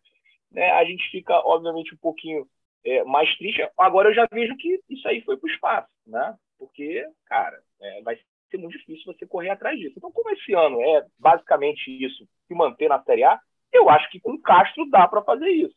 Né, 0.52 0.72
a 0.72 0.84
gente 0.86 1.08
fica, 1.12 1.36
obviamente, 1.46 1.94
um 1.94 1.98
pouquinho 1.98 2.48
é, 2.84 3.04
mais 3.04 3.32
triste. 3.38 3.62
Agora 3.78 4.10
eu 4.10 4.16
já 4.16 4.28
vejo 4.32 4.58
que 4.58 4.82
isso 4.90 5.08
aí 5.08 5.22
foi 5.22 5.38
para 5.38 5.48
o 5.48 5.52
espaço, 5.52 5.90
né? 6.08 6.36
Porque, 6.58 7.06
cara, 7.28 7.60
é, 7.80 8.02
vai 8.02 8.18
ser 8.50 8.58
muito 8.58 8.76
difícil 8.76 9.14
você 9.14 9.28
correr 9.28 9.52
atrás 9.52 9.78
disso. 9.78 9.94
Então, 9.98 10.12
como 10.12 10.32
esse 10.32 10.52
ano 10.56 10.82
é 10.82 11.06
basicamente 11.20 11.92
isso, 11.92 12.28
se 12.48 12.56
manter 12.56 12.90
na 12.90 13.04
Série 13.04 13.24
A, 13.24 13.40
eu 13.72 13.88
acho 13.88 14.10
que 14.10 14.20
com 14.20 14.32
o 14.32 14.42
Castro 14.42 14.90
dá 14.90 15.08
para 15.08 15.22
fazer 15.22 15.50
isso. 15.50 15.77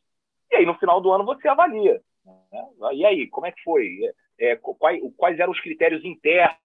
E 0.50 0.56
aí, 0.56 0.66
no 0.66 0.74
final 0.78 1.00
do 1.00 1.10
ano, 1.12 1.24
você 1.24 1.48
avalia. 1.48 2.00
Né? 2.24 2.68
E 2.92 3.04
aí, 3.04 3.26
como 3.28 3.46
é 3.46 3.52
que 3.52 3.62
foi? 3.62 3.98
É, 4.38 4.56
quais, 4.56 5.00
quais, 5.16 5.38
eram 5.38 5.52
os 5.52 5.60
critérios 5.60 6.04
internos? 6.04 6.58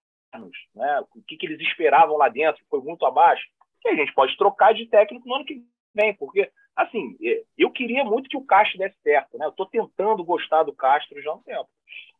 Né? 0.74 1.00
O 1.14 1.22
que, 1.22 1.36
que 1.36 1.46
eles 1.46 1.60
esperavam 1.60 2.16
lá 2.16 2.28
dentro? 2.28 2.64
Foi 2.68 2.80
muito 2.80 3.04
abaixo? 3.06 3.46
E 3.84 3.88
a 3.88 3.94
gente 3.94 4.12
pode 4.14 4.36
trocar 4.36 4.74
de 4.74 4.86
técnico 4.86 5.28
no 5.28 5.36
ano 5.36 5.44
que 5.44 5.62
vem, 5.94 6.14
porque, 6.14 6.50
assim, 6.74 7.16
é, 7.22 7.44
eu 7.56 7.70
queria 7.70 8.04
muito 8.04 8.28
que 8.28 8.36
o 8.36 8.44
Castro 8.44 8.78
desse 8.78 8.96
certo. 9.02 9.38
Né? 9.38 9.46
Eu 9.46 9.50
estou 9.50 9.66
tentando 9.66 10.24
gostar 10.24 10.64
do 10.64 10.72
Castro 10.72 11.20
já 11.22 11.30
há 11.30 11.34
um 11.34 11.42
tempo. 11.42 11.68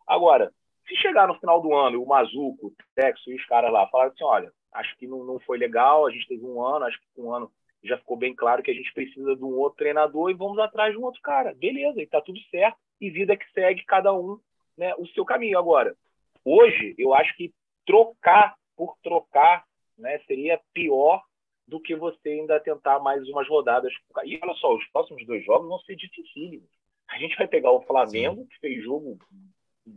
Agora, 0.07 0.53
se 0.87 0.95
chegar 0.97 1.27
no 1.27 1.39
final 1.39 1.61
do 1.61 1.75
ano 1.75 1.97
e 1.97 1.99
o 1.99 2.07
Mazuco, 2.07 2.69
o 2.69 2.75
Texo 2.95 3.31
e 3.31 3.35
os 3.35 3.45
caras 3.47 3.73
lá 3.73 3.87
falarem 3.89 4.13
assim: 4.13 4.25
olha, 4.25 4.53
acho 4.73 4.97
que 4.97 5.07
não, 5.07 5.25
não 5.25 5.41
foi 5.41 5.59
legal. 5.59 6.07
A 6.07 6.11
gente 6.11 6.29
teve 6.29 6.45
um 6.45 6.65
ano, 6.65 6.85
acho 6.85 6.99
que 7.01 7.21
um 7.21 7.35
ano 7.35 7.51
já 7.83 7.99
ficou 7.99 8.17
bem 8.17 8.35
claro 8.35 8.63
que 8.63 8.71
a 8.71 8.75
gente 8.75 8.93
precisa 8.93 9.37
de 9.37 9.45
um 9.45 9.55
outro 9.55 9.79
treinador 9.79 10.31
e 10.31 10.35
vamos 10.35 10.59
atrás 10.59 10.93
de 10.93 10.99
um 10.99 11.05
outro 11.05 11.21
cara. 11.23 11.55
Beleza, 11.55 12.01
e 12.01 12.07
tá 12.07 12.21
tudo 12.21 12.41
certo. 12.51 12.79
E 13.01 13.11
vida 13.11 13.37
que 13.37 13.51
segue, 13.53 13.85
cada 13.85 14.13
um 14.13 14.39
né, 14.77 14.95
o 14.97 15.07
seu 15.09 15.25
caminho. 15.25 15.59
Agora, 15.59 15.97
hoje, 16.45 16.95
eu 16.99 17.15
acho 17.15 17.35
que 17.37 17.53
trocar 17.85 18.57
por 18.77 18.97
trocar 19.03 19.65
né, 19.97 20.19
seria 20.27 20.61
pior 20.75 21.23
do 21.67 21.81
que 21.81 21.97
você 21.97 22.29
ainda 22.29 22.61
tentar 22.61 23.01
mais 23.01 23.27
umas 23.29 23.49
rodadas. 23.49 23.93
E 24.25 24.39
olha 24.43 24.55
só, 24.55 24.75
os 24.75 24.87
próximos 24.89 25.27
dois 25.27 25.45
jogos 25.45 25.69
vão 25.69 25.79
ser 25.81 25.97
dificílimos. 25.97 26.69
A 27.09 27.19
gente 27.19 27.37
vai 27.37 27.47
pegar 27.47 27.71
o 27.71 27.83
Flamengo, 27.83 28.47
que 28.47 28.59
fez 28.59 28.83
jogo, 28.85 29.19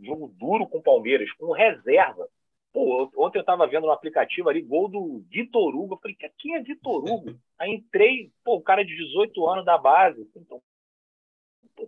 jogo 0.02 0.28
duro 0.38 0.66
com 0.66 0.78
o 0.78 0.82
Palmeiras, 0.82 1.30
com 1.32 1.52
reserva. 1.52 2.28
Pô, 2.72 3.10
ontem 3.16 3.38
eu 3.38 3.42
estava 3.42 3.66
vendo 3.66 3.86
no 3.86 3.92
aplicativo 3.92 4.48
ali, 4.48 4.62
gol 4.62 4.88
do 4.88 5.24
Vitor 5.28 5.74
Hugo. 5.74 5.94
Eu 5.94 5.98
falei, 5.98 6.16
quem 6.38 6.54
é 6.54 6.62
Vitor 6.62 7.04
Hugo? 7.04 7.34
Aí 7.58 7.72
entrei, 7.72 8.30
pô, 8.44 8.56
o 8.56 8.62
cara 8.62 8.84
de 8.84 8.96
18 8.96 9.46
anos 9.48 9.64
da 9.64 9.76
base. 9.76 10.28
Então, 10.36 10.62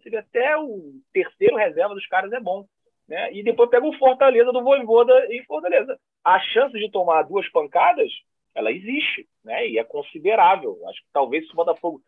vê 0.05 0.17
até 0.17 0.57
o 0.57 0.95
terceiro 1.13 1.57
reserva 1.57 1.95
dos 1.95 2.07
caras 2.07 2.33
é 2.33 2.41
bom. 2.41 2.67
Né? 3.07 3.33
E 3.33 3.43
depois 3.43 3.71
pega 3.71 3.87
o 3.87 3.97
Fortaleza 3.99 4.53
do 4.53 4.63
Voivoda 4.63 5.13
em 5.33 5.45
Fortaleza. 5.45 5.99
A 6.25 6.39
chance 6.41 6.77
de 6.79 6.91
tomar 6.91 7.23
duas 7.23 7.49
pancadas, 7.51 8.11
ela 8.55 8.71
existe, 8.71 9.29
né? 9.45 9.69
E 9.69 9.79
é 9.79 9.85
considerável. 9.85 10.79
Acho 10.89 11.01
que 11.01 11.09
talvez 11.13 11.47
se 11.47 11.53
o 11.53 11.57
Botafogo 11.57 12.01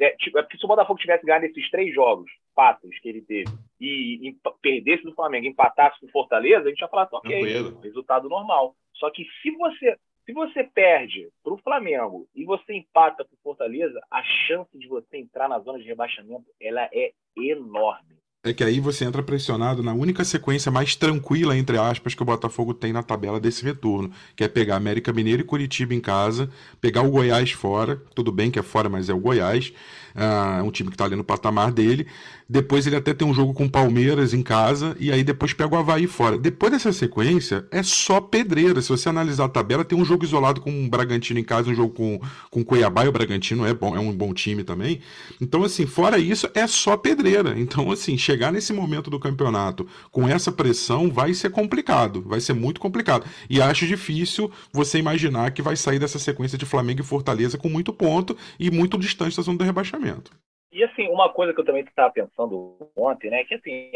é, 0.00 0.16
tipo, 0.16 0.38
é 0.38 0.42
porque 0.42 0.58
se 0.58 0.64
o 0.64 0.68
Botafogo 0.68 0.98
tivesse 0.98 1.24
ganhado 1.26 1.44
esses 1.44 1.70
três 1.70 1.94
jogos 1.94 2.30
fáceis 2.54 2.98
que 3.00 3.08
ele 3.08 3.22
teve 3.22 3.50
e, 3.80 4.28
e 4.28 4.36
perdesse 4.62 5.04
do 5.04 5.14
Flamengo, 5.14 5.46
empatasse 5.46 6.00
com 6.00 6.06
o 6.06 6.10
Fortaleza, 6.10 6.66
a 6.66 6.68
gente 6.68 6.80
ia 6.80 6.88
falar, 6.88 7.06
tá, 7.06 7.18
ok, 7.18 7.42
resultado 7.82 8.28
normal. 8.28 8.74
Só 8.94 9.10
que 9.10 9.26
se 9.42 9.50
você 9.52 9.96
se 10.24 10.32
você 10.32 10.62
perde 10.62 11.28
para 11.42 11.54
o 11.54 11.58
Flamengo 11.58 12.28
e 12.34 12.44
você 12.44 12.74
empata 12.74 13.24
para 13.24 13.34
o 13.34 13.42
Fortaleza, 13.42 14.00
a 14.10 14.22
chance 14.22 14.78
de 14.78 14.86
você 14.86 15.16
entrar 15.16 15.48
na 15.48 15.58
zona 15.58 15.78
de 15.78 15.86
rebaixamento 15.86 16.44
ela 16.60 16.88
é 16.92 17.12
enorme 17.36 18.20
é 18.42 18.54
que 18.54 18.64
aí 18.64 18.80
você 18.80 19.04
entra 19.04 19.22
pressionado 19.22 19.82
na 19.82 19.92
única 19.92 20.24
sequência 20.24 20.72
mais 20.72 20.96
tranquila, 20.96 21.56
entre 21.56 21.76
aspas, 21.76 22.14
que 22.14 22.22
o 22.22 22.24
Botafogo 22.24 22.72
tem 22.72 22.90
na 22.90 23.02
tabela 23.02 23.38
desse 23.38 23.62
retorno, 23.62 24.10
que 24.34 24.42
é 24.42 24.48
pegar 24.48 24.76
América 24.76 25.12
Mineiro 25.12 25.42
e 25.42 25.44
Curitiba 25.44 25.92
em 25.92 26.00
casa, 26.00 26.48
pegar 26.80 27.02
o 27.02 27.10
Goiás 27.10 27.50
fora, 27.52 28.02
tudo 28.14 28.32
bem 28.32 28.50
que 28.50 28.58
é 28.58 28.62
fora, 28.62 28.88
mas 28.88 29.10
é 29.10 29.12
o 29.12 29.18
Goiás, 29.18 29.74
é 30.14 30.62
um 30.62 30.70
time 30.70 30.88
que 30.88 30.94
está 30.94 31.04
ali 31.04 31.16
no 31.16 31.24
patamar 31.24 31.70
dele. 31.70 32.06
Depois 32.50 32.84
ele 32.84 32.96
até 32.96 33.14
tem 33.14 33.28
um 33.28 33.32
jogo 33.32 33.54
com 33.54 33.66
o 33.66 33.70
Palmeiras 33.70 34.34
em 34.34 34.42
casa, 34.42 34.96
e 34.98 35.12
aí 35.12 35.22
depois 35.22 35.52
pega 35.52 35.72
o 35.72 35.78
Havaí 35.78 36.08
fora. 36.08 36.36
Depois 36.36 36.72
dessa 36.72 36.92
sequência, 36.92 37.64
é 37.70 37.80
só 37.80 38.20
pedreira. 38.20 38.82
Se 38.82 38.88
você 38.88 39.08
analisar 39.08 39.44
a 39.44 39.48
tabela, 39.48 39.84
tem 39.84 39.96
um 39.96 40.04
jogo 40.04 40.24
isolado 40.24 40.60
com 40.60 40.84
o 40.84 40.88
Bragantino 40.88 41.38
em 41.38 41.44
casa, 41.44 41.70
um 41.70 41.74
jogo 41.76 41.94
com, 41.94 42.20
com 42.50 42.62
o 42.62 42.64
Cuiabá, 42.64 43.04
e 43.04 43.08
o 43.08 43.12
Bragantino 43.12 43.64
é 43.64 43.72
bom, 43.72 43.94
é 43.94 44.00
um 44.00 44.12
bom 44.12 44.34
time 44.34 44.64
também. 44.64 45.00
Então, 45.40 45.62
assim, 45.62 45.86
fora 45.86 46.18
isso, 46.18 46.50
é 46.52 46.66
só 46.66 46.96
pedreira. 46.96 47.54
Então, 47.56 47.88
assim, 47.92 48.18
chegar 48.18 48.52
nesse 48.52 48.72
momento 48.72 49.10
do 49.10 49.20
campeonato 49.20 49.86
com 50.10 50.28
essa 50.28 50.50
pressão 50.50 51.08
vai 51.08 51.32
ser 51.34 51.50
complicado, 51.50 52.20
vai 52.26 52.40
ser 52.40 52.54
muito 52.54 52.80
complicado. 52.80 53.26
E 53.48 53.62
acho 53.62 53.86
difícil 53.86 54.50
você 54.72 54.98
imaginar 54.98 55.52
que 55.52 55.62
vai 55.62 55.76
sair 55.76 56.00
dessa 56.00 56.18
sequência 56.18 56.58
de 56.58 56.66
Flamengo 56.66 57.00
e 57.00 57.04
Fortaleza 57.04 57.56
com 57.56 57.68
muito 57.68 57.92
ponto 57.92 58.36
e 58.58 58.72
muito 58.72 58.98
distante 58.98 59.36
da 59.36 59.42
zona 59.44 59.58
do 59.58 59.64
rebaixamento. 59.64 60.32
E 60.72 60.84
assim, 60.84 61.08
uma 61.08 61.32
coisa 61.32 61.52
que 61.52 61.60
eu 61.60 61.64
também 61.64 61.82
estava 61.82 62.12
pensando 62.12 62.76
ontem, 62.96 63.30
né, 63.30 63.44
que 63.44 63.54
assim, 63.54 63.90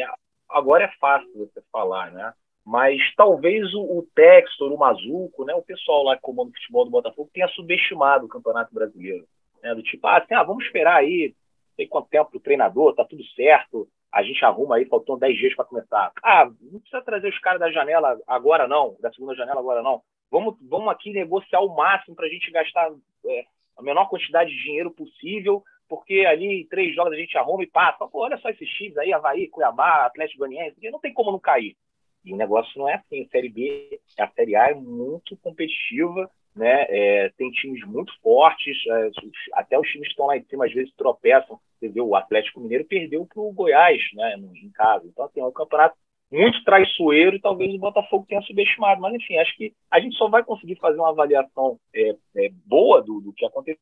agora 0.49 0.85
é 0.85 0.93
fácil 0.99 1.31
você 1.37 1.63
falar, 1.71 2.11
né? 2.11 2.33
Mas 2.65 2.99
talvez 3.15 3.73
o, 3.75 3.99
o 3.99 4.07
Textor, 4.15 4.73
o 4.73 4.79
Mazuco, 4.79 5.45
né, 5.45 5.55
o 5.55 5.63
pessoal 5.63 6.03
lá 6.03 6.17
que 6.17 6.23
comanda 6.23 6.51
o 6.51 6.55
futebol 6.55 6.85
do 6.85 6.91
Botafogo 6.91 7.31
tenha 7.33 7.49
subestimado 7.49 8.25
o 8.25 8.29
Campeonato 8.29 8.75
Brasileiro. 8.75 9.27
Né, 9.63 9.75
do 9.75 9.83
tipo, 9.83 10.07
ah, 10.07 10.19
assim, 10.19 10.35
ah, 10.35 10.43
vamos 10.43 10.65
esperar 10.65 10.97
aí, 10.97 11.35
tem 11.77 11.87
quanto 11.87 12.09
tempo 12.09 12.31
o 12.35 12.41
treinador, 12.41 12.95
tá 12.95 13.05
tudo 13.05 13.23
certo, 13.35 13.89
a 14.15 14.23
gente 14.23 14.45
arruma 14.45 14.77
aí, 14.77 14.87
faltam 14.87 15.19
10 15.19 15.37
dias 15.37 15.55
para 15.55 15.65
começar. 15.65 16.13
Ah, 16.23 16.47
não 16.61 16.81
precisa 16.81 17.03
trazer 17.03 17.29
os 17.29 17.39
caras 17.41 17.61
da 17.61 17.71
janela 17.71 18.19
agora 18.27 18.69
não, 18.69 18.97
da 19.01 19.13
segunda 19.13 19.35
janela 19.35 19.61
agora 19.61 19.83
não. 19.83 20.01
Vamos, 20.31 20.57
vamos 20.63 20.89
aqui 20.89 21.13
negociar 21.13 21.61
o 21.61 21.75
máximo 21.75 22.15
para 22.15 22.27
a 22.27 22.29
gente 22.29 22.51
gastar 22.51 22.91
é, 23.27 23.45
a 23.77 23.83
menor 23.83 24.09
quantidade 24.09 24.51
de 24.51 24.63
dinheiro 24.63 24.91
possível, 24.91 25.63
porque 25.89 26.25
ali 26.27 26.63
em 26.63 26.67
três 26.67 26.95
jogos 26.95 27.13
a 27.13 27.17
gente 27.17 27.37
arruma 27.37 27.63
e 27.63 27.67
passa. 27.67 28.07
Pô, 28.07 28.21
olha 28.21 28.39
só 28.39 28.49
esses 28.49 28.69
times 28.71 28.97
aí, 28.99 29.13
Havaí, 29.13 29.49
Cuiabá, 29.49 30.07
Atlético 30.07 30.41
Goianiense, 30.41 30.91
não 30.91 31.01
tem 31.01 31.13
como 31.13 31.33
não 31.33 31.39
cair. 31.39 31.77
E 32.25 32.33
o 32.33 32.37
negócio 32.37 32.79
não 32.79 32.89
é 32.89 32.95
assim. 32.95 33.23
A 33.23 33.29
Série 33.29 33.51
B, 33.51 34.01
a 34.19 34.29
Série 34.29 34.57
A 34.57 34.71
é 34.71 34.75
muito 34.75 35.37
competitiva, 35.37 36.31
né? 36.57 36.87
É, 36.89 37.29
tem 37.37 37.51
times 37.51 37.85
muito 37.87 38.13
fortes, 38.21 38.77
é, 38.89 39.11
até 39.53 39.79
os 39.79 39.87
times 39.89 40.07
que 40.07 40.13
estão 40.13 40.27
lá 40.27 40.37
em 40.37 40.45
cima 40.45 40.65
às 40.65 40.73
vezes 40.73 40.95
tropeçam. 40.95 41.61
Você 41.79 41.89
vê, 41.89 42.01
o 42.01 42.17
Atlético 42.17 42.61
Mineiro 42.61 42.85
perdeu 42.87 43.27
para 43.27 43.43
o 43.43 43.53
Goiás, 43.53 44.01
né? 44.15 44.37
Em 44.37 44.71
casa. 44.71 45.07
Então, 45.07 45.27
assim, 45.27 45.41
é 45.41 45.45
um 45.45 45.53
campeonato 45.53 45.97
muito 46.33 46.65
traiçoeiro 46.65 47.37
e 47.37 47.41
talvez 47.41 47.75
o 47.75 47.79
Botafogo 47.79 48.25
tenha 48.27 48.41
subestimado. 48.43 49.01
Mas, 49.01 49.15
enfim, 49.15 49.37
acho 49.37 49.55
que 49.57 49.75
a 49.91 50.01
gente 50.01 50.17
só 50.17 50.29
vai 50.29 50.43
conseguir 50.43 50.77
fazer 50.77 50.99
uma 50.99 51.11
avaliação 51.11 51.79
é, 51.95 52.17
é, 52.37 52.49
boa 52.65 53.03
do, 53.03 53.21
do 53.21 53.33
que 53.33 53.45
aconteceu 53.45 53.79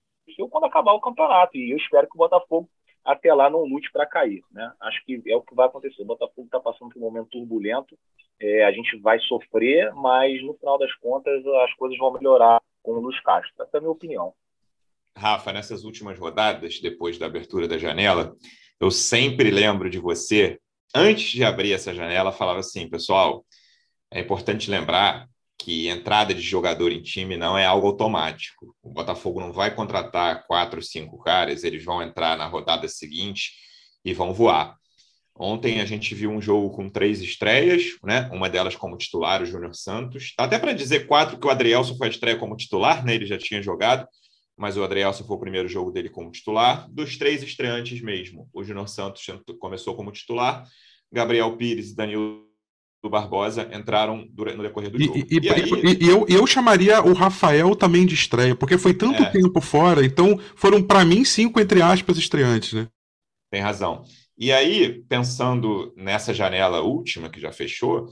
quando 0.51 0.65
acabar 0.65 0.93
o 0.93 1.01
campeonato. 1.01 1.57
E 1.57 1.71
eu 1.71 1.77
espero 1.77 2.09
que 2.09 2.15
o 2.15 2.19
Botafogo 2.19 2.69
até 3.05 3.33
lá 3.35 3.51
não 3.51 3.65
lute 3.65 3.91
para 3.91 4.07
cair. 4.07 4.43
Né? 4.51 4.73
Acho 4.81 5.05
que 5.05 5.23
é 5.27 5.37
o 5.37 5.43
que 5.43 5.55
vai 5.55 5.67
acontecer. 5.67 6.03
O 6.03 6.07
Botafogo 6.07 6.47
está 6.47 6.61
passando 6.61 6.91
por 6.91 6.99
um 6.99 7.03
momento 7.03 7.31
turbulento, 7.31 7.99
é, 8.41 8.65
a 8.65 8.73
gente 8.73 8.99
vai 8.99 9.19
sofrer, 9.21 9.93
mas 9.95 10.43
no 10.43 10.55
final 10.55 10.79
das 10.79 10.93
contas 10.97 11.45
as 11.65 11.75
coisas 11.75 11.97
vão 11.99 12.13
melhorar 12.13 12.61
com 12.83 12.93
o 12.93 13.01
Luiz 13.01 13.21
Castro. 13.21 13.53
Essa 13.61 13.77
é 13.77 13.79
a 13.79 13.81
minha 13.81 13.93
opinião. 13.93 14.35
Rafa, 15.17 15.53
nessas 15.53 15.85
últimas 15.85 16.19
rodadas, 16.19 16.81
depois 16.81 17.19
da 17.19 17.27
abertura 17.27 17.69
da 17.69 17.79
janela, 17.79 18.35
eu 18.81 18.91
sempre 18.91 19.51
lembro 19.51 19.89
de 19.89 19.99
você, 19.99 20.59
antes 20.95 21.31
de 21.31 21.45
abrir 21.45 21.73
essa 21.73 21.95
janela, 21.95 22.33
falava 22.33 22.59
assim, 22.59 22.89
pessoal, 22.89 23.45
é 24.11 24.21
importante 24.21 24.71
lembrar 24.71 25.29
que 25.63 25.87
entrada 25.89 26.35
de 26.35 26.41
jogador 26.41 26.91
em 26.91 27.01
time 27.01 27.37
não 27.37 27.57
é 27.57 27.65
algo 27.65 27.87
automático. 27.87 28.75
O 28.83 28.91
Botafogo 28.91 29.41
não 29.41 29.53
vai 29.53 29.73
contratar 29.73 30.45
quatro, 30.47 30.83
cinco 30.83 31.19
caras, 31.19 31.63
eles 31.63 31.85
vão 31.85 32.03
entrar 32.03 32.37
na 32.37 32.49
rodada 32.49 32.89
seguinte 32.89 33.53
e 34.05 34.13
vão 34.13 34.35
voar. 34.35 34.77
Ontem 35.39 35.81
a 35.81 35.85
gente 35.85 36.17
viu 36.17 36.31
um 36.31 36.43
jogo 36.43 36.75
com 36.75 36.89
três 36.89 37.23
estreias, 37.23 37.97
né? 38.03 38.29
Uma 38.33 38.51
delas 38.51 38.75
como 38.75 38.99
titular, 38.99 39.41
o 39.41 39.47
Júnior 39.47 39.75
Santos. 39.75 40.35
Até 40.37 40.59
para 40.59 40.73
dizer 40.73 41.07
quatro 41.07 41.39
que 41.39 41.47
o 41.47 41.51
Adrielson 41.51 41.97
foi 41.97 42.09
a 42.09 42.11
estreia 42.11 42.37
como 42.37 42.57
titular, 42.57 43.05
né? 43.05 43.15
Ele 43.15 43.25
já 43.25 43.39
tinha 43.39 43.63
jogado, 43.63 44.07
mas 44.57 44.77
o 44.77 44.83
Adrielson 44.83 45.25
foi 45.25 45.37
o 45.37 45.41
primeiro 45.41 45.69
jogo 45.69 45.93
dele 45.93 46.11
como 46.11 46.33
titular. 46.33 46.91
Dos 46.91 47.17
três 47.17 47.41
estreantes 47.41 48.03
mesmo, 48.03 48.49
o 48.53 48.65
Júnior 48.65 48.89
Santos 48.89 49.25
começou 49.61 49.95
como 49.95 50.11
titular, 50.11 50.67
Gabriel 51.11 51.57
Pires 51.57 51.93
e 51.93 51.97
Danilo 51.97 52.52
Barbosa 53.11 53.69
entraram 53.73 54.29
no 54.37 54.63
decorrer 54.63 54.91
do 54.91 55.03
jogo. 55.03 55.19
E, 55.19 55.27
e, 55.31 55.41
e, 55.41 55.51
aí... 55.51 55.99
e, 56.01 56.09
eu, 56.09 56.25
eu 56.29 56.47
chamaria 56.47 57.03
o 57.03 57.13
Rafael 57.13 57.75
também 57.75 58.07
de 58.07 58.15
estreia, 58.15 58.55
porque 58.55 58.79
foi 58.79 58.95
tanto 58.95 59.23
é. 59.23 59.31
tempo 59.31 59.61
fora, 59.61 60.05
então 60.05 60.39
foram, 60.55 60.83
para 60.83 61.05
mim, 61.05 61.25
cinco, 61.25 61.61
entre 61.61 61.83
aspas, 61.83 62.17
estreantes, 62.17 62.73
né? 62.73 62.89
Tem 63.51 63.61
razão. 63.61 64.05
E 64.39 64.51
aí, 64.51 65.03
pensando 65.09 65.93
nessa 65.97 66.33
janela 66.33 66.81
última 66.81 67.29
que 67.29 67.41
já 67.41 67.53
fechou, 67.53 68.09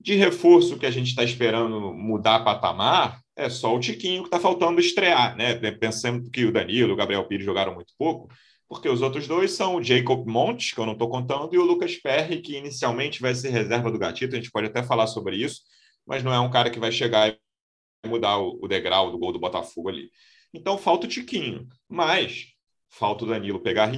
de 0.00 0.14
reforço 0.14 0.78
que 0.78 0.86
a 0.86 0.90
gente 0.90 1.08
está 1.08 1.24
esperando 1.24 1.92
mudar 1.94 2.44
patamar, 2.44 3.20
é 3.36 3.48
só 3.48 3.74
o 3.74 3.80
Tiquinho 3.80 4.22
que 4.22 4.28
está 4.28 4.38
faltando 4.38 4.80
estrear, 4.80 5.36
né? 5.36 5.54
Pensando 5.72 6.30
que 6.30 6.44
o 6.44 6.52
Danilo 6.52 6.90
e 6.90 6.92
o 6.92 6.96
Gabriel 6.96 7.24
Pires 7.24 7.44
jogaram 7.44 7.74
muito 7.74 7.92
pouco, 7.98 8.28
porque 8.68 8.88
os 8.88 9.02
outros 9.02 9.26
dois 9.26 9.52
são 9.52 9.76
o 9.76 9.82
Jacob 9.82 10.26
Montes, 10.26 10.72
que 10.72 10.78
eu 10.78 10.86
não 10.86 10.94
estou 10.94 11.08
contando, 11.08 11.54
e 11.54 11.58
o 11.58 11.64
Lucas 11.64 11.96
Perry, 11.96 12.40
que 12.40 12.56
inicialmente 12.56 13.20
vai 13.20 13.34
ser 13.34 13.50
reserva 13.50 13.90
do 13.90 13.98
Gatito, 13.98 14.34
a 14.34 14.38
gente 14.38 14.50
pode 14.50 14.66
até 14.66 14.82
falar 14.82 15.06
sobre 15.06 15.36
isso, 15.36 15.60
mas 16.06 16.22
não 16.22 16.32
é 16.32 16.40
um 16.40 16.50
cara 16.50 16.70
que 16.70 16.78
vai 16.78 16.92
chegar 16.92 17.28
e 17.28 18.08
mudar 18.08 18.38
o 18.38 18.66
degrau 18.68 19.10
do 19.10 19.18
gol 19.18 19.32
do 19.32 19.38
Botafogo 19.38 19.88
ali. 19.88 20.10
Então 20.52 20.78
falta 20.78 21.06
o 21.06 21.08
Tiquinho, 21.08 21.66
mas 21.88 22.46
falta 22.88 23.24
o 23.24 23.28
Danilo 23.28 23.60
pegar 23.60 23.92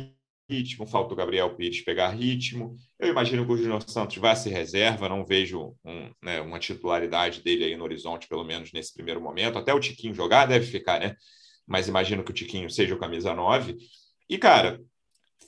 ritmo, 0.49 0.87
falta 0.87 1.13
o 1.13 1.17
Gabriel 1.17 1.55
Pires 1.55 1.83
pegar 1.83 2.09
ritmo. 2.11 2.75
Eu 2.99 3.09
imagino 3.09 3.45
que 3.45 3.53
o 3.53 3.57
Júnior 3.57 3.83
Santos 3.83 4.17
vai 4.17 4.35
se 4.37 4.49
reserva, 4.49 5.09
não 5.09 5.25
vejo 5.25 5.75
um, 5.85 6.11
né, 6.23 6.41
uma 6.41 6.59
titularidade 6.59 7.43
dele 7.43 7.65
aí 7.65 7.77
no 7.77 7.85
horizonte, 7.85 8.29
pelo 8.29 8.45
menos 8.45 8.73
nesse 8.73 8.95
primeiro 8.95 9.21
momento. 9.21 9.59
Até 9.59 9.75
o 9.75 9.81
Tiquinho 9.81 10.15
jogar 10.15 10.47
deve 10.47 10.67
ficar, 10.67 11.01
né? 11.01 11.15
Mas 11.67 11.89
imagino 11.89 12.23
que 12.23 12.31
o 12.31 12.35
Tiquinho 12.35 12.71
seja 12.71 12.95
o 12.95 12.99
camisa 12.99 13.35
9. 13.35 13.77
E, 14.29 14.39
cara, 14.39 14.81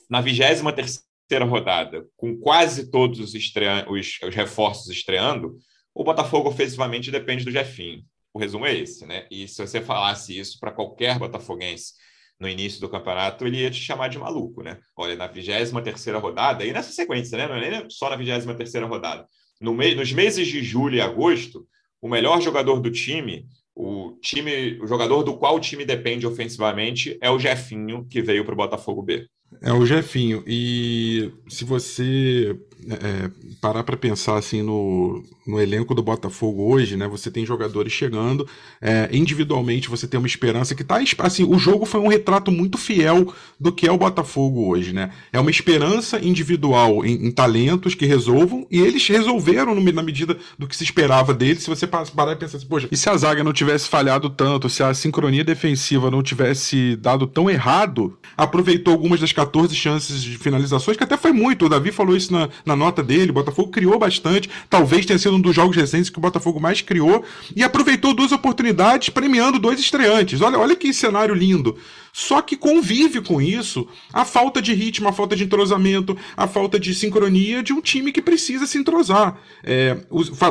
na 0.09 0.21
23 0.21 0.61
terceira 0.75 1.45
rodada, 1.45 2.07
com 2.17 2.37
quase 2.37 2.89
todos 2.89 3.19
os, 3.19 3.33
os, 3.33 4.19
os 4.23 4.35
reforços 4.35 4.89
estreando, 4.89 5.57
o 5.93 6.03
Botafogo 6.03 6.49
ofensivamente 6.49 7.11
depende 7.11 7.43
do 7.43 7.51
Jefinho. 7.51 8.03
O 8.33 8.39
resumo 8.39 8.65
é 8.65 8.75
esse, 8.75 9.05
né? 9.05 9.27
E 9.29 9.47
se 9.47 9.65
você 9.65 9.81
falasse 9.81 10.37
isso 10.37 10.59
para 10.59 10.71
qualquer 10.71 11.19
botafoguense 11.19 11.93
no 12.39 12.47
início 12.47 12.79
do 12.79 12.89
campeonato, 12.89 13.45
ele 13.45 13.57
ia 13.57 13.71
te 13.71 13.81
chamar 13.81 14.07
de 14.07 14.17
maluco, 14.17 14.63
né? 14.63 14.79
Olha, 14.95 15.15
na 15.15 15.27
23 15.27 15.71
terceira 15.83 16.19
rodada, 16.19 16.65
e 16.65 16.71
nessa 16.71 16.91
sequência, 16.91 17.37
né? 17.37 17.47
Não 17.47 17.55
é 17.55 17.69
nem 17.69 17.89
só 17.89 18.09
na 18.09 18.15
23 18.15 18.57
terceira 18.57 18.87
rodada. 18.87 19.27
No 19.59 19.73
me... 19.73 19.93
Nos 19.93 20.13
meses 20.13 20.47
de 20.47 20.63
julho 20.63 20.95
e 20.95 21.01
agosto, 21.01 21.67
o 22.01 22.07
melhor 22.07 22.41
jogador 22.41 22.79
do 22.79 22.91
time, 22.91 23.45
o 23.79 24.11
time, 24.21 24.77
o 24.81 24.85
jogador 24.85 25.23
do 25.23 25.37
qual 25.37 25.55
o 25.55 25.59
time 25.59 25.85
depende 25.85 26.27
ofensivamente 26.27 27.17
é 27.21 27.31
o 27.31 27.39
Jefinho, 27.39 28.05
que 28.09 28.21
veio 28.21 28.43
para 28.43 28.53
o 28.53 28.57
Botafogo 28.57 29.01
B. 29.01 29.25
É 29.61 29.71
o 29.71 29.85
Jefinho. 29.85 30.43
E 30.45 31.31
se 31.47 31.63
você 31.63 32.59
é, 32.87 33.29
parar 33.59 33.83
para 33.83 33.97
pensar 33.97 34.37
assim 34.37 34.61
no, 34.61 35.23
no 35.45 35.59
elenco 35.59 35.93
do 35.93 36.01
Botafogo 36.01 36.71
hoje, 36.71 36.95
né? 36.95 37.07
Você 37.07 37.29
tem 37.29 37.45
jogadores 37.45 37.91
chegando, 37.91 38.47
é, 38.81 39.09
individualmente 39.11 39.89
você 39.89 40.07
tem 40.07 40.19
uma 40.19 40.27
esperança 40.27 40.75
que 40.75 40.83
tá 40.83 40.99
assim. 41.19 41.43
O 41.43 41.57
jogo 41.57 41.85
foi 41.85 41.99
um 41.99 42.07
retrato 42.07 42.51
muito 42.51 42.77
fiel 42.77 43.33
do 43.59 43.71
que 43.71 43.87
é 43.87 43.91
o 43.91 43.97
Botafogo 43.97 44.67
hoje, 44.67 44.93
né? 44.93 45.11
É 45.33 45.39
uma 45.39 45.51
esperança 45.51 46.19
individual 46.23 47.05
em, 47.05 47.27
em 47.27 47.31
talentos 47.31 47.95
que 47.95 48.05
resolvam 48.05 48.65
e 48.71 48.79
eles 48.79 49.05
resolveram 49.07 49.75
no, 49.75 49.91
na 49.91 50.03
medida 50.03 50.37
do 50.57 50.67
que 50.67 50.75
se 50.75 50.83
esperava 50.83 51.33
deles. 51.33 51.63
Se 51.63 51.69
você 51.69 51.87
parar 51.87 52.33
e 52.33 52.35
pensar 52.35 52.57
assim, 52.57 52.67
poxa, 52.67 52.87
e 52.91 52.97
se 52.97 53.09
a 53.09 53.17
zaga 53.17 53.43
não 53.43 53.53
tivesse 53.53 53.89
falhado 53.89 54.29
tanto, 54.29 54.69
se 54.69 54.83
a 54.83 54.93
sincronia 54.93 55.43
defensiva 55.43 56.09
não 56.09 56.23
tivesse 56.23 56.95
dado 56.95 57.27
tão 57.27 57.49
errado, 57.49 58.17
aproveitou 58.37 58.93
algumas 58.93 59.19
das 59.19 59.33
14 59.33 59.75
chances 59.75 60.23
de 60.23 60.37
finalizações, 60.37 60.95
que 60.95 61.03
até 61.03 61.17
foi 61.17 61.31
muito. 61.31 61.65
O 61.65 61.69
Davi 61.69 61.91
falou 61.91 62.15
isso 62.15 62.31
na, 62.31 62.49
na 62.69 62.75
nota 62.75 63.03
dele. 63.03 63.31
O 63.31 63.33
Botafogo 63.33 63.69
criou 63.69 63.99
bastante, 63.99 64.49
talvez 64.69 65.05
tenha 65.05 65.19
sido 65.19 65.35
um 65.35 65.41
dos 65.41 65.55
jogos 65.55 65.75
recentes 65.75 66.09
que 66.09 66.17
o 66.17 66.21
Botafogo 66.21 66.59
mais 66.59 66.81
criou 66.81 67.25
e 67.55 67.63
aproveitou 67.63 68.13
duas 68.13 68.31
oportunidades, 68.31 69.09
premiando 69.09 69.59
dois 69.59 69.79
estreantes. 69.79 70.39
Olha, 70.41 70.57
olha 70.57 70.75
que 70.75 70.93
cenário 70.93 71.35
lindo. 71.35 71.75
Só 72.19 72.41
que 72.41 72.57
convive 72.57 73.21
com 73.21 73.41
isso 73.41 73.87
a 74.11 74.25
falta 74.25 74.61
de 74.61 74.73
ritmo, 74.73 75.07
a 75.07 75.13
falta 75.13 75.37
de 75.37 75.45
entrosamento, 75.45 76.17
a 76.35 76.47
falta 76.47 76.77
de 76.77 76.93
sincronia 76.93 77.63
de 77.63 77.71
um 77.71 77.79
time 77.79 78.11
que 78.11 78.21
precisa 78.21 78.67
se 78.67 78.77
entrosar. 78.77 79.37
É, 79.63 79.95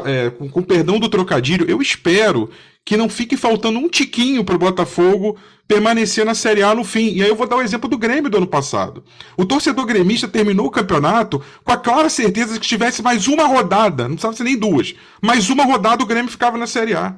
é, 0.07 0.31
com, 0.31 0.49
com 0.49 0.63
perdão 0.63 0.99
do 0.99 1.11
trocadilho, 1.11 1.69
eu 1.69 1.83
espero 1.83 2.49
que 2.87 2.97
não 2.97 3.07
fique 3.07 3.37
faltando 3.37 3.79
um 3.79 3.87
tiquinho 3.87 4.43
para 4.43 4.55
o 4.55 4.59
Botafogo 4.59 5.37
permanecer 5.69 6.25
na 6.25 6.35
Série 6.35 6.63
A 6.63 6.75
no 6.75 6.85
fim. 6.85 7.13
E 7.13 7.23
aí 7.23 7.29
eu 7.29 7.37
vou 7.37 7.47
dar 7.47 7.57
o 7.57 7.63
exemplo 7.63 7.87
do 7.87 7.99
Grêmio 7.99 8.31
do 8.31 8.39
ano 8.39 8.47
passado. 8.47 9.05
O 9.37 9.45
torcedor 9.45 9.85
gremista 9.85 10.27
terminou 10.27 10.69
o 10.69 10.71
campeonato 10.71 11.43
com 11.63 11.73
a 11.73 11.77
clara 11.77 12.09
certeza 12.09 12.55
de 12.55 12.61
que 12.61 12.67
tivesse 12.67 13.03
mais 13.03 13.29
uma 13.29 13.45
rodada, 13.45 14.05
não 14.05 14.13
precisava 14.15 14.35
ser 14.35 14.45
nem 14.45 14.57
duas, 14.57 14.95
mais 15.21 15.51
uma 15.51 15.67
rodada 15.67 16.03
o 16.03 16.07
Grêmio 16.07 16.31
ficava 16.31 16.57
na 16.57 16.67
Série 16.67 16.95
A. 16.95 17.15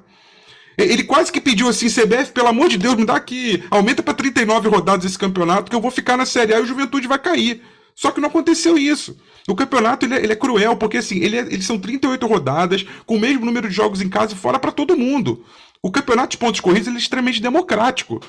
Ele 0.85 1.05
quase 1.05 1.31
que 1.33 1.41
pediu 1.41 1.69
assim, 1.69 1.89
CBF, 1.89 2.33
pelo 2.33 2.49
amor 2.49 2.69
de 2.69 2.79
Deus, 2.79 2.95
me 2.95 3.05
dá 3.05 3.17
aqui, 3.17 3.63
aumenta 3.71 4.03
para 4.03 4.15
39 4.15 4.69
rodadas 4.69 5.05
esse 5.05 5.19
campeonato, 5.19 5.71
que 5.71 5.77
eu 5.77 5.81
vou 5.81 5.91
ficar 5.91 6.17
na 6.17 6.27
Série 6.27 6.55
A 6.55 6.59
e 6.59 6.63
o 6.63 6.67
Juventude 6.67 7.09
vai 7.09 7.19
cair. 7.19 7.63
Só 7.95 8.11
que 8.11 8.21
não 8.21 8.29
aconteceu 8.29 8.79
isso. 8.79 9.17
O 9.47 9.55
campeonato 9.55 10.07
ele 10.07 10.15
é, 10.15 10.23
ele 10.23 10.33
é 10.33 10.37
cruel, 10.37 10.77
porque 10.77 10.99
assim, 10.99 11.19
ele 11.19 11.37
é, 11.37 11.41
eles 11.41 11.67
são 11.67 11.79
38 11.79 12.27
rodadas, 12.27 12.85
com 13.05 13.17
o 13.17 13.21
mesmo 13.21 13.45
número 13.45 13.69
de 13.69 13.75
jogos 13.75 14.01
em 14.01 14.09
casa 14.09 14.33
e 14.33 14.37
fora 14.37 14.59
para 14.59 14.73
todo 14.73 14.97
mundo. 14.97 15.45
O 15.83 15.91
campeonato 15.91 16.31
de 16.33 16.39
pontos 16.39 16.61
corridos 16.61 16.89
é 16.89 16.97
extremamente 16.97 17.41
democrático 17.41 18.21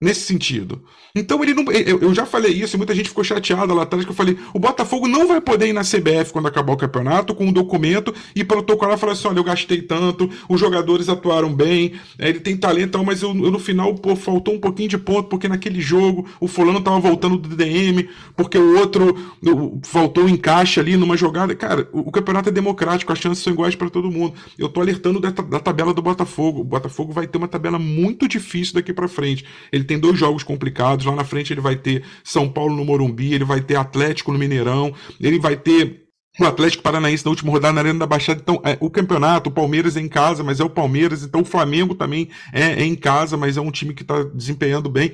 nesse 0.00 0.20
sentido. 0.20 0.82
Então 1.14 1.42
ele 1.42 1.54
não. 1.54 1.64
Eu, 1.72 2.00
eu, 2.00 2.14
já 2.14 2.24
falei 2.24 2.52
isso, 2.52 2.76
muita 2.76 2.94
gente 2.94 3.08
ficou 3.08 3.24
chateada 3.24 3.74
lá 3.74 3.82
atrás 3.82 4.04
que 4.04 4.10
eu 4.10 4.14
falei: 4.14 4.38
o 4.54 4.58
Botafogo 4.58 5.08
não 5.08 5.26
vai 5.26 5.40
poder 5.40 5.68
ir 5.68 5.72
na 5.72 5.82
CBF 5.82 6.32
quando 6.32 6.46
acabar 6.46 6.72
o 6.72 6.76
campeonato 6.76 7.34
com 7.34 7.46
um 7.46 7.52
documento 7.52 8.14
e 8.34 8.44
protocolar 8.44 8.96
e 8.96 9.00
falar 9.00 9.12
assim: 9.12 9.28
olha, 9.28 9.38
eu 9.38 9.44
gastei 9.44 9.82
tanto, 9.82 10.30
os 10.48 10.60
jogadores 10.60 11.08
atuaram 11.08 11.52
bem, 11.52 11.94
é, 12.18 12.28
ele 12.28 12.40
tem 12.40 12.56
talento, 12.56 13.02
mas 13.04 13.22
eu, 13.22 13.30
eu 13.30 13.50
no 13.50 13.58
final 13.58 13.94
pô, 13.94 14.14
faltou 14.14 14.54
um 14.54 14.60
pouquinho 14.60 14.88
de 14.88 14.98
ponto, 14.98 15.28
porque 15.28 15.48
naquele 15.48 15.80
jogo 15.80 16.28
o 16.40 16.46
fulano 16.46 16.80
tava 16.80 17.00
voltando 17.00 17.36
do 17.36 17.56
DM, 17.56 18.08
porque 18.36 18.58
o 18.58 18.78
outro 18.78 19.16
faltou 19.84 20.24
um 20.24 20.28
encaixe 20.28 20.78
ali 20.78 20.96
numa 20.96 21.16
jogada. 21.16 21.54
Cara, 21.54 21.88
o, 21.92 22.08
o, 22.08 22.12
campeonato 22.12 22.50
é 22.50 22.52
democrático, 22.52 23.12
as 23.12 23.18
chances 23.18 23.42
são 23.42 23.52
iguais 23.52 23.74
para 23.74 23.90
todo 23.90 24.10
mundo. 24.10 24.34
Eu 24.56 24.68
tô 24.68 24.80
alertando 24.80 25.18
da, 25.18 25.30
da 25.30 25.58
tabela 25.58 25.92
do 25.92 26.02
Botafogo. 26.02 26.60
O 26.60 26.64
Botafogo 26.64 27.12
vai 27.12 27.26
ter 27.26 27.38
uma 27.38 27.48
tabela 27.48 27.78
muito 27.78 28.28
difícil 28.28 28.74
daqui 28.74 28.92
para 28.92 29.08
frente. 29.08 29.44
Ele 29.72 29.84
tem 29.88 29.98
dois 29.98 30.18
jogos 30.18 30.44
complicados. 30.44 31.04
Lá 31.04 31.16
na 31.16 31.24
frente 31.24 31.52
ele 31.52 31.60
vai 31.60 31.74
ter 31.74 32.04
São 32.22 32.48
Paulo 32.48 32.76
no 32.76 32.84
Morumbi, 32.84 33.34
ele 33.34 33.44
vai 33.44 33.60
ter 33.60 33.76
Atlético 33.76 34.30
no 34.30 34.38
Mineirão, 34.38 34.94
ele 35.20 35.38
vai 35.38 35.56
ter 35.56 36.04
o 36.38 36.44
Atlético 36.44 36.84
Paranaense 36.84 37.24
na 37.24 37.30
última 37.30 37.50
rodada 37.50 37.72
na 37.72 37.80
Arena 37.80 37.98
da 37.98 38.06
Baixada. 38.06 38.40
Então, 38.40 38.60
é, 38.64 38.76
o 38.80 38.88
campeonato, 38.88 39.50
o 39.50 39.52
Palmeiras 39.52 39.96
é 39.96 40.00
em 40.00 40.08
casa, 40.08 40.44
mas 40.44 40.60
é 40.60 40.64
o 40.64 40.70
Palmeiras. 40.70 41.24
Então, 41.24 41.40
o 41.40 41.44
Flamengo 41.44 41.94
também 41.94 42.28
é, 42.52 42.82
é 42.82 42.84
em 42.84 42.94
casa, 42.94 43.36
mas 43.36 43.56
é 43.56 43.60
um 43.60 43.70
time 43.70 43.92
que 43.92 44.02
está 44.02 44.22
desempenhando 44.22 44.88
bem 44.88 45.12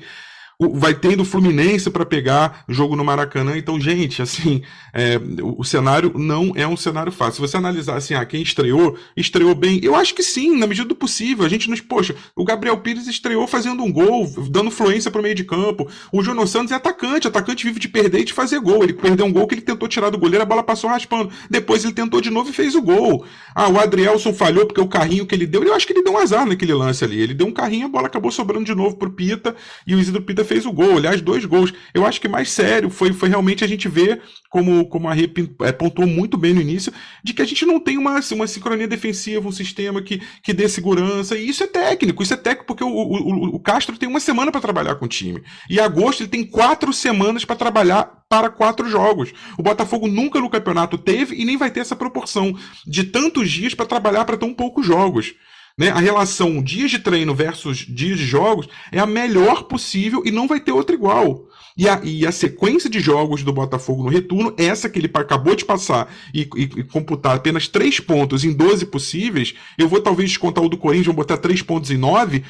vai 0.59 0.93
tendo 0.93 1.25
Fluminense 1.25 1.89
para 1.89 2.05
pegar 2.05 2.63
jogo 2.69 2.95
no 2.95 3.03
Maracanã. 3.03 3.57
Então, 3.57 3.79
gente, 3.79 4.21
assim, 4.21 4.61
é, 4.93 5.19
o, 5.41 5.63
cenário 5.63 6.13
não 6.15 6.53
é 6.55 6.67
um 6.67 6.77
cenário 6.77 7.11
fácil. 7.11 7.35
Se 7.35 7.41
você 7.41 7.57
analisar 7.57 7.97
assim, 7.97 8.13
ah, 8.13 8.25
quem 8.25 8.41
estreou, 8.41 8.97
estreou 9.15 9.53
bem. 9.53 9.79
Eu 9.83 9.95
acho 9.95 10.15
que 10.15 10.23
sim, 10.23 10.57
na 10.57 10.67
medida 10.67 10.87
do 10.87 10.95
possível. 10.95 11.45
A 11.45 11.49
gente 11.49 11.69
nos, 11.69 11.81
poxa, 11.81 12.15
o 12.35 12.45
Gabriel 12.45 12.77
Pires 12.77 13.07
estreou 13.07 13.47
fazendo 13.47 13.83
um 13.83 13.91
gol, 13.91 14.31
dando 14.49 14.71
fluência 14.71 15.11
para 15.11 15.19
o 15.19 15.23
meio 15.23 15.35
de 15.35 15.43
campo. 15.43 15.89
O 16.11 16.23
Jono 16.23 16.47
Santos 16.47 16.71
é 16.71 16.75
atacante, 16.75 17.27
atacante 17.27 17.65
vive 17.65 17.79
de 17.79 17.89
perder 17.89 18.21
e 18.21 18.25
de 18.25 18.33
fazer 18.33 18.59
gol. 18.59 18.83
Ele 18.83 18.93
perdeu 18.93 19.25
um 19.25 19.33
gol 19.33 19.47
que 19.47 19.55
ele 19.55 19.61
tentou 19.61 19.87
tirar 19.87 20.09
do 20.09 20.17
goleiro, 20.17 20.43
a 20.43 20.45
bola 20.45 20.63
passou 20.63 20.89
raspando. 20.89 21.29
Depois 21.49 21.83
ele 21.83 21.93
tentou 21.93 22.21
de 22.21 22.29
novo 22.29 22.49
e 22.49 22.53
fez 22.53 22.75
o 22.75 22.81
gol. 22.81 23.25
Ah, 23.53 23.67
o 23.67 23.79
Adrielson 23.79 24.33
falhou 24.33 24.65
porque 24.65 24.81
o 24.81 24.87
carrinho 24.87 25.25
que 25.25 25.35
ele 25.35 25.45
deu, 25.45 25.63
eu 25.63 25.73
acho 25.73 25.85
que 25.85 25.93
ele 25.93 26.03
deu 26.03 26.13
um 26.13 26.17
azar 26.17 26.45
naquele 26.45 26.73
lance 26.73 27.03
ali. 27.03 27.19
Ele 27.19 27.33
deu 27.33 27.47
um 27.47 27.51
carrinho, 27.51 27.87
a 27.87 27.89
bola 27.89 28.07
acabou 28.07 28.31
sobrando 28.31 28.65
de 28.65 28.73
novo 28.73 28.95
pro 28.95 29.11
Pita 29.11 29.55
e 29.85 29.93
o 29.93 29.99
Isidro 29.99 30.21
Pita 30.21 30.44
fez 30.45 30.65
o 30.65 30.71
gol, 30.71 30.97
aliás, 30.97 31.19
dois 31.21 31.43
gols. 31.43 31.73
Eu 31.93 32.05
acho 32.05 32.21
que 32.21 32.27
mais 32.27 32.49
sério 32.51 32.89
foi, 32.89 33.11
foi 33.11 33.27
realmente 33.27 33.63
a 33.63 33.67
gente 33.67 33.89
ver, 33.89 34.21
como, 34.49 34.87
como 34.87 35.09
a 35.09 35.13
Rep 35.13 35.53
é, 35.61 35.71
pontuou 35.71 36.07
muito 36.07 36.37
bem 36.37 36.53
no 36.53 36.61
início, 36.61 36.93
de 37.23 37.33
que 37.33 37.41
a 37.41 37.45
gente 37.45 37.65
não 37.65 37.79
tem 37.79 37.97
uma, 37.97 38.19
uma 38.31 38.47
sincronia 38.47 38.87
defensiva, 38.87 39.47
um 39.47 39.51
sistema 39.51 40.01
que, 40.01 40.21
que 40.41 40.53
dê 40.53 40.69
segurança. 40.69 41.37
E 41.37 41.49
isso 41.49 41.63
é 41.63 41.67
técnico, 41.67 42.23
isso 42.23 42.33
é 42.33 42.37
técnico, 42.37 42.67
porque 42.67 42.83
o, 42.83 42.87
o, 42.87 43.55
o 43.55 43.59
Castro 43.59 43.97
tem 43.97 44.07
uma 44.07 44.19
semana 44.19 44.51
para 44.51 44.61
trabalhar 44.61 44.95
com 44.95 45.05
o 45.05 45.09
time. 45.09 45.43
E 45.69 45.79
agosto 45.79 46.21
ele 46.21 46.29
tem 46.29 46.45
quatro 46.45 46.93
semanas 46.93 47.43
para 47.43 47.55
trabalhar 47.55 48.23
para 48.29 48.49
quatro 48.49 48.89
jogos. 48.89 49.31
O 49.57 49.63
Botafogo 49.63 50.07
nunca 50.07 50.39
no 50.39 50.49
campeonato 50.49 50.97
teve 50.97 51.35
e 51.35 51.45
nem 51.45 51.57
vai 51.57 51.71
ter 51.71 51.81
essa 51.81 51.95
proporção 51.95 52.55
de 52.85 53.03
tantos 53.03 53.51
dias 53.51 53.73
para 53.73 53.85
trabalhar 53.85 54.25
para 54.25 54.37
tão 54.37 54.53
poucos 54.53 54.85
jogos. 54.85 55.33
Né? 55.77 55.89
A 55.89 55.99
relação 55.99 56.63
dias 56.63 56.89
de 56.89 56.99
treino 56.99 57.35
versus 57.35 57.79
dias 57.79 58.17
de 58.17 58.25
jogos 58.25 58.67
é 58.91 58.99
a 58.99 59.05
melhor 59.05 59.63
possível 59.63 60.23
e 60.25 60.31
não 60.31 60.47
vai 60.47 60.59
ter 60.59 60.71
outra 60.71 60.95
igual. 60.95 61.47
E 61.77 61.89
a, 61.89 61.99
e 62.03 62.25
a 62.25 62.31
sequência 62.31 62.89
de 62.89 63.01
jogos 63.01 63.43
do 63.43 63.51
Botafogo 63.51 64.03
no 64.03 64.09
retorno, 64.09 64.53
essa 64.57 64.89
que 64.89 64.97
ele 64.97 65.11
acabou 65.13 65.55
de 65.55 65.65
passar 65.65 66.09
e, 66.33 66.43
e, 66.55 66.61
e, 66.61 66.83
computar 66.85 67.35
apenas 67.35 67.67
três 67.67 67.99
pontos 67.99 68.45
em 68.45 68.53
12 68.53 68.85
possíveis, 68.85 69.53
eu 69.77 69.89
vou 69.89 69.99
talvez 69.99 70.29
descontar 70.29 70.63
o 70.63 70.69
do 70.69 70.77
Corinthians, 70.77 71.07
vou 71.07 71.15
botar 71.15 71.35
três 71.35 71.61
pontos 71.61 71.91
em 71.91 71.97
9, 71.97 72.43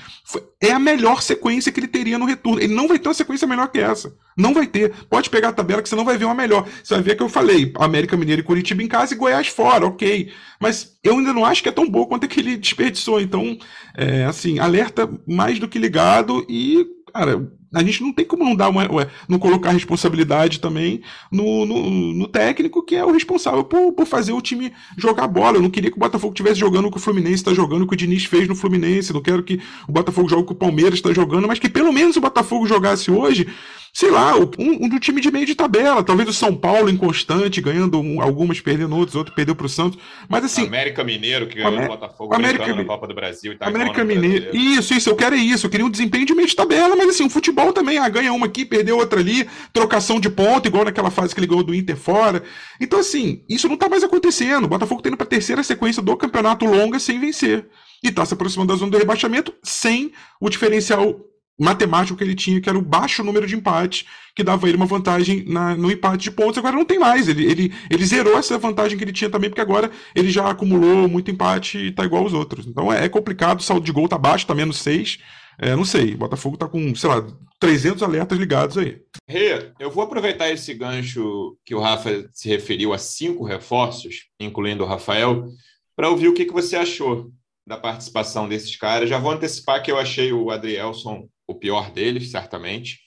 é 0.61 0.71
a 0.71 0.79
melhor 0.79 1.23
sequência 1.23 1.71
que 1.71 1.79
ele 1.79 1.87
teria 1.87 2.19
no 2.19 2.25
retorno. 2.25 2.61
Ele 2.61 2.75
não 2.75 2.87
vai 2.87 2.99
ter 2.99 3.07
uma 3.07 3.15
sequência 3.15 3.47
melhor 3.47 3.67
que 3.69 3.79
essa. 3.79 4.13
Não 4.37 4.53
vai 4.53 4.67
ter. 4.67 4.93
Pode 5.09 5.29
pegar 5.29 5.49
a 5.49 5.53
tabela 5.53 5.81
que 5.81 5.89
você 5.89 5.95
não 5.95 6.05
vai 6.05 6.19
ver 6.19 6.25
uma 6.25 6.35
melhor. 6.35 6.67
Você 6.83 6.93
vai 6.93 7.03
ver 7.03 7.15
que 7.15 7.23
eu 7.23 7.29
falei: 7.29 7.73
América 7.77 8.15
Mineiro 8.15 8.41
e 8.41 8.45
Curitiba 8.45 8.83
em 8.83 8.87
casa 8.87 9.15
e 9.15 9.17
Goiás 9.17 9.47
fora, 9.47 9.87
ok. 9.87 10.31
Mas 10.59 10.97
eu 11.03 11.17
ainda 11.17 11.33
não 11.33 11.45
acho 11.45 11.63
que 11.63 11.69
é 11.69 11.71
tão 11.71 11.89
boa 11.89 12.07
quanto 12.07 12.25
aquele 12.25 12.57
desperdiçou. 12.57 13.19
Então, 13.19 13.57
é, 13.97 14.25
assim, 14.25 14.59
alerta 14.59 15.09
mais 15.27 15.57
do 15.57 15.67
que 15.67 15.79
ligado 15.79 16.45
e, 16.47 16.85
cara, 17.11 17.47
a 17.75 17.83
gente 17.83 18.01
não 18.01 18.13
tem 18.13 18.25
como 18.25 18.45
não 18.45 18.55
dar 18.55 18.69
uma, 18.69 18.87
não 19.27 19.37
colocar 19.37 19.71
responsabilidade 19.71 20.59
também 20.59 21.01
no, 21.29 21.65
no, 21.65 22.13
no, 22.13 22.27
técnico 22.27 22.81
que 22.81 22.95
é 22.95 23.03
o 23.03 23.11
responsável 23.11 23.63
por, 23.63 23.91
por 23.91 24.05
fazer 24.05 24.31
o 24.31 24.41
time 24.41 24.71
jogar 24.97 25.27
bola. 25.27 25.57
Eu 25.57 25.61
não 25.61 25.69
queria 25.69 25.91
que 25.91 25.97
o 25.97 25.99
Botafogo 25.99 26.33
estivesse 26.33 26.59
jogando 26.59 26.87
o 26.87 26.91
que 26.91 26.97
o 26.97 27.01
Fluminense 27.01 27.35
está 27.35 27.53
jogando, 27.53 27.83
o 27.83 27.87
que 27.87 27.93
o 27.93 27.97
Diniz 27.97 28.25
fez 28.25 28.47
no 28.47 28.55
Fluminense. 28.55 29.13
Não 29.13 29.21
quero 29.21 29.43
que 29.43 29.59
o 29.87 29.91
Botafogo 29.91 30.29
jogue 30.29 30.43
o 30.43 30.45
que 30.45 30.53
o 30.53 30.55
Palmeiras 30.55 30.95
está 30.95 31.11
jogando, 31.11 31.47
mas 31.47 31.59
que 31.59 31.69
pelo 31.69 31.91
menos 31.91 32.15
o 32.15 32.21
Botafogo 32.21 32.65
jogasse 32.65 33.11
hoje 33.11 33.47
sei 33.95 34.11
lá, 34.11 34.35
um, 34.37 34.49
um 34.59 34.99
time 34.99 35.21
de 35.21 35.31
meio 35.31 35.45
de 35.45 35.55
tabela. 35.55 36.03
Talvez 36.03 36.27
o 36.27 36.33
São 36.33 36.53
Paulo 36.53 36.89
inconstante, 36.89 37.61
ganhando 37.61 37.97
um, 37.97 38.21
algumas, 38.21 38.59
perdendo 38.59 38.93
outros, 38.93 39.15
outro 39.15 39.33
perdeu 39.33 39.55
para 39.55 39.67
o 39.67 39.69
Santos. 39.69 39.97
Mas 40.27 40.43
assim. 40.43 40.67
América 40.67 41.01
Mineiro, 41.01 41.47
que 41.47 41.55
ganhou 41.55 41.85
o 41.85 41.87
Botafogo 41.87 42.35
América, 42.35 42.75
na 42.75 42.83
Copa 42.83 43.07
do 43.07 43.15
Brasil 43.15 43.53
e 43.53 43.55
tá 43.55 43.67
América 43.67 44.03
Mineiro. 44.03 44.53
Isso, 44.53 44.93
isso, 44.93 45.09
eu 45.09 45.15
quero 45.15 45.33
é 45.35 45.37
isso. 45.37 45.65
Eu 45.65 45.69
queria 45.69 45.85
um 45.85 45.89
desempenho 45.89 46.25
de 46.25 46.35
meio 46.35 46.45
de 46.45 46.53
tabela, 46.53 46.93
mas 46.93 47.07
assim, 47.07 47.25
o 47.25 47.29
futebol 47.29 47.64
também, 47.71 47.97
ah, 47.97 48.09
ganha 48.09 48.33
uma 48.33 48.45
aqui, 48.45 48.65
perdeu 48.65 48.97
outra 48.97 49.19
ali, 49.19 49.47
trocação 49.71 50.19
de 50.19 50.29
ponto, 50.29 50.67
igual 50.67 50.85
naquela 50.85 51.09
fase 51.09 51.33
que 51.33 51.39
ele 51.39 51.47
ganhou 51.47 51.63
do 51.63 51.73
Inter 51.73 51.97
fora. 51.97 52.43
Então, 52.79 52.99
assim, 52.99 53.43
isso 53.49 53.67
não 53.67 53.77
tá 53.77 53.87
mais 53.89 54.03
acontecendo. 54.03 54.65
O 54.65 54.67
Botafogo 54.67 55.01
tendo 55.01 55.17
para 55.17 55.25
terceira 55.25 55.63
sequência 55.63 56.01
do 56.01 56.17
campeonato 56.17 56.65
longa 56.65 56.99
sem 56.99 57.19
vencer. 57.19 57.67
E 58.03 58.11
tá 58.11 58.25
se 58.25 58.33
aproximando 58.33 58.73
da 58.73 58.77
zona 58.77 58.91
do 58.91 58.97
rebaixamento 58.97 59.53
sem 59.63 60.11
o 60.39 60.49
diferencial 60.49 61.19
matemático 61.57 62.17
que 62.17 62.23
ele 62.23 62.35
tinha, 62.35 62.59
que 62.59 62.69
era 62.69 62.77
o 62.77 62.81
baixo 62.81 63.23
número 63.23 63.47
de 63.47 63.55
empates, 63.55 64.05
que 64.35 64.43
dava 64.43 64.67
ele 64.67 64.77
uma 64.77 64.85
vantagem 64.85 65.45
na, 65.47 65.75
no 65.75 65.89
empate 65.89 66.23
de 66.25 66.31
pontos. 66.31 66.57
Agora 66.57 66.75
não 66.75 66.85
tem 66.85 66.99
mais. 66.99 67.27
Ele, 67.27 67.45
ele, 67.45 67.73
ele 67.89 68.05
zerou 68.05 68.37
essa 68.37 68.57
vantagem 68.57 68.97
que 68.97 69.03
ele 69.03 69.13
tinha 69.13 69.29
também, 69.29 69.49
porque 69.49 69.61
agora 69.61 69.89
ele 70.13 70.29
já 70.29 70.49
acumulou 70.49 71.07
muito 71.07 71.31
empate 71.31 71.77
e 71.77 71.91
tá 71.91 72.03
igual 72.03 72.23
aos 72.23 72.33
outros. 72.33 72.67
Então 72.67 72.91
é, 72.91 73.05
é 73.05 73.09
complicado, 73.09 73.59
o 73.59 73.63
saldo 73.63 73.85
de 73.85 73.91
gol 73.91 74.07
tá 74.09 74.17
baixo, 74.17 74.45
tá 74.45 74.53
menos 74.53 74.77
6. 74.79 75.19
É, 75.57 75.75
não 75.75 75.85
sei, 75.85 76.15
Botafogo 76.15 76.57
tá 76.57 76.67
com, 76.67 76.93
sei 76.95 77.09
lá, 77.09 77.25
300 77.59 78.03
alertas 78.03 78.37
ligados 78.37 78.77
aí. 78.77 79.01
Rê, 79.27 79.71
eu 79.79 79.89
vou 79.89 80.03
aproveitar 80.03 80.51
esse 80.51 80.73
gancho 80.73 81.57
que 81.65 81.73
o 81.73 81.79
Rafa 81.79 82.29
se 82.33 82.49
referiu 82.49 82.93
a 82.93 82.97
cinco 82.97 83.43
reforços, 83.43 84.27
incluindo 84.39 84.83
o 84.83 84.87
Rafael, 84.87 85.47
para 85.95 86.09
ouvir 86.09 86.27
o 86.27 86.33
que, 86.33 86.45
que 86.45 86.53
você 86.53 86.75
achou. 86.75 87.31
da 87.65 87.77
participação 87.77 88.47
desses 88.47 88.75
caras. 88.75 89.09
Já 89.09 89.17
vou 89.17 89.31
antecipar 89.31 89.81
que 89.81 89.91
eu 89.91 89.97
achei 89.97 90.31
o 90.31 90.51
Adrielson 90.51 91.27
o 91.47 91.55
pior 91.55 91.91
deles, 91.91 92.29
certamente. 92.29 92.99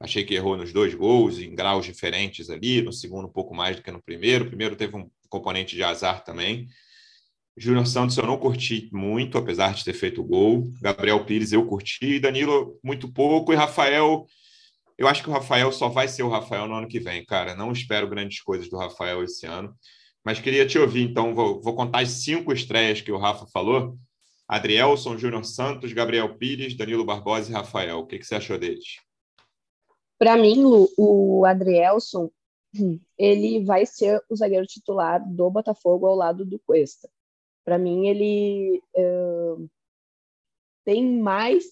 Achei 0.00 0.24
que 0.24 0.34
errou 0.34 0.56
nos 0.56 0.72
dois 0.72 0.94
gols, 0.94 1.38
em 1.38 1.54
graus 1.54 1.84
diferentes 1.84 2.50
ali. 2.50 2.82
No 2.82 2.92
segundo, 2.92 3.28
um 3.28 3.32
pouco 3.32 3.54
mais 3.54 3.76
do 3.76 3.82
que 3.82 3.90
no 3.90 4.02
primeiro. 4.02 4.44
O 4.44 4.48
primeiro 4.48 4.74
teve 4.74 4.96
um 4.96 5.08
componente 5.28 5.76
de 5.76 5.82
azar 5.84 6.24
também. 6.24 6.66
Júnior 7.60 7.86
Santos 7.86 8.16
eu 8.16 8.26
não 8.26 8.38
curti 8.38 8.88
muito, 8.90 9.36
apesar 9.36 9.74
de 9.74 9.84
ter 9.84 9.92
feito 9.92 10.22
o 10.22 10.24
gol. 10.24 10.72
Gabriel 10.80 11.22
Pires 11.26 11.52
eu 11.52 11.66
curti. 11.66 12.18
Danilo, 12.18 12.78
muito 12.82 13.12
pouco. 13.12 13.52
E 13.52 13.56
Rafael, 13.56 14.26
eu 14.96 15.06
acho 15.06 15.22
que 15.22 15.28
o 15.28 15.32
Rafael 15.32 15.70
só 15.70 15.90
vai 15.90 16.08
ser 16.08 16.22
o 16.22 16.30
Rafael 16.30 16.66
no 16.66 16.74
ano 16.74 16.88
que 16.88 16.98
vem, 16.98 17.22
cara. 17.22 17.54
Não 17.54 17.70
espero 17.70 18.08
grandes 18.08 18.40
coisas 18.40 18.70
do 18.70 18.78
Rafael 18.78 19.22
esse 19.22 19.44
ano. 19.44 19.74
Mas 20.24 20.40
queria 20.40 20.66
te 20.66 20.78
ouvir, 20.78 21.02
então, 21.02 21.34
vou, 21.34 21.60
vou 21.60 21.74
contar 21.74 22.00
as 22.00 22.08
cinco 22.08 22.50
estreias 22.50 23.02
que 23.02 23.12
o 23.12 23.18
Rafa 23.18 23.46
falou. 23.52 23.98
Adrielson, 24.48 25.18
Júnior 25.18 25.44
Santos, 25.44 25.92
Gabriel 25.92 26.34
Pires, 26.38 26.74
Danilo 26.74 27.04
Barbosa 27.04 27.50
e 27.50 27.52
Rafael. 27.52 27.98
O 27.98 28.06
que, 28.06 28.18
que 28.18 28.24
você 28.24 28.36
achou 28.36 28.58
deles? 28.58 29.00
Para 30.18 30.34
mim, 30.38 30.64
o 30.96 31.44
Adrielson, 31.44 32.30
ele 33.18 33.62
vai 33.64 33.84
ser 33.84 34.18
o 34.30 34.36
zagueiro 34.36 34.66
titular 34.66 35.22
do 35.30 35.50
Botafogo 35.50 36.06
ao 36.06 36.16
lado 36.16 36.46
do 36.46 36.58
Cuesta. 36.58 37.06
Para 37.64 37.78
mim, 37.78 38.08
ele 38.08 38.82
uh, 38.96 39.68
tem 40.84 41.18
mais 41.20 41.64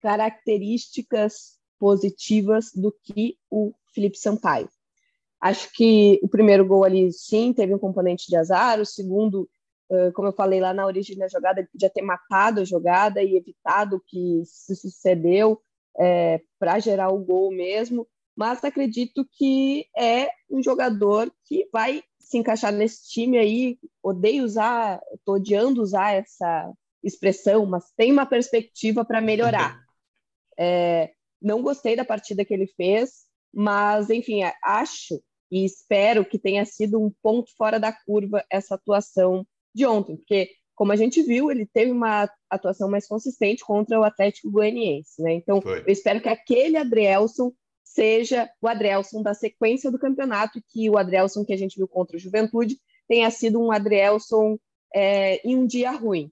características 0.00 1.58
positivas 1.78 2.70
do 2.74 2.92
que 3.02 3.36
o 3.50 3.72
Felipe 3.94 4.18
Sampaio. 4.18 4.68
Acho 5.40 5.72
que 5.72 6.20
o 6.22 6.28
primeiro 6.28 6.64
gol 6.64 6.84
ali, 6.84 7.12
sim, 7.12 7.52
teve 7.52 7.74
um 7.74 7.78
componente 7.78 8.28
de 8.28 8.36
azar. 8.36 8.80
O 8.80 8.86
segundo, 8.86 9.48
uh, 9.90 10.12
como 10.14 10.28
eu 10.28 10.32
falei 10.32 10.60
lá 10.60 10.72
na 10.72 10.86
origem 10.86 11.16
da 11.16 11.26
jogada, 11.26 11.60
ele 11.60 11.68
podia 11.68 11.90
ter 11.90 12.02
matado 12.02 12.60
a 12.60 12.64
jogada 12.64 13.22
e 13.22 13.36
evitado 13.36 13.96
o 13.96 14.00
que 14.00 14.42
se 14.44 14.76
sucedeu 14.76 15.60
é, 15.98 16.40
para 16.58 16.78
gerar 16.78 17.10
o 17.10 17.18
gol 17.18 17.50
mesmo. 17.50 18.06
Mas 18.36 18.64
acredito 18.64 19.26
que 19.36 19.86
é 19.96 20.28
um 20.50 20.62
jogador 20.62 21.30
que 21.44 21.68
vai 21.72 22.02
se 22.32 22.38
encaixar 22.38 22.72
nesse 22.72 23.08
time 23.10 23.38
aí. 23.38 23.78
Odeio 24.02 24.44
usar, 24.44 25.00
estou 25.14 25.36
odiando 25.36 25.82
usar 25.82 26.12
essa 26.12 26.72
expressão, 27.04 27.66
mas 27.66 27.84
tem 27.96 28.10
uma 28.10 28.26
perspectiva 28.26 29.04
para 29.04 29.20
melhorar. 29.20 29.78
É, 30.58 31.12
não 31.40 31.62
gostei 31.62 31.94
da 31.94 32.04
partida 32.04 32.44
que 32.44 32.54
ele 32.54 32.66
fez, 32.66 33.26
mas 33.52 34.10
enfim, 34.10 34.40
acho 34.64 35.22
e 35.50 35.64
espero 35.64 36.24
que 36.24 36.38
tenha 36.38 36.64
sido 36.64 36.98
um 36.98 37.12
ponto 37.22 37.54
fora 37.56 37.78
da 37.78 37.92
curva 37.92 38.42
essa 38.50 38.74
atuação 38.74 39.46
de 39.74 39.84
ontem, 39.84 40.16
porque 40.16 40.50
como 40.74 40.92
a 40.92 40.96
gente 40.96 41.22
viu, 41.22 41.50
ele 41.50 41.66
teve 41.66 41.90
uma 41.90 42.28
atuação 42.48 42.88
mais 42.90 43.06
consistente 43.06 43.62
contra 43.62 44.00
o 44.00 44.04
Atlético 44.04 44.50
Goianiense, 44.50 45.22
né? 45.22 45.34
Então, 45.34 45.60
Foi. 45.60 45.80
eu 45.80 45.92
espero 45.92 46.20
que 46.20 46.28
aquele 46.28 46.78
Adrielson 46.78 47.52
seja 47.94 48.50
o 48.60 48.66
Adrielson 48.66 49.22
da 49.22 49.34
sequência 49.34 49.90
do 49.90 49.98
campeonato, 49.98 50.62
que 50.68 50.88
o 50.88 50.96
Adrielson 50.96 51.44
que 51.44 51.52
a 51.52 51.56
gente 51.56 51.76
viu 51.76 51.86
contra 51.86 52.16
o 52.16 52.20
Juventude 52.20 52.78
tenha 53.06 53.30
sido 53.30 53.60
um 53.60 53.70
Adrielson 53.70 54.58
é, 54.94 55.46
em 55.46 55.56
um 55.56 55.66
dia 55.66 55.90
ruim. 55.90 56.30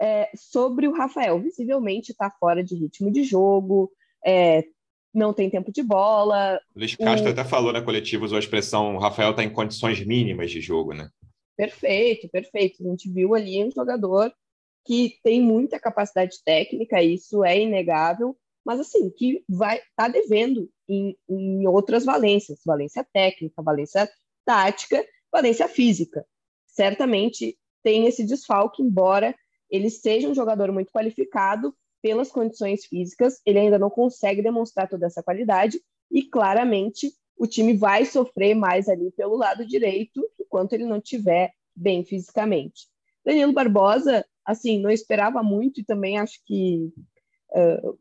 É, 0.00 0.30
sobre 0.34 0.86
o 0.86 0.92
Rafael, 0.92 1.40
visivelmente 1.40 2.12
está 2.12 2.30
fora 2.30 2.62
de 2.62 2.74
ritmo 2.74 3.10
de 3.10 3.24
jogo, 3.24 3.90
é, 4.24 4.64
não 5.12 5.32
tem 5.32 5.48
tempo 5.48 5.72
de 5.72 5.82
bola. 5.82 6.60
Luiz 6.74 6.94
Castro 6.94 7.28
o... 7.28 7.32
até 7.32 7.44
falou 7.44 7.72
na 7.72 7.82
coletiva, 7.82 8.24
usou 8.24 8.36
a 8.36 8.40
expressão: 8.40 8.94
o 8.94 8.98
Rafael 8.98 9.30
está 9.30 9.42
em 9.42 9.52
condições 9.52 10.04
mínimas 10.04 10.50
de 10.50 10.60
jogo, 10.60 10.92
né? 10.92 11.08
Perfeito, 11.56 12.28
perfeito. 12.28 12.86
A 12.86 12.90
gente 12.90 13.10
viu 13.10 13.34
ali 13.34 13.64
um 13.64 13.70
jogador 13.70 14.30
que 14.84 15.18
tem 15.24 15.40
muita 15.40 15.80
capacidade 15.80 16.36
técnica, 16.44 17.02
isso 17.02 17.42
é 17.42 17.58
inegável, 17.58 18.36
mas 18.66 18.80
assim, 18.80 19.08
que 19.10 19.44
vai 19.48 19.80
tá 19.94 20.08
devendo 20.08 20.68
em, 20.88 21.16
em 21.28 21.66
outras 21.68 22.04
valências, 22.04 22.60
valência 22.66 23.06
técnica, 23.12 23.62
valência 23.62 24.10
tática, 24.44 25.06
valência 25.30 25.68
física. 25.68 26.26
Certamente 26.66 27.56
tem 27.82 28.06
esse 28.06 28.24
desfalque, 28.24 28.82
embora 28.82 29.32
ele 29.70 29.88
seja 29.88 30.28
um 30.28 30.34
jogador 30.34 30.72
muito 30.72 30.90
qualificado, 30.92 31.72
pelas 32.02 32.30
condições 32.30 32.84
físicas, 32.84 33.40
ele 33.44 33.58
ainda 33.58 33.78
não 33.78 33.90
consegue 33.90 34.42
demonstrar 34.42 34.88
toda 34.88 35.06
essa 35.06 35.22
qualidade 35.22 35.80
e 36.10 36.22
claramente 36.22 37.12
o 37.36 37.46
time 37.46 37.74
vai 37.74 38.04
sofrer 38.04 38.54
mais 38.54 38.88
ali 38.88 39.10
pelo 39.12 39.36
lado 39.36 39.66
direito 39.66 40.24
enquanto 40.38 40.72
ele 40.72 40.84
não 40.84 41.00
tiver 41.00 41.52
bem 41.74 42.04
fisicamente. 42.04 42.86
Danilo 43.24 43.52
Barbosa, 43.52 44.24
assim, 44.44 44.80
não 44.80 44.90
esperava 44.90 45.42
muito 45.42 45.80
e 45.80 45.84
também 45.84 46.18
acho 46.18 46.38
que 46.44 46.92
uh, 47.50 47.98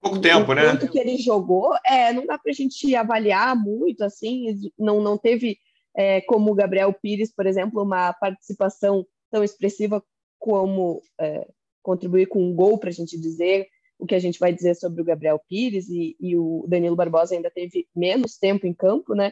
pouco 0.00 0.20
tempo, 0.20 0.52
né? 0.54 0.62
Quanto 0.64 0.90
que 0.90 0.98
ele 0.98 1.16
jogou, 1.16 1.74
é, 1.86 2.12
não 2.12 2.26
dá 2.26 2.38
para 2.38 2.50
a 2.50 2.54
gente 2.54 2.94
avaliar 2.94 3.54
muito, 3.56 4.02
assim, 4.02 4.70
não 4.78 5.00
não 5.00 5.18
teve 5.18 5.58
é, 5.96 6.20
como 6.22 6.50
o 6.50 6.54
Gabriel 6.54 6.92
Pires, 6.92 7.32
por 7.34 7.46
exemplo, 7.46 7.82
uma 7.82 8.12
participação 8.12 9.06
tão 9.30 9.44
expressiva 9.44 10.02
como 10.38 11.02
é, 11.20 11.46
contribuir 11.82 12.26
com 12.26 12.42
um 12.42 12.54
gol 12.54 12.78
para 12.78 12.88
a 12.88 12.92
gente 12.92 13.18
dizer 13.20 13.68
o 13.98 14.06
que 14.06 14.14
a 14.14 14.18
gente 14.18 14.38
vai 14.38 14.52
dizer 14.52 14.74
sobre 14.74 15.02
o 15.02 15.04
Gabriel 15.04 15.38
Pires 15.46 15.88
e, 15.90 16.16
e, 16.18 16.36
o 16.36 16.64
Danilo 16.66 16.96
Barbosa 16.96 17.34
ainda 17.34 17.50
teve 17.50 17.86
menos 17.94 18.38
tempo 18.38 18.66
em 18.66 18.72
campo, 18.72 19.14
né? 19.14 19.30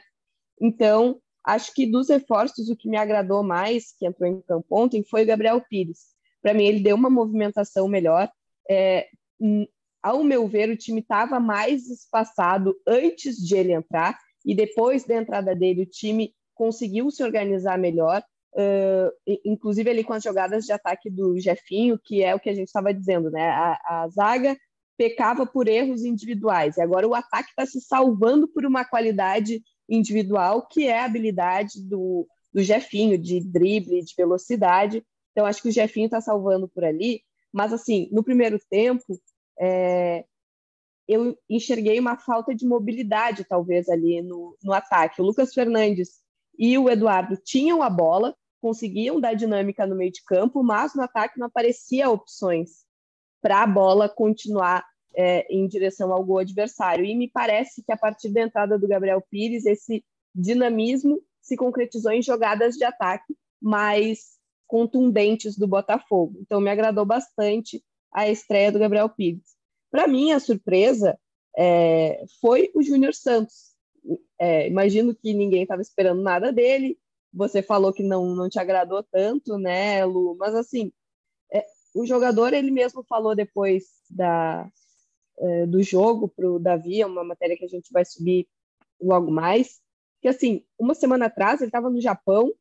Então, 0.60 1.18
acho 1.42 1.72
que 1.72 1.86
dos 1.86 2.10
reforços, 2.10 2.68
o 2.68 2.76
que 2.76 2.88
me 2.88 2.98
agradou 2.98 3.42
mais, 3.42 3.94
que 3.98 4.06
entrou 4.06 4.28
em 4.28 4.42
campo 4.42 4.66
ontem, 4.70 5.02
foi 5.02 5.22
o 5.22 5.26
Gabriel 5.26 5.62
Pires. 5.70 6.08
Para 6.42 6.52
mim, 6.52 6.64
ele 6.64 6.80
deu 6.80 6.96
uma 6.96 7.08
movimentação 7.08 7.88
melhor. 7.88 8.30
É, 8.68 9.08
ao 10.08 10.24
meu 10.24 10.48
ver, 10.48 10.70
o 10.70 10.76
time 10.76 11.00
estava 11.00 11.38
mais 11.38 11.88
espaçado 11.88 12.74
antes 12.86 13.36
de 13.36 13.56
ele 13.56 13.72
entrar, 13.72 14.18
e 14.44 14.54
depois 14.54 15.04
da 15.04 15.16
entrada 15.16 15.54
dele, 15.54 15.82
o 15.82 15.86
time 15.86 16.32
conseguiu 16.54 17.10
se 17.10 17.22
organizar 17.22 17.78
melhor. 17.78 18.22
Uh, 18.54 19.12
inclusive 19.44 19.90
ali 19.90 20.02
com 20.02 20.14
as 20.14 20.22
jogadas 20.22 20.64
de 20.64 20.72
ataque 20.72 21.10
do 21.10 21.38
Jefinho, 21.38 21.98
que 22.02 22.24
é 22.24 22.34
o 22.34 22.40
que 22.40 22.48
a 22.48 22.54
gente 22.54 22.68
estava 22.68 22.94
dizendo, 22.94 23.30
né? 23.30 23.50
A, 23.50 23.78
a, 23.86 24.08
zaga 24.08 24.56
pecava 24.96 25.46
por 25.46 25.68
erros 25.68 26.02
individuais, 26.02 26.76
e 26.76 26.80
agora 26.80 27.06
o 27.06 27.14
ataque 27.14 27.50
está 27.50 27.66
se 27.66 27.80
salvando 27.80 28.48
por 28.48 28.64
uma 28.64 28.84
qualidade 28.84 29.62
individual, 29.88 30.66
que 30.66 30.86
é 30.86 30.98
a 30.98 31.04
habilidade 31.04 31.82
do, 31.84 32.26
do 32.52 32.62
Jefinho, 32.62 33.18
de 33.18 33.40
drible, 33.40 34.02
de 34.02 34.14
velocidade. 34.16 35.04
Então, 35.32 35.46
acho 35.46 35.62
que 35.62 35.68
o 35.68 35.72
Jefinho 35.72 36.06
está 36.06 36.20
salvando 36.20 36.66
por 36.68 36.84
ali, 36.84 37.20
mas 37.52 37.72
assim, 37.72 38.08
no 38.10 38.24
primeiro 38.24 38.58
tempo, 38.70 39.04
é, 39.60 40.24
eu 41.08 41.36
enxerguei 41.48 41.98
uma 41.98 42.18
falta 42.18 42.54
de 42.54 42.66
mobilidade, 42.66 43.44
talvez, 43.44 43.88
ali 43.88 44.20
no, 44.20 44.56
no 44.62 44.72
ataque. 44.72 45.20
O 45.20 45.24
Lucas 45.24 45.54
Fernandes 45.54 46.20
e 46.58 46.76
o 46.76 46.90
Eduardo 46.90 47.36
tinham 47.36 47.82
a 47.82 47.88
bola, 47.88 48.36
conseguiam 48.60 49.20
dar 49.20 49.34
dinâmica 49.34 49.86
no 49.86 49.96
meio 49.96 50.12
de 50.12 50.22
campo, 50.24 50.62
mas 50.62 50.94
no 50.94 51.02
ataque 51.02 51.38
não 51.38 51.46
aparecia 51.46 52.10
opções 52.10 52.84
para 53.40 53.62
a 53.62 53.66
bola 53.66 54.08
continuar 54.08 54.84
é, 55.16 55.46
em 55.48 55.66
direção 55.66 56.12
ao 56.12 56.24
gol 56.24 56.38
adversário. 56.38 57.04
E 57.04 57.14
me 57.14 57.30
parece 57.30 57.82
que 57.82 57.92
a 57.92 57.96
partir 57.96 58.28
da 58.30 58.42
entrada 58.42 58.78
do 58.78 58.88
Gabriel 58.88 59.22
Pires, 59.30 59.64
esse 59.64 60.04
dinamismo 60.34 61.22
se 61.40 61.56
concretizou 61.56 62.12
em 62.12 62.20
jogadas 62.20 62.74
de 62.74 62.84
ataque 62.84 63.34
mais 63.60 64.36
contundentes 64.66 65.56
do 65.56 65.66
Botafogo. 65.66 66.38
Então 66.42 66.60
me 66.60 66.70
agradou 66.70 67.06
bastante 67.06 67.82
a 68.12 68.28
estreia 68.28 68.72
do 68.72 68.78
Gabriel 68.78 69.08
Pires. 69.08 69.56
Para 69.90 70.06
mim, 70.06 70.32
a 70.32 70.40
surpresa 70.40 71.18
é, 71.56 72.24
foi 72.40 72.70
o 72.74 72.82
Júnior 72.82 73.14
Santos, 73.14 73.68
é, 74.38 74.68
imagino 74.68 75.14
que 75.14 75.34
ninguém 75.34 75.62
estava 75.62 75.82
esperando 75.82 76.22
nada 76.22 76.52
dele. 76.52 76.98
Você 77.32 77.62
falou 77.62 77.92
que 77.92 78.02
não, 78.02 78.34
não 78.34 78.48
te 78.48 78.58
agradou 78.58 79.02
tanto, 79.02 79.58
né, 79.58 80.04
Lu? 80.04 80.36
Mas 80.38 80.54
assim, 80.54 80.92
é, 81.52 81.64
o 81.94 82.06
jogador 82.06 82.52
ele 82.54 82.70
mesmo 82.70 83.04
falou 83.04 83.34
depois 83.34 83.84
da, 84.08 84.70
é, 85.38 85.66
do 85.66 85.82
jogo 85.82 86.28
para 86.28 86.50
o 86.50 86.58
Davi, 86.58 87.00
é 87.00 87.06
uma 87.06 87.24
matéria 87.24 87.56
que 87.56 87.64
a 87.64 87.68
gente 87.68 87.92
vai 87.92 88.04
subir 88.04 88.46
logo 89.00 89.30
mais, 89.30 89.80
que 90.20 90.28
assim, 90.28 90.64
uma 90.78 90.94
semana 90.94 91.26
atrás 91.26 91.60
ele 91.60 91.68
estava 91.68 91.90
no 91.90 92.00
Japão, 92.00 92.52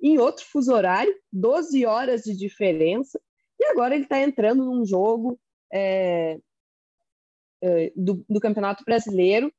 em 0.00 0.18
outro 0.18 0.44
fuso 0.44 0.72
horário, 0.72 1.14
12 1.32 1.84
horas 1.84 2.22
de 2.22 2.34
diferença, 2.34 3.20
e 3.60 3.64
agora 3.66 3.94
ele 3.94 4.04
está 4.04 4.18
entrando 4.18 4.64
num 4.64 4.86
jogo 4.86 5.38
é, 5.70 6.38
é, 7.62 7.92
do, 7.94 8.24
do 8.26 8.40
Campeonato 8.40 8.82
Brasileiro 8.84 9.52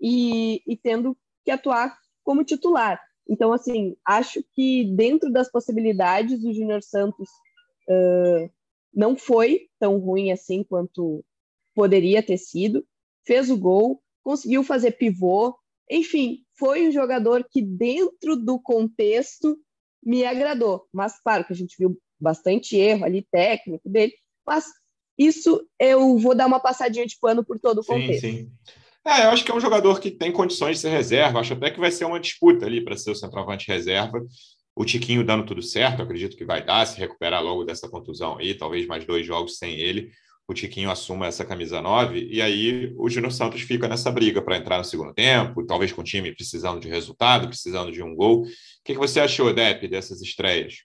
e, 0.00 0.62
e 0.66 0.74
tendo 0.74 1.14
que 1.44 1.50
atuar 1.50 1.94
como 2.24 2.44
titular. 2.44 2.98
Então, 3.28 3.52
assim, 3.52 3.94
acho 4.04 4.42
que 4.54 4.84
dentro 4.96 5.30
das 5.30 5.50
possibilidades, 5.50 6.42
o 6.42 6.52
Júnior 6.52 6.82
Santos 6.82 7.28
uh, 7.88 8.50
não 8.92 9.16
foi 9.16 9.68
tão 9.78 9.98
ruim 9.98 10.32
assim 10.32 10.64
quanto 10.64 11.22
poderia 11.74 12.22
ter 12.22 12.38
sido. 12.38 12.86
Fez 13.24 13.50
o 13.50 13.56
gol, 13.56 14.02
conseguiu 14.24 14.64
fazer 14.64 14.92
pivô. 14.92 15.54
Enfim, 15.90 16.38
foi 16.58 16.88
um 16.88 16.90
jogador 16.90 17.46
que, 17.50 17.60
dentro 17.60 18.34
do 18.34 18.58
contexto, 18.58 19.58
me 20.02 20.24
agradou. 20.24 20.86
Mas, 20.92 21.20
claro, 21.20 21.44
que 21.44 21.52
a 21.52 21.56
gente 21.56 21.76
viu 21.78 21.98
bastante 22.20 22.76
erro 22.76 23.04
ali 23.04 23.26
técnico 23.30 23.88
dele, 23.88 24.12
mas 24.46 24.66
isso 25.18 25.66
eu 25.78 26.16
vou 26.18 26.34
dar 26.34 26.46
uma 26.46 26.60
passadinha 26.60 27.06
de 27.06 27.16
pano 27.20 27.44
por 27.44 27.58
todo 27.58 27.80
o 27.80 27.84
contexto. 27.84 28.20
Sim, 28.20 28.30
sim. 28.38 28.52
É, 29.04 29.24
eu 29.24 29.30
acho 29.30 29.44
que 29.44 29.50
é 29.50 29.54
um 29.54 29.60
jogador 29.60 30.00
que 30.00 30.10
tem 30.10 30.30
condições 30.30 30.76
de 30.76 30.82
ser 30.82 30.90
reserva. 30.90 31.40
Acho 31.40 31.54
até 31.54 31.70
que 31.70 31.80
vai 31.80 31.90
ser 31.90 32.04
uma 32.04 32.20
disputa 32.20 32.66
ali 32.66 32.84
para 32.84 32.96
ser 32.96 33.10
o 33.10 33.14
centroavante 33.14 33.66
reserva. 33.66 34.24
O 34.74 34.84
Tiquinho 34.84 35.24
dando 35.24 35.44
tudo 35.44 35.60
certo, 35.60 36.02
acredito 36.02 36.36
que 36.36 36.44
vai 36.44 36.64
dar, 36.64 36.86
se 36.86 36.98
recuperar 36.98 37.42
logo 37.42 37.64
dessa 37.64 37.88
contusão 37.88 38.38
aí, 38.38 38.54
talvez 38.54 38.86
mais 38.86 39.04
dois 39.04 39.26
jogos 39.26 39.58
sem 39.58 39.74
ele. 39.74 40.10
O 40.52 40.54
Tiquinho 40.54 40.90
assuma 40.90 41.26
essa 41.26 41.46
camisa 41.46 41.80
9, 41.80 42.28
e 42.30 42.42
aí 42.42 42.92
o 42.98 43.08
Júnior 43.08 43.32
Santos 43.32 43.62
fica 43.62 43.88
nessa 43.88 44.12
briga 44.12 44.42
para 44.42 44.58
entrar 44.58 44.76
no 44.76 44.84
segundo 44.84 45.14
tempo, 45.14 45.64
talvez 45.64 45.94
com 45.94 46.02
o 46.02 46.04
time 46.04 46.34
precisando 46.34 46.78
de 46.78 46.90
resultado, 46.90 47.48
precisando 47.48 47.90
de 47.90 48.02
um 48.02 48.14
gol. 48.14 48.42
O 48.42 48.44
que, 48.84 48.92
que 48.92 48.98
você 48.98 49.18
achou, 49.18 49.50
Depp, 49.54 49.88
dessas 49.88 50.20
estreias? 50.20 50.84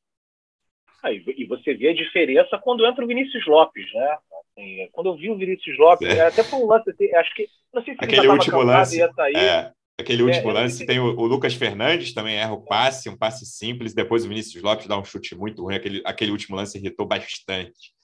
Ah, 1.03 1.11
e 1.11 1.45
você 1.47 1.73
vê 1.73 1.89
a 1.89 1.93
diferença 1.93 2.57
quando 2.63 2.85
entra 2.85 3.03
o 3.03 3.07
Vinícius 3.07 3.45
Lopes, 3.45 3.85
né? 3.93 4.17
Assim, 4.57 4.89
quando 4.93 5.07
eu 5.07 5.17
vi 5.17 5.29
o 5.29 5.37
Vinícius 5.37 5.77
Lopes, 5.77 6.07
é. 6.07 6.21
até 6.21 6.43
foi 6.43 6.59
um 6.59 6.65
lance, 6.65 6.89
acho 7.15 7.35
que 7.35 7.47
não 7.73 7.83
sei 7.83 7.93
se 7.93 8.05
aquele 8.05 8.27
último 8.29 8.61
lance, 8.61 9.01
é, 9.01 9.71
aquele 9.99 10.23
último 10.23 10.49
é, 10.51 10.53
lance 10.53 10.85
tem 10.85 10.97
o, 10.97 11.07
o, 11.07 11.25
Lucas 11.27 11.55
Fernandes 11.55 12.13
também 12.13 12.37
erra 12.37 12.53
o 12.53 12.63
passe, 12.63 13.09
um 13.09 13.17
passe 13.17 13.45
simples, 13.45 13.93
depois 13.93 14.23
o 14.23 14.29
Vinícius 14.29 14.63
Lopes 14.63 14.87
dá 14.87 14.97
um 14.97 15.03
chute 15.03 15.35
muito 15.35 15.61
ruim, 15.61 15.75
aquele, 15.75 16.01
aquele 16.05 16.31
último 16.31 16.55
lance 16.55 16.77
irritou 16.77 17.05
bastante. 17.05 17.96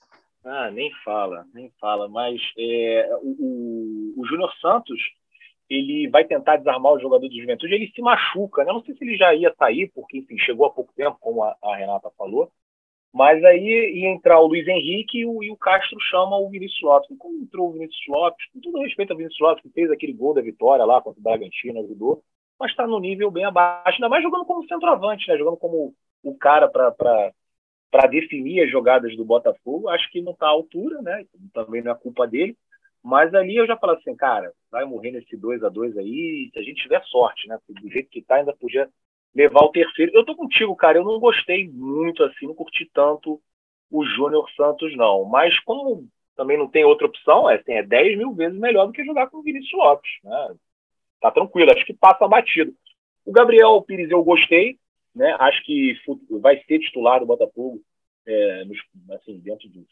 Ah, 0.45 0.69
nem 0.71 0.91
fala, 1.05 1.45
nem 1.53 1.71
fala, 1.79 2.09
mas 2.09 2.39
é, 2.57 3.09
o, 3.21 4.13
o, 4.17 4.21
o 4.21 4.25
Júnior 4.25 4.53
Santos 4.59 4.99
ele 5.69 6.09
vai 6.09 6.25
tentar 6.25 6.57
desarmar 6.57 6.93
o 6.93 6.99
jogador 6.99 7.27
do 7.27 7.39
Juventude, 7.39 7.73
ele 7.73 7.91
se 7.91 8.01
machuca, 8.01 8.63
né? 8.63 8.73
Não 8.73 8.83
sei 8.83 8.95
se 8.95 9.03
ele 9.03 9.17
já 9.17 9.33
ia 9.33 9.53
sair, 9.57 9.91
porque 9.95 10.17
enfim, 10.17 10.37
chegou 10.37 10.65
há 10.65 10.69
pouco 10.69 10.93
tempo, 10.93 11.17
como 11.19 11.43
a, 11.43 11.55
a 11.63 11.75
Renata 11.75 12.11
falou, 12.17 12.51
mas 13.13 13.43
aí 13.43 13.93
ia 13.95 14.09
entrar 14.09 14.39
o 14.39 14.47
Luiz 14.47 14.67
Henrique 14.67 15.19
e 15.19 15.25
o, 15.25 15.43
e 15.43 15.51
o 15.51 15.57
Castro 15.57 15.99
chama 16.01 16.37
o 16.37 16.49
Vinícius 16.49 16.81
Lopes. 16.81 17.11
E 17.11 17.15
como 17.15 17.37
entrou 17.41 17.69
o 17.69 17.73
Vinícius 17.73 18.03
Lopes, 18.07 18.45
com 18.51 18.59
todo 18.59 18.81
respeito 18.81 19.11
ao 19.11 19.17
Vinícius 19.17 19.39
Lopes, 19.39 19.61
que 19.61 19.69
fez 19.69 19.91
aquele 19.91 20.13
gol 20.13 20.33
da 20.33 20.41
vitória 20.41 20.83
lá 20.83 20.99
contra 20.99 21.19
o 21.19 21.23
Bragantino, 21.23 21.79
ajudou, 21.79 22.23
mas 22.59 22.71
está 22.71 22.87
no 22.87 22.99
nível 22.99 23.29
bem 23.29 23.45
abaixo, 23.45 23.97
ainda 23.97 24.09
mais 24.09 24.23
jogando 24.23 24.45
como 24.45 24.67
centroavante, 24.67 25.27
né? 25.29 25.37
jogando 25.37 25.57
como 25.57 25.93
o 26.23 26.35
cara 26.37 26.67
para 26.67 27.31
definir 28.07 28.63
as 28.63 28.71
jogadas 28.71 29.15
do 29.15 29.23
Botafogo. 29.23 29.89
Acho 29.89 30.09
que 30.11 30.21
não 30.21 30.33
está 30.33 30.47
à 30.47 30.49
altura, 30.49 31.01
né? 31.01 31.25
também 31.53 31.81
não 31.81 31.91
é 31.91 31.95
culpa 31.95 32.27
dele. 32.27 32.57
Mas 33.03 33.33
ali 33.33 33.55
eu 33.55 33.67
já 33.67 33.77
falo 33.77 33.93
assim, 33.93 34.15
cara, 34.15 34.53
vai 34.71 34.85
morrer 34.85 35.11
nesse 35.11 35.35
2 35.35 35.63
a 35.63 35.69
2 35.69 35.97
aí, 35.97 36.49
se 36.53 36.59
a 36.59 36.63
gente 36.63 36.81
tiver 36.81 37.03
sorte, 37.03 37.47
né? 37.47 37.59
Do 37.67 37.89
jeito 37.89 38.09
que 38.09 38.19
está 38.19 38.35
ainda 38.35 38.55
podia 38.55 38.89
levar 39.35 39.61
o 39.61 39.71
terceiro. 39.71 40.11
Eu 40.13 40.25
tô 40.25 40.35
contigo, 40.35 40.75
cara. 40.75 40.97
Eu 40.97 41.03
não 41.03 41.19
gostei 41.19 41.67
muito 41.69 42.23
assim, 42.23 42.47
não 42.47 42.55
curti 42.55 42.89
tanto 42.93 43.41
o 43.91 44.05
Júnior 44.05 44.49
Santos, 44.55 44.95
não. 44.95 45.25
Mas 45.25 45.59
como 45.59 46.07
também 46.35 46.57
não 46.57 46.67
tem 46.67 46.83
outra 46.83 47.07
opção, 47.07 47.49
é, 47.49 47.55
assim, 47.55 47.73
é 47.73 47.83
10 47.83 48.17
mil 48.17 48.33
vezes 48.33 48.57
melhor 48.57 48.87
do 48.87 48.93
que 48.93 49.05
jogar 49.05 49.27
com 49.27 49.37
o 49.37 49.43
Vinícius 49.43 49.73
Lopes. 49.73 50.11
Né? 50.23 50.55
Tá 51.21 51.31
tranquilo, 51.31 51.71
acho 51.71 51.85
que 51.85 51.93
passa 51.93 52.27
batido. 52.27 52.73
O 53.25 53.31
Gabriel 53.31 53.81
Pires 53.81 54.09
eu 54.09 54.23
gostei, 54.23 54.77
né? 55.15 55.35
Acho 55.39 55.63
que 55.63 55.95
vai 56.41 56.61
ser 56.63 56.79
titular 56.79 57.19
do 57.19 57.25
Botafogo 57.25 57.81
é, 58.25 58.65
nos, 58.65 58.77
assim, 59.11 59.39
dentro 59.39 59.69
de, 59.69 59.85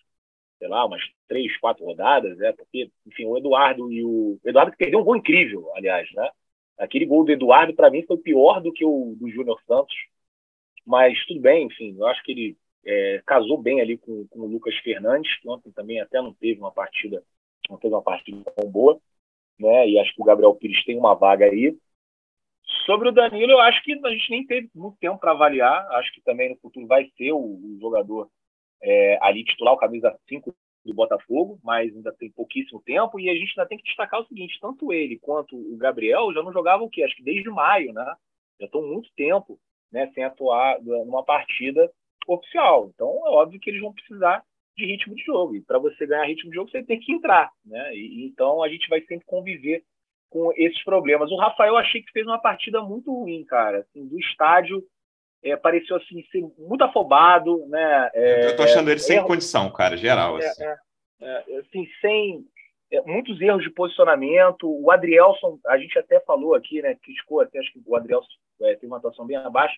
sei 0.60 0.68
lá, 0.68 0.86
umas 0.86 1.02
três, 1.28 1.56
quatro 1.58 1.86
rodadas, 1.86 2.40
é, 2.42 2.52
porque, 2.54 2.92
enfim, 3.06 3.26
o 3.26 3.38
Eduardo 3.38 3.92
e 3.92 4.04
o. 4.04 4.40
o 4.44 4.50
Eduardo 4.50 4.76
perdeu 4.78 5.00
um 5.00 5.04
gol 5.04 5.16
incrível, 5.18 5.72
aliás, 5.76 6.12
né? 6.14 6.30
Aquele 6.78 7.06
gol 7.06 7.24
do 7.24 7.32
Eduardo, 7.32 7.74
para 7.76 7.92
mim, 7.92 8.04
foi 8.04 8.18
pior 8.18 8.60
do 8.62 8.74
que 8.74 8.84
o 8.84 9.16
do 9.20 9.30
Júnior 9.30 9.62
Santos. 9.68 9.96
Mas 10.86 11.24
tudo 11.28 11.40
bem, 11.40 11.68
enfim, 11.68 11.96
eu 11.98 12.08
acho 12.08 12.24
que 12.24 12.32
ele 12.32 12.58
é, 12.86 13.22
casou 13.26 13.58
bem 13.62 13.82
ali 13.82 13.98
com, 13.98 14.28
com, 14.28 14.40
o 14.42 14.48
Lucas 14.48 14.76
Fernandes, 14.78 15.40
que 15.40 15.48
ontem 15.48 15.72
também 15.72 16.02
até 16.02 16.22
não 16.22 16.34
teve 16.34 16.60
uma 16.60 16.72
partida, 16.72 17.24
não 17.70 17.78
teve 17.78 17.94
uma 17.94 18.02
partida 18.02 18.52
tão 18.56 18.70
boa, 18.70 19.00
né? 19.60 19.88
E 19.88 20.00
acho 20.00 20.14
que 20.16 20.22
o 20.22 20.26
Gabriel 20.26 20.56
Pires 20.56 20.84
tem 20.84 20.98
uma 20.98 21.14
vaga 21.14 21.46
aí. 21.46 21.78
Sobre 22.86 23.10
o 23.10 23.12
Danilo, 23.12 23.52
eu 23.52 23.60
acho 23.60 23.84
que 23.84 23.94
a 23.94 24.10
gente 24.10 24.30
nem 24.30 24.46
teve 24.46 24.70
muito 24.74 24.98
tempo 24.98 25.20
para 25.20 25.32
avaliar. 25.32 25.88
Acho 25.92 26.12
que 26.14 26.22
também 26.22 26.50
no 26.50 26.58
futuro 26.58 26.88
vai 26.88 27.10
ser 27.18 27.32
o, 27.32 27.38
o 27.38 27.78
jogador 27.80 28.30
é, 28.82 29.18
ali 29.22 29.44
titular, 29.44 29.74
o 29.74 29.78
camisa 29.78 30.18
5 30.28 30.54
do 30.86 30.94
Botafogo, 30.94 31.60
mas 31.64 31.96
ainda 31.96 32.12
tem 32.14 32.32
pouquíssimo 32.32 32.82
tempo, 32.82 33.20
e 33.20 33.30
a 33.30 33.36
gente 33.36 33.54
ainda 33.56 33.70
tem 33.70 33.78
que 33.78 33.84
destacar 33.84 34.20
o 34.20 34.26
seguinte, 34.26 34.58
tanto 34.60 34.92
ele 34.92 35.20
quanto 35.20 35.56
o 35.56 35.78
Gabriel 35.78 36.34
já 36.34 36.42
não 36.42 36.52
jogavam 36.52 36.88
o 36.88 36.90
quê? 36.90 37.04
Acho 37.04 37.16
que 37.16 37.24
desde 37.24 37.50
maio, 37.50 37.94
né? 37.94 38.16
Já 38.60 38.66
estão 38.66 38.82
muito 38.82 39.10
tempo 39.16 39.60
né, 39.92 40.10
sem 40.14 40.24
atuar 40.24 40.82
numa 40.82 41.24
partida 41.24 41.92
oficial. 42.28 42.90
Então 42.94 43.08
é 43.28 43.30
óbvio 43.30 43.60
que 43.60 43.70
eles 43.70 43.82
vão 43.82 43.94
precisar 43.94 44.44
de 44.76 44.86
ritmo 44.86 45.16
de 45.16 45.24
jogo. 45.24 45.56
E 45.56 45.62
para 45.62 45.80
você 45.80 46.06
ganhar 46.06 46.26
ritmo 46.26 46.50
de 46.50 46.56
jogo, 46.56 46.72
você 46.72 46.84
tem 46.84 47.00
que 47.00 47.12
entrar. 47.12 47.52
Né? 47.66 47.96
E, 47.96 48.26
então 48.26 48.64
a 48.64 48.70
gente 48.70 48.88
vai 48.88 49.02
sempre 49.02 49.26
conviver 49.26 49.84
com 50.32 50.52
esses 50.56 50.82
problemas. 50.84 51.30
O 51.30 51.36
Rafael 51.36 51.78
achei 51.78 52.02
que 52.02 52.12
fez 52.12 52.26
uma 52.26 52.40
partida 52.40 52.82
muito 52.82 53.14
ruim, 53.14 53.44
cara. 53.44 53.80
Assim, 53.80 54.08
do 54.08 54.18
estádio 54.18 54.82
é, 55.44 55.56
pareceu 55.58 55.98
assim 55.98 56.24
ser 56.32 56.42
muito 56.58 56.84
afobado, 56.84 57.68
né? 57.68 58.10
É, 58.14 58.48
eu 58.48 58.56
tô 58.56 58.64
achando 58.64 58.90
ele 58.90 59.00
sem 59.00 59.22
condição, 59.24 59.70
cara, 59.70 59.98
geral. 59.98 60.40
É, 60.40 60.48
assim, 60.48 60.64
é, 60.64 60.78
é, 61.22 61.58
assim 61.58 61.88
sem 62.00 62.46
muitos 63.06 63.42
erros 63.42 63.62
de 63.62 63.70
posicionamento. 63.72 64.64
O 64.64 64.90
Adrielson, 64.90 65.60
a 65.68 65.78
gente 65.78 66.00
até 66.00 66.20
falou 66.22 66.56
aqui, 66.56 66.82
né? 66.82 66.96
Criticou 66.96 67.42
até, 67.42 67.60
acho 67.60 67.74
que 67.74 67.82
o 67.86 67.96
Adrielson 67.96 68.28
teve 68.58 68.88
uma 68.88 68.98
atuação 68.98 69.26
bem 69.26 69.36
abaixo, 69.36 69.76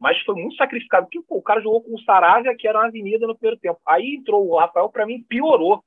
mas 0.00 0.20
foi 0.22 0.34
muito 0.34 0.56
sacrificado, 0.56 1.06
porque 1.06 1.22
pô, 1.28 1.36
o 1.36 1.42
cara 1.42 1.60
jogou 1.60 1.80
com 1.80 1.94
o 1.94 2.02
Saravia, 2.02 2.56
que 2.56 2.66
era 2.66 2.78
uma 2.78 2.88
avenida 2.88 3.24
no 3.24 3.36
primeiro 3.36 3.60
tempo. 3.60 3.78
Aí 3.86 4.16
entrou 4.16 4.48
o 4.48 4.58
Rafael, 4.58 4.88
para 4.88 5.06
mim, 5.06 5.22
piorou 5.22 5.80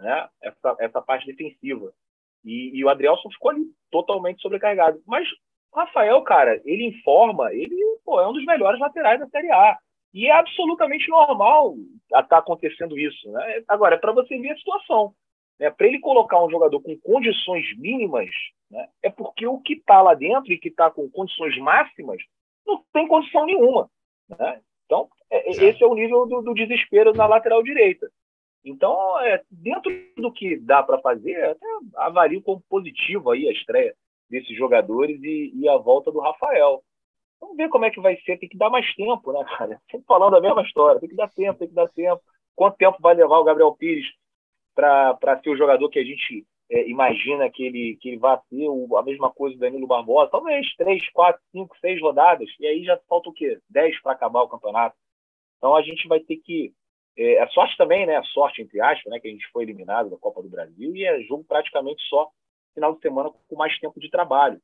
né? 0.00 0.28
essa, 0.42 0.76
essa 0.80 1.00
parte 1.00 1.26
defensiva. 1.26 1.92
E, 2.46 2.70
e 2.78 2.84
o 2.84 2.88
Adrielson 2.88 3.28
ficou 3.30 3.50
ali 3.50 3.64
totalmente 3.90 4.40
sobrecarregado. 4.40 5.02
Mas 5.06 5.28
Rafael, 5.74 6.22
cara, 6.22 6.60
ele 6.64 6.86
informa, 6.86 7.52
ele 7.52 7.76
pô, 8.04 8.20
é 8.20 8.26
um 8.26 8.32
dos 8.32 8.44
melhores 8.46 8.80
laterais 8.80 9.20
da 9.20 9.28
Série 9.28 9.50
A. 9.50 9.76
E 10.14 10.26
é 10.26 10.32
absolutamente 10.32 11.10
normal 11.10 11.74
estar 12.04 12.22
tá 12.22 12.38
acontecendo 12.38 12.98
isso. 12.98 13.30
Né? 13.30 13.62
Agora, 13.68 13.96
é 13.96 13.98
para 13.98 14.12
você 14.12 14.38
ver 14.38 14.52
a 14.52 14.56
situação. 14.56 15.12
Né? 15.58 15.70
Para 15.70 15.86
ele 15.86 15.98
colocar 15.98 16.42
um 16.42 16.50
jogador 16.50 16.80
com 16.80 16.96
condições 17.00 17.76
mínimas, 17.76 18.30
né? 18.70 18.88
é 19.02 19.10
porque 19.10 19.46
o 19.46 19.60
que 19.60 19.74
está 19.74 20.00
lá 20.00 20.14
dentro 20.14 20.52
e 20.52 20.58
que 20.58 20.68
está 20.68 20.90
com 20.90 21.10
condições 21.10 21.58
máximas 21.58 22.22
não 22.66 22.82
tem 22.92 23.06
condição 23.06 23.44
nenhuma. 23.44 23.90
Né? 24.28 24.60
Então, 24.86 25.08
é, 25.30 25.50
esse 25.50 25.82
é 25.82 25.86
o 25.86 25.94
nível 25.94 26.26
do, 26.26 26.42
do, 26.42 26.54
desespero 26.54 27.12
na 27.12 27.26
lateral 27.26 27.62
direita. 27.62 28.10
Então, 28.64 29.18
é, 29.20 29.42
dentro 29.50 29.92
do 30.16 30.32
que 30.32 30.56
dá 30.56 30.82
para 30.82 31.00
fazer, 31.00 31.56
até 31.96 32.40
como 32.40 32.62
positivo 32.68 33.30
aí 33.30 33.48
a 33.48 33.52
estreia 33.52 33.94
desses 34.28 34.56
jogadores 34.56 35.22
e, 35.22 35.52
e, 35.54 35.68
a 35.68 35.76
volta 35.76 36.10
do 36.10 36.20
Rafael. 36.20 36.82
Vamos 37.40 37.56
ver 37.56 37.68
como 37.68 37.84
é 37.84 37.90
que 37.90 38.00
vai 38.00 38.16
ser. 38.22 38.38
Tem 38.38 38.48
que 38.48 38.58
dar 38.58 38.70
mais 38.70 38.92
tempo, 38.94 39.32
né, 39.32 39.44
cara? 39.56 39.80
Sempre 39.90 40.06
falando 40.06 40.36
a 40.36 40.40
mesma 40.40 40.62
história. 40.62 41.00
Tem 41.00 41.08
que 41.08 41.16
dar 41.16 41.28
tempo, 41.28 41.58
tem 41.58 41.68
que 41.68 41.74
dar 41.74 41.88
tempo. 41.88 42.20
Quanto 42.54 42.76
tempo 42.76 42.96
vai 43.00 43.14
levar 43.14 43.38
o 43.38 43.44
Gabriel 43.44 43.74
Pires 43.76 44.06
para 44.74 45.40
ser 45.42 45.50
o 45.50 45.56
jogador 45.56 45.88
que 45.88 45.98
a 45.98 46.04
gente 46.04 46.46
é, 46.70 46.88
imagina 46.88 47.48
que 47.50 47.64
ele, 47.64 47.96
que 48.00 48.08
ele 48.08 48.18
vai 48.18 48.38
ser 48.48 48.68
o, 48.68 48.96
a 48.96 49.02
mesma 49.02 49.30
coisa 49.30 49.56
do 49.56 49.60
Danilo 49.60 49.86
Barbosa? 49.86 50.30
Talvez 50.30 50.66
três, 50.76 51.08
quatro, 51.10 51.40
cinco, 51.52 51.76
seis 51.80 52.00
rodadas. 52.00 52.48
E 52.58 52.66
aí 52.66 52.84
já 52.84 52.98
falta 53.08 53.28
o 53.28 53.32
quê? 53.32 53.58
Dez 53.68 54.00
para 54.02 54.12
acabar 54.12 54.42
o 54.42 54.48
campeonato. 54.48 54.96
Então 55.58 55.76
a 55.76 55.82
gente 55.82 56.08
vai 56.08 56.20
ter 56.20 56.36
que. 56.36 56.72
É, 57.18 57.46
sorte 57.48 57.76
também, 57.76 58.06
né? 58.06 58.16
A 58.16 58.22
sorte, 58.24 58.62
entre 58.62 58.80
aspas, 58.80 59.10
né? 59.10 59.18
Que 59.18 59.28
a 59.28 59.30
gente 59.30 59.46
foi 59.48 59.64
eliminado 59.64 60.10
da 60.10 60.18
Copa 60.18 60.42
do 60.42 60.48
Brasil 60.48 60.94
e 60.94 61.04
é 61.04 61.20
jogo 61.22 61.44
praticamente 61.44 62.02
só 62.08 62.30
final 62.74 62.94
de 62.94 63.00
semana 63.00 63.30
com 63.48 63.56
mais 63.56 63.76
tempo 63.78 63.98
de 63.98 64.10
trabalho. 64.10 64.60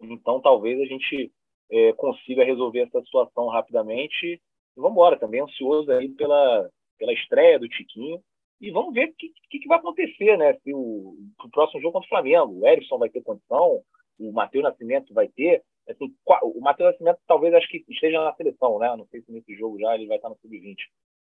Então, 0.00 0.40
talvez 0.40 0.80
a 0.80 0.86
gente 0.86 1.30
é, 1.70 1.92
consiga 1.92 2.44
resolver 2.44 2.80
essa 2.80 3.00
situação 3.02 3.46
rapidamente. 3.48 4.26
E 4.26 4.40
vamos 4.76 4.92
embora, 4.92 5.18
também 5.18 5.40
ansioso 5.40 5.92
aí 5.92 6.08
pela, 6.08 6.70
pela 6.98 7.12
estreia 7.12 7.58
do 7.58 7.68
Tiquinho. 7.68 8.20
E 8.60 8.70
vamos 8.70 8.94
ver 8.94 9.08
o 9.08 9.14
que, 9.14 9.32
que, 9.50 9.58
que, 9.58 9.68
vai 9.68 9.78
acontecer, 9.78 10.36
né? 10.38 10.54
Se 10.60 10.72
o, 10.72 11.16
o, 11.44 11.50
próximo 11.50 11.80
jogo 11.80 11.94
contra 11.94 12.06
o 12.06 12.08
Flamengo, 12.08 12.60
o 12.60 12.66
Erisson 12.66 12.96
vai 12.96 13.10
ter 13.10 13.22
condição, 13.22 13.82
o 14.18 14.32
Matheus 14.32 14.62
Nascimento 14.64 15.12
vai 15.12 15.28
ter. 15.28 15.62
Assim, 15.88 16.14
o 16.42 16.60
Matheus 16.60 16.92
Nascimento 16.92 17.18
talvez 17.26 17.52
acho 17.54 17.68
que 17.68 17.84
esteja 17.88 18.22
na 18.22 18.34
seleção, 18.34 18.78
né? 18.78 18.94
Não 18.96 19.06
sei 19.06 19.20
se 19.20 19.32
nesse 19.32 19.54
jogo 19.56 19.80
já 19.80 19.94
ele 19.94 20.06
vai 20.06 20.16
estar 20.16 20.28
no 20.28 20.36
sub-20. 20.36 20.76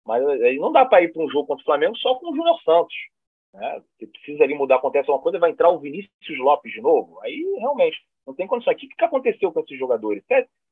Mas 0.06 0.22
não 0.58 0.70
dá 0.70 0.84
para 0.84 1.02
ir 1.02 1.12
para 1.12 1.22
um 1.22 1.28
jogo 1.28 1.48
contra 1.48 1.62
o 1.62 1.66
Flamengo 1.66 1.96
só 1.96 2.14
com 2.14 2.30
o 2.30 2.36
Júnior 2.36 2.60
Santos. 2.62 2.94
Né? 3.52 3.82
Você 3.98 4.06
precisa 4.06 4.44
ali 4.44 4.54
mudar, 4.54 4.76
acontece 4.76 5.10
uma 5.10 5.18
coisa, 5.18 5.38
vai 5.38 5.50
entrar 5.50 5.70
o 5.70 5.78
Vinícius 5.78 6.38
Lopes 6.38 6.72
de 6.72 6.80
novo. 6.80 7.18
Aí, 7.22 7.42
realmente, 7.58 7.98
não 8.26 8.34
tem 8.34 8.46
condição. 8.46 8.72
O 8.72 8.76
que, 8.76 8.88
que 8.88 9.04
aconteceu 9.04 9.52
com 9.52 9.60
esses 9.60 9.78
jogadores? 9.78 10.22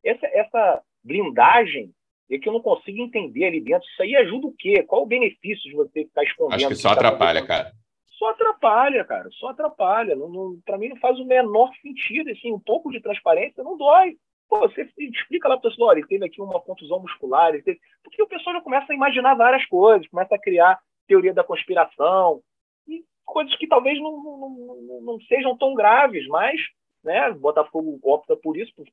Essa, 0.04 0.26
essa 0.26 0.82
blindagem 1.02 1.90
é 2.30 2.38
que 2.38 2.48
eu 2.48 2.52
não 2.52 2.60
consigo 2.60 3.02
entender 3.02 3.46
ali 3.46 3.60
dentro. 3.60 3.86
Isso 3.88 4.02
aí 4.02 4.16
ajuda 4.16 4.46
o 4.46 4.54
quê? 4.56 4.82
Qual 4.82 5.02
o 5.02 5.06
benefício 5.06 5.70
de 5.70 5.76
você 5.76 6.04
ficar 6.04 6.22
escondendo? 6.24 6.54
Acho 6.54 6.68
que 6.68 6.74
só 6.74 6.90
que 6.90 7.00
tá 7.00 7.08
atrapalha, 7.08 7.46
cara. 7.46 7.72
Só 8.18 8.30
atrapalha, 8.30 9.04
cara. 9.04 9.28
Só 9.32 9.48
atrapalha. 9.48 10.16
Para 10.64 10.78
mim 10.78 10.88
não 10.88 10.96
faz 10.96 11.18
o 11.18 11.24
menor 11.24 11.70
sentido. 11.82 12.30
Assim, 12.30 12.52
um 12.52 12.60
pouco 12.60 12.90
de 12.90 13.00
transparência 13.00 13.62
não 13.62 13.76
dói. 13.76 14.16
Pô, 14.54 14.68
você 14.68 14.88
explica 14.98 15.48
lá 15.48 15.58
para 15.58 15.68
o 15.68 15.70
pessoal, 15.70 15.88
olha, 15.90 15.98
ele 15.98 16.06
teve 16.06 16.24
aqui 16.24 16.40
uma 16.40 16.60
contusão 16.60 17.00
muscular, 17.00 17.50
teve... 17.62 17.80
porque 18.04 18.22
o 18.22 18.28
pessoal 18.28 18.54
já 18.54 18.62
começa 18.62 18.92
a 18.92 18.94
imaginar 18.94 19.34
várias 19.34 19.66
coisas, 19.66 20.06
começa 20.08 20.34
a 20.36 20.40
criar 20.40 20.78
teoria 21.08 21.34
da 21.34 21.42
conspiração, 21.42 22.40
e 22.86 23.02
coisas 23.24 23.56
que 23.56 23.66
talvez 23.66 24.00
não, 24.00 24.12
não, 24.22 24.50
não, 24.80 25.00
não 25.02 25.20
sejam 25.22 25.56
tão 25.58 25.74
graves, 25.74 26.26
mas 26.28 26.60
né, 27.02 27.28
o 27.30 27.34
Botafogo 27.34 27.98
opta 28.02 28.36
por 28.36 28.56
isso, 28.56 28.72
por 28.76 28.86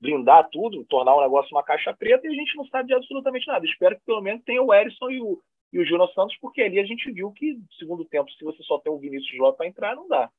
blindar 0.00 0.48
tudo, 0.52 0.84
tornar 0.84 1.16
o 1.16 1.20
negócio 1.20 1.50
uma 1.50 1.64
caixa 1.64 1.92
preta, 1.92 2.26
e 2.26 2.30
a 2.30 2.34
gente 2.34 2.56
não 2.56 2.64
sabe 2.66 2.88
de 2.88 2.94
absolutamente 2.94 3.46
nada. 3.48 3.66
Espero 3.66 3.96
que 3.96 4.04
pelo 4.06 4.22
menos 4.22 4.44
tenha 4.44 4.62
o 4.62 4.72
Erisson 4.72 5.10
e 5.10 5.20
o, 5.20 5.42
e 5.72 5.80
o 5.80 5.84
Júnior 5.84 6.08
Santos, 6.14 6.36
porque 6.40 6.62
ali 6.62 6.78
a 6.78 6.84
gente 6.84 7.10
viu 7.10 7.32
que, 7.32 7.58
segundo 7.76 8.04
tempo, 8.04 8.30
se 8.30 8.44
você 8.44 8.62
só 8.62 8.78
tem 8.78 8.92
o 8.92 8.98
Vinícius 8.98 9.32
Júnior 9.32 9.56
para 9.56 9.66
entrar, 9.66 9.96
não 9.96 10.06
dá. 10.06 10.30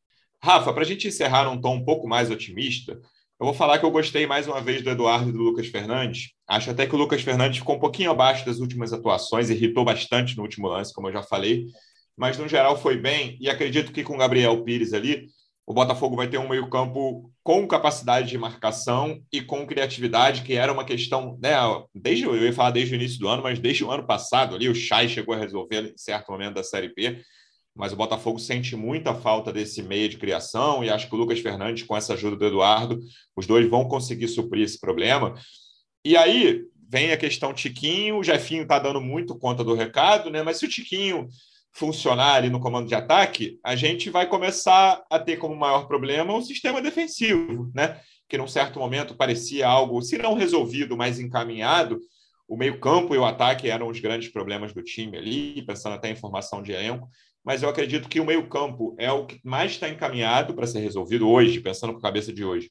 Rafa, 0.41 0.71
para 0.71 0.84
a 0.84 0.86
gente 0.86 1.05
encerrar 1.05 1.49
um 1.49 1.59
tom 1.59 1.75
um 1.75 1.84
pouco 1.84 2.07
mais 2.07 2.32
otimista, 2.32 2.97
eu 3.39 3.45
vou 3.45 3.53
falar 3.53 3.79
que 3.79 3.85
eu 3.85 3.91
gostei 3.91 4.27
mais 4.27 4.47
uma 4.47 4.59
vez 4.59 4.81
do 4.81 4.89
Eduardo 4.89 5.29
e 5.29 5.31
do 5.31 5.37
Lucas 5.37 5.67
Fernandes. 5.67 6.31
Acho 6.45 6.71
até 6.71 6.85
que 6.85 6.93
o 6.93 6.97
Lucas 6.97 7.21
Fernandes 7.21 7.59
ficou 7.59 7.77
um 7.77 7.79
pouquinho 7.79 8.11
abaixo 8.11 8.45
das 8.45 8.59
últimas 8.59 8.91
atuações, 8.91 9.49
irritou 9.49 9.85
bastante 9.85 10.35
no 10.35 10.43
último 10.43 10.67
lance, 10.67 10.93
como 10.93 11.07
eu 11.07 11.13
já 11.13 11.23
falei, 11.23 11.67
mas 12.17 12.37
no 12.37 12.49
geral 12.49 12.77
foi 12.77 12.97
bem. 12.97 13.37
E 13.39 13.49
acredito 13.49 13.93
que 13.93 14.03
com 14.03 14.15
o 14.15 14.17
Gabriel 14.17 14.61
Pires 14.65 14.93
ali, 14.93 15.27
o 15.65 15.73
Botafogo 15.73 16.17
vai 16.17 16.27
ter 16.27 16.37
um 16.37 16.49
meio-campo 16.49 17.31
com 17.41 17.65
capacidade 17.65 18.27
de 18.27 18.37
marcação 18.37 19.21
e 19.31 19.41
com 19.41 19.65
criatividade, 19.65 20.41
que 20.41 20.55
era 20.55 20.73
uma 20.73 20.83
questão, 20.83 21.39
né? 21.41 21.53
Desde 21.95 22.25
eu 22.25 22.35
ia 22.35 22.51
falar 22.51 22.71
desde 22.71 22.93
o 22.93 22.97
início 22.97 23.19
do 23.19 23.29
ano, 23.29 23.41
mas 23.41 23.57
desde 23.57 23.85
o 23.85 23.91
ano 23.91 24.05
passado 24.05 24.53
ali, 24.53 24.67
o 24.67 24.75
Chay 24.75 25.07
chegou 25.07 25.33
a 25.33 25.37
resolver 25.37 25.93
em 25.93 25.97
certo 25.97 26.29
momento 26.29 26.55
da 26.55 26.63
Série 26.63 26.93
B 26.93 27.21
mas 27.76 27.93
o 27.93 27.95
Botafogo 27.95 28.39
sente 28.39 28.76
muita 28.76 29.13
falta 29.13 29.53
desse 29.53 29.82
meio 29.82 30.09
de 30.09 30.17
criação 30.17 30.84
e 30.84 30.89
acho 30.89 31.07
que 31.07 31.15
o 31.15 31.17
Lucas 31.17 31.39
Fernandes, 31.39 31.84
com 31.84 31.95
essa 31.95 32.13
ajuda 32.13 32.36
do 32.36 32.45
Eduardo, 32.45 32.99
os 33.36 33.47
dois 33.47 33.70
vão 33.70 33.88
conseguir 33.88 34.28
suprir 34.28 34.63
esse 34.63 34.80
problema. 34.80 35.34
E 36.03 36.17
aí 36.17 36.63
vem 36.89 37.11
a 37.11 37.17
questão 37.17 37.53
Tiquinho, 37.53 38.17
o 38.17 38.24
Jefinho 38.24 38.63
está 38.63 38.80
dando 38.80 38.99
muito 38.99 39.38
conta 39.38 39.63
do 39.63 39.76
recado, 39.76 40.30
né? 40.30 40.41
Mas 40.41 40.57
se 40.57 40.65
o 40.65 40.70
Tiquinho 40.70 41.30
funcionar 41.72 42.36
ali 42.36 42.49
no 42.49 42.59
comando 42.59 42.88
de 42.88 42.95
ataque, 42.95 43.59
a 43.63 43.76
gente 43.76 44.09
vai 44.09 44.28
começar 44.28 45.01
a 45.09 45.20
ter 45.20 45.38
como 45.38 45.55
maior 45.55 45.88
problema 45.88 46.34
o 46.34 46.41
sistema 46.41 46.82
defensivo, 46.82 47.72
né? 47.74 48.01
Que 48.28 48.38
num 48.38 48.47
certo 48.47 48.80
momento 48.80 49.15
parecia 49.15 49.67
algo, 49.67 50.01
se 50.01 50.17
não 50.17 50.34
resolvido, 50.34 50.97
mas 50.97 51.20
encaminhado. 51.20 51.99
O 52.47 52.57
meio-campo 52.57 53.13
e 53.13 53.17
o 53.17 53.26
ataque 53.26 53.70
eram 53.70 53.88
os 53.88 53.99
grandes 53.99 54.30
problemas 54.30 54.74
do 54.74 54.82
time 54.82 55.15
ali, 55.17 55.61
pensando 55.61 55.93
até 55.93 56.09
em 56.09 56.15
formação 56.15 56.63
de 56.63 56.72
elenco 56.72 57.07
mas 57.43 57.63
eu 57.63 57.69
acredito 57.69 58.09
que 58.09 58.19
o 58.19 58.25
meio-campo 58.25 58.95
é 58.97 59.11
o 59.11 59.25
que 59.25 59.39
mais 59.43 59.71
está 59.71 59.89
encaminhado 59.89 60.53
para 60.53 60.67
ser 60.67 60.79
resolvido 60.79 61.27
hoje, 61.27 61.59
pensando 61.59 61.93
com 61.93 61.99
a 61.99 62.03
cabeça 62.03 62.33
de 62.33 62.43
hoje. 62.43 62.69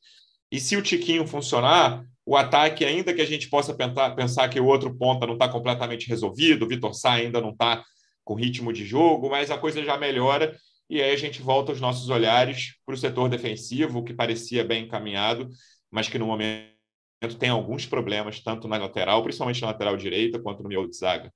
E 0.50 0.60
se 0.60 0.76
o 0.76 0.82
Tiquinho 0.82 1.26
funcionar, 1.26 2.04
o 2.24 2.36
ataque, 2.36 2.84
ainda 2.84 3.12
que 3.12 3.20
a 3.20 3.26
gente 3.26 3.48
possa 3.48 3.74
pensar, 3.74 4.48
que 4.48 4.60
o 4.60 4.66
outro 4.66 4.94
ponta 4.96 5.26
não 5.26 5.34
está 5.34 5.48
completamente 5.48 6.08
resolvido, 6.08 6.64
o 6.64 6.68
Vitor 6.68 6.94
Sá 6.94 7.12
ainda 7.12 7.40
não 7.40 7.50
está 7.50 7.82
com 8.24 8.34
ritmo 8.34 8.72
de 8.72 8.84
jogo, 8.84 9.30
mas 9.30 9.50
a 9.50 9.58
coisa 9.58 9.82
já 9.82 9.96
melhora 9.96 10.54
e 10.90 11.02
aí 11.02 11.12
a 11.12 11.16
gente 11.16 11.42
volta 11.42 11.72
os 11.72 11.80
nossos 11.80 12.08
olhares 12.08 12.74
para 12.84 12.94
o 12.94 12.98
setor 12.98 13.28
defensivo, 13.28 14.02
que 14.02 14.14
parecia 14.14 14.64
bem 14.64 14.84
encaminhado, 14.84 15.48
mas 15.90 16.08
que 16.08 16.18
no 16.18 16.26
momento 16.26 16.72
tem 17.38 17.50
alguns 17.50 17.84
problemas, 17.84 18.40
tanto 18.40 18.66
na 18.66 18.78
lateral, 18.78 19.22
principalmente 19.22 19.60
na 19.60 19.68
lateral 19.68 19.96
direita, 19.96 20.38
quanto 20.38 20.62
no 20.62 20.68
miolo 20.68 20.88
de 20.88 20.96
zaga. 20.96 21.32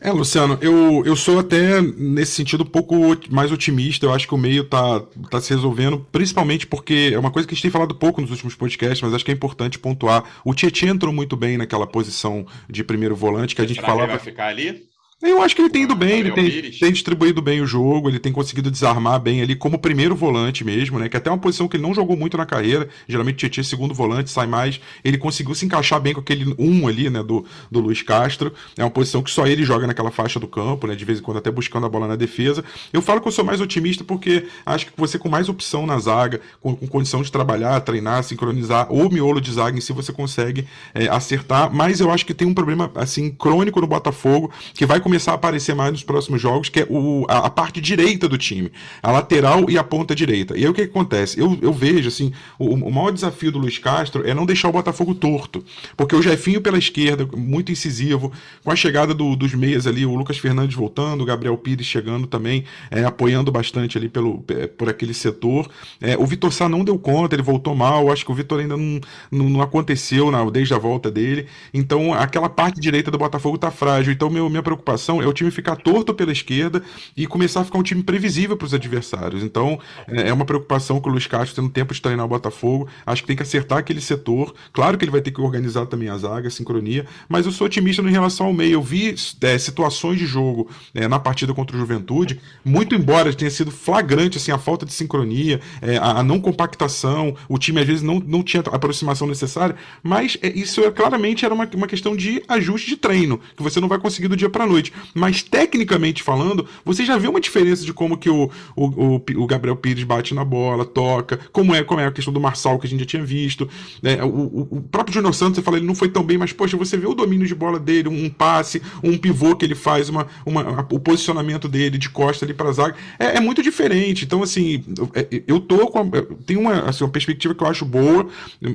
É, 0.00 0.10
Luciano, 0.10 0.58
eu, 0.60 1.02
eu 1.06 1.16
sou 1.16 1.38
até, 1.38 1.80
nesse 1.80 2.32
sentido, 2.32 2.62
um 2.62 2.66
pouco 2.66 2.94
mais 3.30 3.50
otimista. 3.50 4.04
Eu 4.04 4.12
acho 4.12 4.28
que 4.28 4.34
o 4.34 4.38
meio 4.38 4.64
tá, 4.64 5.00
tá 5.30 5.40
se 5.40 5.54
resolvendo, 5.54 6.06
principalmente 6.12 6.66
porque 6.66 7.10
é 7.14 7.18
uma 7.18 7.30
coisa 7.30 7.48
que 7.48 7.54
a 7.54 7.54
gente 7.54 7.62
tem 7.62 7.70
falado 7.70 7.94
pouco 7.94 8.20
nos 8.20 8.30
últimos 8.30 8.54
podcasts, 8.54 9.00
mas 9.00 9.14
acho 9.14 9.24
que 9.24 9.30
é 9.30 9.34
importante 9.34 9.78
pontuar. 9.78 10.24
O 10.44 10.54
Tietchan 10.54 10.88
entrou 10.88 11.12
muito 11.12 11.36
bem 11.36 11.56
naquela 11.56 11.86
posição 11.86 12.46
de 12.68 12.84
primeiro 12.84 13.16
volante 13.16 13.54
que 13.54 13.62
a 13.62 13.66
gente 13.66 13.76
Será 13.76 13.88
falava. 13.88 14.06
Que 14.06 14.12
ele 14.12 14.18
vai 14.18 14.24
ficar 14.24 14.46
ali? 14.48 14.86
Eu 15.22 15.40
acho 15.40 15.56
que 15.56 15.62
ele 15.62 15.70
tem 15.70 15.84
ido 15.84 15.94
bem, 15.94 16.20
ele 16.20 16.30
tem, 16.30 16.70
tem, 16.72 16.92
distribuído 16.92 17.40
bem 17.40 17.62
o 17.62 17.66
jogo, 17.66 18.10
ele 18.10 18.18
tem 18.18 18.30
conseguido 18.30 18.70
desarmar 18.70 19.18
bem 19.18 19.40
ali 19.40 19.56
como 19.56 19.78
primeiro 19.78 20.14
volante 20.14 20.62
mesmo, 20.62 20.98
né? 20.98 21.08
Que 21.08 21.16
até 21.16 21.30
é 21.30 21.32
uma 21.32 21.38
posição 21.38 21.66
que 21.66 21.78
ele 21.78 21.82
não 21.82 21.94
jogou 21.94 22.14
muito 22.14 22.36
na 22.36 22.44
carreira. 22.44 22.86
Geralmente 23.08 23.38
Tietchan 23.38 23.62
é 23.62 23.64
segundo 23.64 23.94
volante, 23.94 24.28
sai 24.28 24.46
mais. 24.46 24.78
Ele 25.02 25.16
conseguiu 25.16 25.54
se 25.54 25.64
encaixar 25.64 25.98
bem 26.02 26.12
com 26.12 26.20
aquele 26.20 26.54
um 26.58 26.86
ali, 26.86 27.08
né? 27.08 27.22
Do, 27.22 27.46
do 27.70 27.80
Luiz 27.80 28.02
Castro. 28.02 28.52
É 28.76 28.84
uma 28.84 28.90
posição 28.90 29.22
que 29.22 29.30
só 29.30 29.46
ele 29.46 29.64
joga 29.64 29.86
naquela 29.86 30.10
faixa 30.10 30.38
do 30.38 30.46
campo, 30.46 30.86
né? 30.86 30.94
De 30.94 31.02
vez 31.06 31.18
em 31.18 31.22
quando 31.22 31.38
até 31.38 31.50
buscando 31.50 31.86
a 31.86 31.88
bola 31.88 32.06
na 32.06 32.16
defesa. 32.16 32.62
Eu 32.92 33.00
falo 33.00 33.22
que 33.22 33.28
eu 33.28 33.32
sou 33.32 33.42
mais 33.44 33.58
otimista 33.58 34.04
porque 34.04 34.46
acho 34.66 34.84
que 34.84 34.92
você 34.98 35.18
com 35.18 35.30
mais 35.30 35.48
opção 35.48 35.86
na 35.86 35.98
zaga, 35.98 36.42
com, 36.60 36.76
com 36.76 36.86
condição 36.86 37.22
de 37.22 37.32
trabalhar, 37.32 37.80
treinar, 37.80 38.22
sincronizar, 38.22 38.86
ou 38.90 39.10
miolo 39.10 39.40
de 39.40 39.50
zaga 39.50 39.78
em 39.78 39.80
si 39.80 39.94
você 39.94 40.12
consegue 40.12 40.66
é, 40.94 41.08
acertar. 41.08 41.74
Mas 41.74 42.00
eu 42.00 42.10
acho 42.10 42.26
que 42.26 42.34
tem 42.34 42.46
um 42.46 42.52
problema 42.52 42.92
assim 42.94 43.30
crônico 43.30 43.80
no 43.80 43.86
Botafogo 43.86 44.52
que 44.74 44.84
vai 44.84 45.00
começar 45.06 45.30
a 45.30 45.34
aparecer 45.36 45.72
mais 45.72 45.92
nos 45.92 46.02
próximos 46.02 46.40
jogos, 46.40 46.68
que 46.68 46.80
é 46.80 46.86
o, 46.90 47.24
a, 47.28 47.46
a, 47.46 47.50
parte 47.50 47.80
direita 47.80 48.28
do 48.28 48.36
time, 48.36 48.72
a 49.00 49.12
lateral 49.12 49.70
e 49.70 49.78
a 49.78 49.84
ponta 49.84 50.16
direita. 50.16 50.58
E 50.58 50.64
aí 50.64 50.68
o 50.68 50.74
que, 50.74 50.82
que 50.82 50.90
acontece? 50.90 51.38
Eu, 51.38 51.56
eu 51.62 51.72
vejo, 51.72 52.08
assim, 52.08 52.32
o, 52.58 52.74
o, 52.74 52.92
maior 52.92 53.12
desafio 53.12 53.52
do 53.52 53.58
Luiz 53.60 53.78
Castro 53.78 54.28
é 54.28 54.34
não 54.34 54.44
deixar 54.44 54.68
o 54.68 54.72
Botafogo 54.72 55.14
torto, 55.14 55.64
porque 55.96 56.16
o 56.16 56.20
Jefinho 56.20 56.60
pela 56.60 56.76
esquerda, 56.76 57.24
muito 57.36 57.70
incisivo, 57.70 58.32
com 58.64 58.72
a 58.72 58.74
chegada 58.74 59.14
do, 59.14 59.36
dos 59.36 59.54
meias 59.54 59.86
ali, 59.86 60.04
o 60.04 60.16
Lucas 60.16 60.38
Fernandes 60.38 60.74
voltando, 60.74 61.20
o 61.20 61.24
Gabriel 61.24 61.56
Pires 61.56 61.86
chegando 61.86 62.26
também, 62.26 62.64
é, 62.90 63.04
apoiando 63.04 63.52
bastante 63.52 63.96
ali 63.96 64.08
pelo, 64.08 64.44
é, 64.48 64.66
por 64.66 64.88
aquele 64.88 65.14
setor. 65.14 65.70
É, 66.00 66.16
o 66.16 66.26
Vitor 66.26 66.52
Sá 66.52 66.68
não 66.68 66.84
deu 66.84 66.98
conta, 66.98 67.36
ele 67.36 67.44
voltou 67.44 67.76
mal, 67.76 68.10
acho 68.10 68.24
que 68.24 68.32
o 68.32 68.34
Vitor 68.34 68.58
ainda 68.58 68.76
não, 68.76 69.00
não, 69.30 69.48
não 69.48 69.62
aconteceu 69.62 70.32
na, 70.32 70.50
desde 70.50 70.74
a 70.74 70.78
volta 70.78 71.12
dele. 71.12 71.46
Então 71.72 72.12
aquela 72.12 72.48
parte 72.48 72.80
direita 72.80 73.08
do 73.08 73.18
Botafogo 73.18 73.54
está 73.54 73.70
frágil. 73.70 74.12
Então 74.12 74.28
meu, 74.28 74.50
minha 74.50 74.64
preocupação 74.64 74.95
é 75.22 75.26
o 75.26 75.32
time 75.32 75.50
ficar 75.50 75.76
torto 75.76 76.12
pela 76.14 76.32
esquerda 76.32 76.82
e 77.16 77.26
começar 77.26 77.60
a 77.60 77.64
ficar 77.64 77.78
um 77.78 77.82
time 77.82 78.02
previsível 78.02 78.56
para 78.56 78.66
os 78.66 78.74
adversários. 78.74 79.42
Então, 79.42 79.78
é, 80.08 80.28
é 80.28 80.32
uma 80.32 80.44
preocupação 80.44 81.00
com 81.00 81.08
o 81.08 81.12
Luiz 81.12 81.26
Castro 81.26 81.62
tendo 81.62 81.70
tempo 81.70 81.94
de 81.94 82.00
treinar 82.00 82.26
o 82.26 82.28
Botafogo. 82.28 82.88
Acho 83.04 83.22
que 83.22 83.28
tem 83.28 83.36
que 83.36 83.42
acertar 83.42 83.78
aquele 83.78 84.00
setor. 84.00 84.54
Claro 84.72 84.98
que 84.98 85.04
ele 85.04 85.12
vai 85.12 85.20
ter 85.20 85.30
que 85.30 85.40
organizar 85.40 85.86
também 85.86 86.08
a 86.08 86.16
zaga, 86.16 86.48
a 86.48 86.50
sincronia, 86.50 87.06
mas 87.28 87.46
eu 87.46 87.52
sou 87.52 87.66
otimista 87.66 88.02
em 88.02 88.10
relação 88.10 88.46
ao 88.46 88.52
meio. 88.52 88.74
Eu 88.74 88.82
vi 88.82 89.14
é, 89.40 89.58
situações 89.58 90.18
de 90.18 90.26
jogo 90.26 90.68
é, 90.94 91.06
na 91.08 91.18
partida 91.18 91.54
contra 91.54 91.76
o 91.76 91.78
Juventude, 91.78 92.40
muito 92.64 92.94
embora 92.94 93.32
tenha 93.32 93.50
sido 93.50 93.70
flagrante 93.70 94.38
assim, 94.38 94.50
a 94.50 94.58
falta 94.58 94.86
de 94.86 94.92
sincronia, 94.92 95.60
é, 95.80 95.96
a, 95.96 96.18
a, 96.18 96.22
não 96.22 96.40
compactação, 96.40 97.36
o 97.48 97.58
time 97.58 97.80
às 97.80 97.86
vezes 97.86 98.02
não, 98.02 98.18
não 98.20 98.42
tinha 98.42 98.62
a 98.66 98.76
aproximação 98.76 99.26
necessária, 99.26 99.76
mas 100.02 100.38
é, 100.42 100.48
isso 100.48 100.80
é, 100.80 100.90
claramente 100.90 101.44
era 101.44 101.54
uma, 101.54 101.68
uma 101.74 101.86
questão 101.86 102.16
de 102.16 102.42
ajuste 102.48 102.88
de 102.88 102.96
treino, 102.96 103.40
que 103.56 103.62
você 103.62 103.80
não 103.80 103.88
vai 103.88 103.98
conseguir 103.98 104.28
do 104.28 104.36
dia 104.36 104.50
para 104.50 104.66
noite. 104.66 104.85
Mas 105.14 105.42
tecnicamente 105.42 106.22
falando, 106.22 106.66
você 106.84 107.04
já 107.04 107.16
vê 107.16 107.28
uma 107.28 107.40
diferença 107.40 107.84
de 107.84 107.92
como 107.92 108.16
que 108.16 108.28
o, 108.28 108.50
o, 108.74 109.20
o, 109.36 109.46
Gabriel 109.46 109.76
Pires 109.76 110.04
bate 110.04 110.34
na 110.34 110.44
bola, 110.44 110.84
toca, 110.84 111.38
como 111.52 111.74
é, 111.74 111.82
como 111.82 112.00
é 112.00 112.06
a 112.06 112.12
questão 112.12 112.32
do 112.32 112.40
Marçal 112.40 112.78
que 112.78 112.86
a 112.86 112.90
gente 112.90 113.00
já 113.00 113.06
tinha 113.06 113.24
visto. 113.24 113.68
Né? 114.02 114.22
O, 114.22 114.68
o, 114.70 114.82
próprio 114.82 115.14
Júnior 115.14 115.34
Santos, 115.34 115.56
você 115.56 115.62
fala, 115.62 115.76
ele 115.76 115.86
não 115.86 115.94
foi 115.94 116.08
tão 116.08 116.22
bem, 116.22 116.38
mas, 116.38 116.52
poxa, 116.52 116.76
você 116.76 116.96
vê 116.96 117.06
o 117.06 117.14
domínio 117.14 117.46
de 117.46 117.54
bola 117.54 117.78
dele, 117.78 118.08
um 118.08 118.28
passe, 118.28 118.82
um 119.02 119.16
pivô 119.16 119.56
que 119.56 119.64
ele 119.64 119.74
faz, 119.74 120.08
uma, 120.08 120.26
uma, 120.44 120.86
o 120.90 120.98
posicionamento 120.98 121.68
dele 121.68 121.98
de 121.98 122.08
costa 122.10 122.44
ali 122.44 122.54
para 122.54 122.72
zaga, 122.72 122.96
é, 123.18 123.36
é, 123.36 123.40
muito 123.40 123.62
diferente. 123.62 124.24
Então, 124.24 124.42
assim, 124.42 124.84
eu, 124.96 125.42
eu 125.46 125.60
tô 125.60 125.86
com. 125.88 126.00
A, 126.00 126.04
tem 126.44 126.56
uma, 126.56 126.88
assim, 126.88 127.04
uma 127.04 127.10
perspectiva 127.10 127.54
que 127.54 127.62
eu 127.62 127.68
acho 127.68 127.84
boa. 127.84 128.26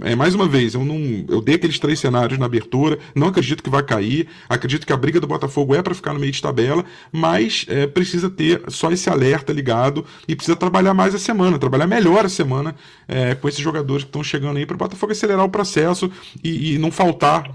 É, 0.02 0.16
mais 0.16 0.36
uma 0.36 0.48
vez, 0.48 0.74
eu 0.74 0.84
não. 0.84 1.26
Eu 1.28 1.42
dei 1.42 1.56
aqueles 1.56 1.80
três 1.80 2.00
cenários 2.00 2.40
na 2.40 2.46
abertura, 2.46 2.98
não 3.16 3.28
acredito 3.28 3.64
que 3.64 3.70
vai 3.70 3.84
cair. 3.84 4.28
Acredito 4.50 4.86
que 4.86 4.94
a 4.94 4.98
briga 4.98 5.20
do 5.20 5.28
Botafogo 5.28 5.76
é 5.76 5.82
para 5.82 5.94
ficar 6.02 6.14
no 6.14 6.20
meio 6.20 6.32
de 6.32 6.42
tabela, 6.42 6.84
mas 7.12 7.66
é, 7.70 7.88
precisa 7.88 8.30
ter 8.30 8.64
só 8.70 8.92
esse 8.92 9.10
alerta 9.10 9.54
ligado 9.54 10.06
e 10.28 10.36
precisa 10.36 10.58
trabalhar 10.58 10.94
mais 10.94 11.16
a 11.16 11.20
semana, 11.20 11.60
trabalhar 11.60 11.88
melhor 11.88 12.26
a 12.26 12.30
semana 12.30 12.76
é, 13.08 13.36
com 13.36 13.48
esses 13.48 13.62
jogadores 13.62 14.04
que 14.04 14.10
estão 14.10 14.24
chegando 14.24 14.58
aí 14.58 14.66
para 14.66 14.76
o 14.76 14.78
Botafogo 14.78 15.12
acelerar 15.12 15.46
o 15.46 15.50
processo 15.50 16.12
e, 16.44 16.74
e, 16.74 16.78
não 16.78 16.92
faltar 16.92 17.52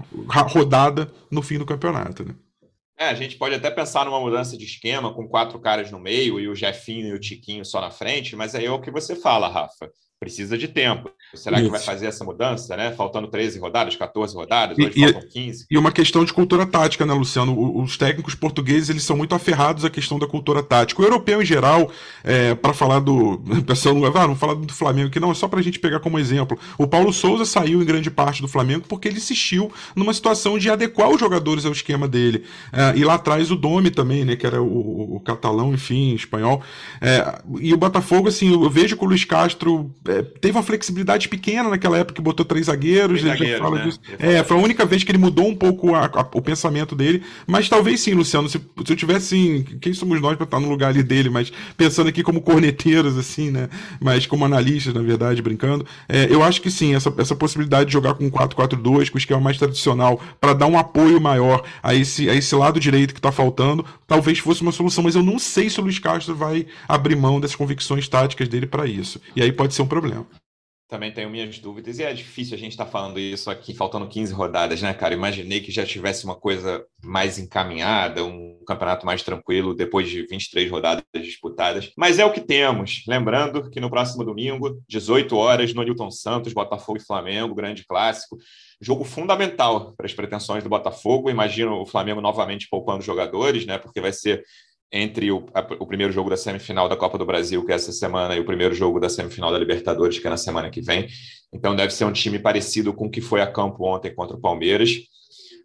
rodada 0.49 1.11
no 1.29 1.41
fim 1.41 1.57
do 1.57 1.65
campeonato. 1.65 2.25
Né? 2.25 2.33
É, 2.97 3.09
a 3.09 3.13
gente 3.13 3.35
pode 3.35 3.53
até 3.53 3.69
pensar 3.69 4.05
numa 4.05 4.19
mudança 4.19 4.57
de 4.57 4.65
esquema 4.65 5.13
com 5.13 5.27
quatro 5.27 5.59
caras 5.59 5.91
no 5.91 5.99
meio 5.99 6.39
e 6.39 6.47
o 6.47 6.55
Jefinho 6.55 7.09
e 7.09 7.13
o 7.13 7.19
Tiquinho 7.19 7.63
só 7.63 7.81
na 7.81 7.91
frente, 7.91 8.35
mas 8.35 8.55
aí 8.55 8.65
é 8.65 8.71
o 8.71 8.81
que 8.81 8.89
você 8.89 9.15
fala, 9.15 9.47
Rafa 9.47 9.89
precisa 10.19 10.57
de 10.57 10.67
tempo. 10.67 11.11
Será 11.33 11.57
Isso. 11.57 11.65
que 11.65 11.71
vai 11.71 11.79
fazer 11.79 12.07
essa 12.07 12.23
mudança, 12.23 12.75
né? 12.75 12.91
Faltando 12.91 13.27
13 13.27 13.59
rodadas, 13.59 13.95
14 13.95 14.33
rodadas, 14.33 14.77
hoje 14.77 14.93
e, 14.95 15.11
faltam 15.11 15.29
15. 15.29 15.65
E 15.69 15.77
uma 15.77 15.91
questão 15.91 16.25
de 16.25 16.33
cultura 16.33 16.65
tática, 16.65 17.05
né, 17.05 17.13
Luciano? 17.13 17.81
Os 17.81 17.97
técnicos 17.97 18.33
portugueses, 18.33 18.89
eles 18.89 19.03
são 19.03 19.15
muito 19.15 19.35
aferrados 19.35 19.85
à 19.85 19.89
questão 19.89 20.17
da 20.17 20.25
cultura 20.25 20.63
tática. 20.63 21.01
O 21.01 21.05
europeu, 21.05 21.41
em 21.41 21.45
geral, 21.45 21.91
é, 22.23 22.55
para 22.55 22.73
falar 22.73 22.99
do... 22.99 23.41
Pessoal 23.67 23.95
ah, 24.05 24.27
não 24.27 24.35
falar 24.35 24.55
do 24.55 24.73
Flamengo 24.73 25.09
aqui, 25.09 25.19
não, 25.19 25.31
é 25.31 25.33
só 25.33 25.47
para 25.47 25.59
a 25.59 25.63
gente 25.63 25.79
pegar 25.79 25.99
como 25.99 26.17
exemplo. 26.17 26.57
O 26.77 26.87
Paulo 26.87 27.11
Souza 27.11 27.45
saiu 27.45 27.81
em 27.81 27.85
grande 27.85 28.09
parte 28.09 28.41
do 28.41 28.47
Flamengo 28.47 28.85
porque 28.87 29.07
ele 29.07 29.17
insistiu 29.17 29.71
numa 29.95 30.13
situação 30.13 30.57
de 30.57 30.69
adequar 30.69 31.09
os 31.09 31.19
jogadores 31.19 31.65
ao 31.65 31.71
esquema 31.71 32.07
dele. 32.07 32.43
É, 32.71 32.97
e 32.97 33.03
lá 33.03 33.15
atrás 33.15 33.51
o 33.51 33.55
Domi 33.55 33.91
também, 33.91 34.25
né, 34.25 34.35
que 34.35 34.47
era 34.47 34.61
o, 34.61 35.15
o 35.15 35.19
catalão, 35.19 35.73
enfim, 35.73 36.15
espanhol. 36.15 36.61
É, 37.01 37.39
e 37.59 37.73
o 37.73 37.77
Botafogo, 37.77 38.29
assim, 38.29 38.51
eu 38.51 38.69
vejo 38.69 38.95
que 38.97 39.03
o 39.03 39.07
Luiz 39.07 39.25
Castro 39.25 39.93
é, 40.07 40.21
teve 40.21 40.57
uma 40.57 40.63
flexibilidade 40.63 41.27
pequena 41.27 41.69
naquela 41.69 41.97
época 41.97 42.15
que 42.15 42.21
botou 42.21 42.45
três 42.45 42.67
zagueiros. 42.67 43.21
Três 43.21 43.37
zagueiros 43.37 43.59
fala 43.59 43.77
né? 43.77 43.85
disso. 43.85 43.99
É, 44.19 44.43
foi 44.43 44.57
a 44.57 44.59
única 44.59 44.85
vez 44.85 45.03
que 45.03 45.11
ele 45.11 45.17
mudou 45.17 45.47
um 45.47 45.55
pouco 45.55 45.93
a, 45.93 46.05
a, 46.05 46.27
o 46.33 46.41
pensamento 46.41 46.95
dele. 46.95 47.23
Mas 47.45 47.69
talvez 47.69 48.01
sim, 48.01 48.13
Luciano, 48.13 48.47
se, 48.49 48.59
se 48.59 48.93
eu 48.93 48.95
tivesse 48.95 49.35
assim, 49.35 49.65
quem 49.81 49.93
somos 49.93 50.21
nós 50.21 50.35
para 50.35 50.45
estar 50.45 50.59
no 50.59 50.69
lugar 50.69 50.89
ali 50.89 51.03
dele, 51.03 51.29
mas 51.29 51.51
pensando 51.75 52.07
aqui 52.07 52.23
como 52.23 52.41
corneteiros, 52.41 53.17
assim, 53.17 53.51
né? 53.51 53.69
Mas 53.99 54.25
como 54.25 54.45
analistas, 54.45 54.93
na 54.93 55.01
verdade, 55.01 55.41
brincando, 55.41 55.85
é, 56.07 56.27
eu 56.29 56.43
acho 56.43 56.61
que 56.61 56.71
sim, 56.71 56.95
essa, 56.95 57.13
essa 57.17 57.35
possibilidade 57.35 57.87
de 57.87 57.93
jogar 57.93 58.13
com 58.13 58.29
4-4-2, 58.29 59.09
com 59.09 59.15
o 59.15 59.19
esquema 59.19 59.41
mais 59.41 59.57
tradicional, 59.57 60.21
para 60.39 60.53
dar 60.53 60.67
um 60.67 60.77
apoio 60.77 61.19
maior 61.19 61.63
a 61.81 61.93
esse, 61.93 62.29
a 62.29 62.35
esse 62.35 62.55
lado 62.55 62.79
direito 62.79 63.13
que 63.13 63.19
está 63.19 63.31
faltando, 63.31 63.85
talvez 64.07 64.39
fosse 64.39 64.61
uma 64.61 64.71
solução. 64.71 65.03
Mas 65.03 65.15
eu 65.15 65.23
não 65.23 65.37
sei 65.39 65.69
se 65.69 65.79
o 65.79 65.83
Luiz 65.83 65.99
Castro 65.99 66.35
vai 66.35 66.65
abrir 66.87 67.15
mão 67.15 67.39
dessas 67.39 67.55
convicções 67.55 68.07
táticas 68.07 68.47
dele 68.47 68.65
para 68.65 68.85
isso. 68.85 69.21
E 69.35 69.41
aí 69.41 69.51
pode 69.51 69.73
ser 69.73 69.81
um 69.81 69.87
problema. 69.99 70.27
Também 70.87 71.11
tenho 71.11 71.29
minhas 71.29 71.59
dúvidas, 71.59 71.99
e 71.99 72.03
é 72.03 72.13
difícil 72.13 72.55
a 72.55 72.57
gente 72.57 72.71
estar 72.71 72.85
tá 72.85 72.91
falando 72.91 73.19
isso 73.19 73.51
aqui, 73.51 73.73
faltando 73.73 74.07
15 74.07 74.31
rodadas, 74.33 74.81
né, 74.81 74.93
cara? 74.93 75.13
Imaginei 75.13 75.59
que 75.59 75.69
já 75.69 75.85
tivesse 75.85 76.23
uma 76.23 76.35
coisa 76.35 76.85
mais 77.03 77.37
encaminhada, 77.37 78.23
um 78.23 78.63
campeonato 78.65 79.05
mais 79.05 79.21
tranquilo 79.21 79.75
depois 79.75 80.09
de 80.09 80.25
23 80.25 80.71
rodadas 80.71 81.03
disputadas. 81.13 81.91
Mas 81.97 82.19
é 82.19 82.25
o 82.25 82.31
que 82.31 82.39
temos. 82.39 83.03
Lembrando 83.05 83.69
que 83.69 83.81
no 83.81 83.89
próximo 83.89 84.23
domingo, 84.23 84.81
18 84.87 85.35
horas, 85.35 85.73
no 85.73 85.83
Newton 85.83 86.09
Santos, 86.09 86.53
Botafogo 86.53 86.99
e 86.99 87.05
Flamengo, 87.05 87.53
grande 87.53 87.85
clássico. 87.85 88.37
Jogo 88.79 89.03
fundamental 89.03 89.93
para 89.93 90.05
as 90.05 90.13
pretensões 90.13 90.63
do 90.63 90.69
Botafogo. 90.69 91.29
Imagino 91.29 91.81
o 91.81 91.85
Flamengo 91.85 92.21
novamente 92.21 92.69
poupando 92.69 93.03
jogadores, 93.03 93.65
né? 93.65 93.77
Porque 93.77 93.99
vai 93.99 94.13
ser 94.13 94.41
entre 94.91 95.31
o, 95.31 95.45
a, 95.53 95.61
o, 95.79 95.85
primeiro 95.85 96.13
jogo 96.13 96.29
da 96.29 96.37
semifinal 96.37 96.87
da 96.87 96.95
Copa 96.95 97.17
do 97.17 97.25
Brasil, 97.25 97.65
que 97.65 97.71
é 97.71 97.75
essa 97.75 97.91
semana, 97.91 98.35
e 98.35 98.39
o 98.39 98.45
primeiro 98.45 98.73
jogo 98.73 98.99
da 98.99 99.09
semifinal 99.09 99.51
da 99.51 99.57
Libertadores, 99.57 100.17
que 100.19 100.27
é 100.27 100.29
na 100.29 100.37
semana 100.37 100.69
que 100.69 100.81
vem. 100.81 101.07
Então 101.53 101.75
deve 101.75 101.93
ser 101.93 102.05
um 102.05 102.11
time 102.11 102.39
parecido 102.39 102.93
com 102.93 103.05
o 103.05 103.09
que 103.09 103.21
foi 103.21 103.41
a 103.41 103.47
campo 103.47 103.85
ontem 103.85 104.13
contra 104.13 104.37
o 104.37 104.39
Palmeiras. 104.39 104.91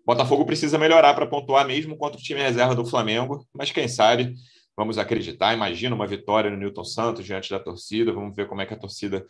Botafogo 0.04 0.44
precisa 0.44 0.78
melhorar 0.78 1.14
para 1.14 1.26
pontuar 1.26 1.66
mesmo 1.66 1.96
contra 1.96 2.18
o 2.18 2.22
time 2.22 2.40
reserva 2.40 2.74
do 2.74 2.84
Flamengo, 2.84 3.46
mas 3.54 3.70
quem 3.70 3.86
sabe 3.86 4.34
vamos 4.76 4.98
acreditar. 4.98 5.54
Imagina 5.54 5.94
uma 5.94 6.06
vitória 6.06 6.50
no 6.50 6.56
Newton 6.56 6.84
Santos 6.84 7.24
diante 7.24 7.50
da 7.50 7.60
torcida. 7.60 8.12
Vamos 8.12 8.34
ver 8.34 8.48
como 8.48 8.60
é 8.60 8.66
que 8.66 8.74
a 8.74 8.78
torcida 8.78 9.24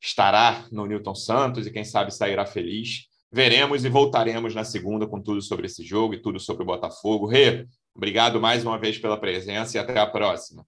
estará 0.00 0.66
no 0.72 0.86
Newton 0.86 1.14
Santos 1.14 1.66
e 1.66 1.70
quem 1.70 1.84
sabe 1.84 2.10
sairá 2.10 2.46
feliz. 2.46 3.06
Veremos 3.30 3.84
e 3.84 3.88
voltaremos 3.88 4.54
na 4.54 4.64
segunda 4.64 5.06
com 5.06 5.20
tudo 5.20 5.42
sobre 5.42 5.66
esse 5.66 5.84
jogo 5.84 6.14
e 6.14 6.22
tudo 6.22 6.38
sobre 6.38 6.62
o 6.62 6.66
Botafogo. 6.66 7.26
Rê, 7.26 7.66
Obrigado 7.94 8.40
mais 8.40 8.64
uma 8.64 8.78
vez 8.78 8.98
pela 8.98 9.18
presença 9.18 9.76
e 9.76 9.80
até 9.80 9.98
a 9.98 10.06
próxima. 10.06 10.66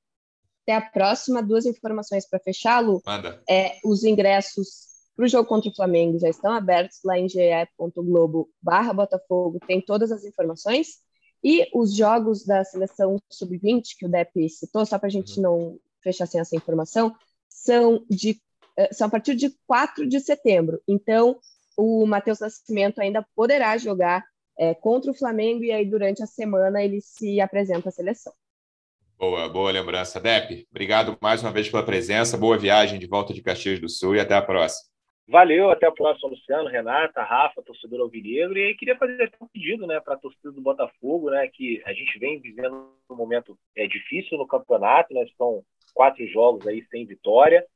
Até 0.62 0.74
a 0.74 0.80
próxima. 0.80 1.42
Duas 1.42 1.66
informações 1.66 2.28
para 2.28 2.38
fechar, 2.38 2.80
Lu. 2.80 3.02
Manda. 3.04 3.42
É, 3.48 3.78
os 3.84 4.04
ingressos 4.04 4.86
para 5.16 5.24
o 5.24 5.28
jogo 5.28 5.48
contra 5.48 5.70
o 5.70 5.74
Flamengo 5.74 6.18
já 6.18 6.28
estão 6.28 6.52
abertos 6.52 6.98
lá 7.02 7.18
em 7.18 7.28
ge.globo 7.28 8.50
barra 8.60 8.92
Botafogo. 8.92 9.58
Tem 9.66 9.80
todas 9.80 10.12
as 10.12 10.24
informações. 10.24 10.98
E 11.42 11.68
os 11.72 11.94
jogos 11.94 12.44
da 12.44 12.64
seleção 12.64 13.16
sub-20, 13.30 13.96
que 13.98 14.06
o 14.06 14.08
Dep 14.08 14.48
citou, 14.48 14.84
só 14.84 14.98
para 14.98 15.06
a 15.06 15.10
gente 15.10 15.36
uhum. 15.36 15.42
não 15.42 15.80
fechar 16.02 16.26
sem 16.26 16.40
essa 16.40 16.56
informação, 16.56 17.14
são, 17.48 18.04
de, 18.10 18.40
eh, 18.76 18.92
são 18.92 19.06
a 19.06 19.10
partir 19.10 19.34
de 19.34 19.54
4 19.66 20.06
de 20.08 20.20
setembro. 20.20 20.80
Então, 20.86 21.38
o 21.76 22.06
Matheus 22.06 22.40
Nascimento 22.40 23.00
ainda 23.00 23.26
poderá 23.34 23.76
jogar 23.78 24.24
é, 24.58 24.74
contra 24.74 25.10
o 25.10 25.14
Flamengo 25.14 25.64
e 25.64 25.72
aí 25.72 25.84
durante 25.84 26.22
a 26.22 26.26
semana 26.26 26.82
ele 26.82 27.00
se 27.00 27.40
apresenta 27.40 27.88
à 27.88 27.92
seleção. 27.92 28.32
Boa, 29.18 29.48
boa 29.48 29.70
lembrança. 29.70 30.20
Dep, 30.20 30.66
obrigado 30.70 31.16
mais 31.20 31.42
uma 31.42 31.50
vez 31.50 31.68
pela 31.70 31.82
presença, 31.82 32.36
boa 32.36 32.58
viagem 32.58 32.98
de 32.98 33.06
volta 33.06 33.32
de 33.32 33.42
Caxias 33.42 33.80
do 33.80 33.88
Sul 33.88 34.14
e 34.14 34.20
até 34.20 34.34
a 34.34 34.42
próxima. 34.42 34.94
Valeu, 35.28 35.70
até 35.70 35.88
a 35.88 35.92
próxima, 35.92 36.30
Luciano, 36.30 36.68
Renata, 36.68 37.20
Rafa, 37.20 37.60
torcedor 37.62 38.00
alvinegro. 38.00 38.56
E 38.56 38.66
aí 38.66 38.76
queria 38.76 38.96
fazer 38.96 39.32
um 39.40 39.48
pedido 39.48 39.84
né, 39.84 39.98
para 39.98 40.14
a 40.14 40.18
torcida 40.18 40.52
do 40.52 40.60
Botafogo, 40.60 41.30
né, 41.30 41.48
que 41.48 41.82
a 41.84 41.92
gente 41.92 42.16
vem 42.18 42.40
vivendo 42.40 42.92
um 43.10 43.16
momento 43.16 43.58
é, 43.74 43.88
difícil 43.88 44.38
no 44.38 44.46
campeonato, 44.46 45.12
né, 45.12 45.26
são 45.36 45.64
quatro 45.92 46.24
jogos 46.28 46.66
aí 46.68 46.84
sem 46.90 47.04
vitória. 47.04 47.66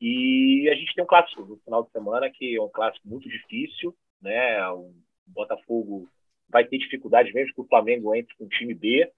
E 0.00 0.68
a 0.72 0.74
gente 0.74 0.94
tem 0.94 1.04
um 1.04 1.06
clássico 1.06 1.44
no 1.44 1.58
final 1.58 1.82
de 1.82 1.90
semana, 1.90 2.30
que 2.30 2.56
é 2.56 2.62
um 2.62 2.70
clássico 2.70 3.06
muito 3.06 3.28
difícil, 3.28 3.94
né, 4.22 4.70
um 4.70 4.94
o 5.26 5.32
Botafogo 5.32 6.08
vai 6.48 6.64
ter 6.64 6.78
dificuldades 6.78 7.32
mesmo 7.32 7.54
que 7.54 7.60
o 7.60 7.66
Flamengo 7.66 8.14
entre 8.14 8.34
com 8.36 8.44
o 8.44 8.48
time 8.48 8.74
B 8.74 9.10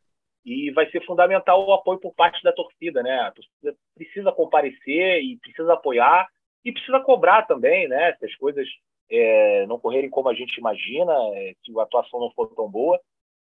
e 0.45 0.71
vai 0.73 0.89
ser 0.91 1.05
fundamental 1.05 1.67
o 1.67 1.73
apoio 1.73 1.99
por 1.99 2.15
parte 2.15 2.43
da 2.43 2.53
torcida, 2.53 3.03
né? 3.03 3.21
A 3.21 3.31
torcida 3.33 3.75
precisa 3.95 4.31
comparecer 4.31 5.23
e 5.23 5.39
precisa 5.39 5.73
apoiar 5.73 6.29
e 6.65 6.71
precisa 6.73 7.01
cobrar 7.01 7.43
também, 7.43 7.89
né? 7.89 8.15
Se 8.17 8.27
as 8.27 8.35
coisas 8.37 8.67
é, 9.11 9.67
não 9.67 9.79
correrem 9.79 10.11
como 10.11 10.29
a 10.29 10.35
gente 10.35 10.57
imagina, 10.59 11.13
é, 11.35 11.55
se 11.65 11.79
a 11.79 11.83
atuação 11.83 12.21
não 12.21 12.31
for 12.33 12.55
tão 12.55 12.71
boa, 12.71 13.01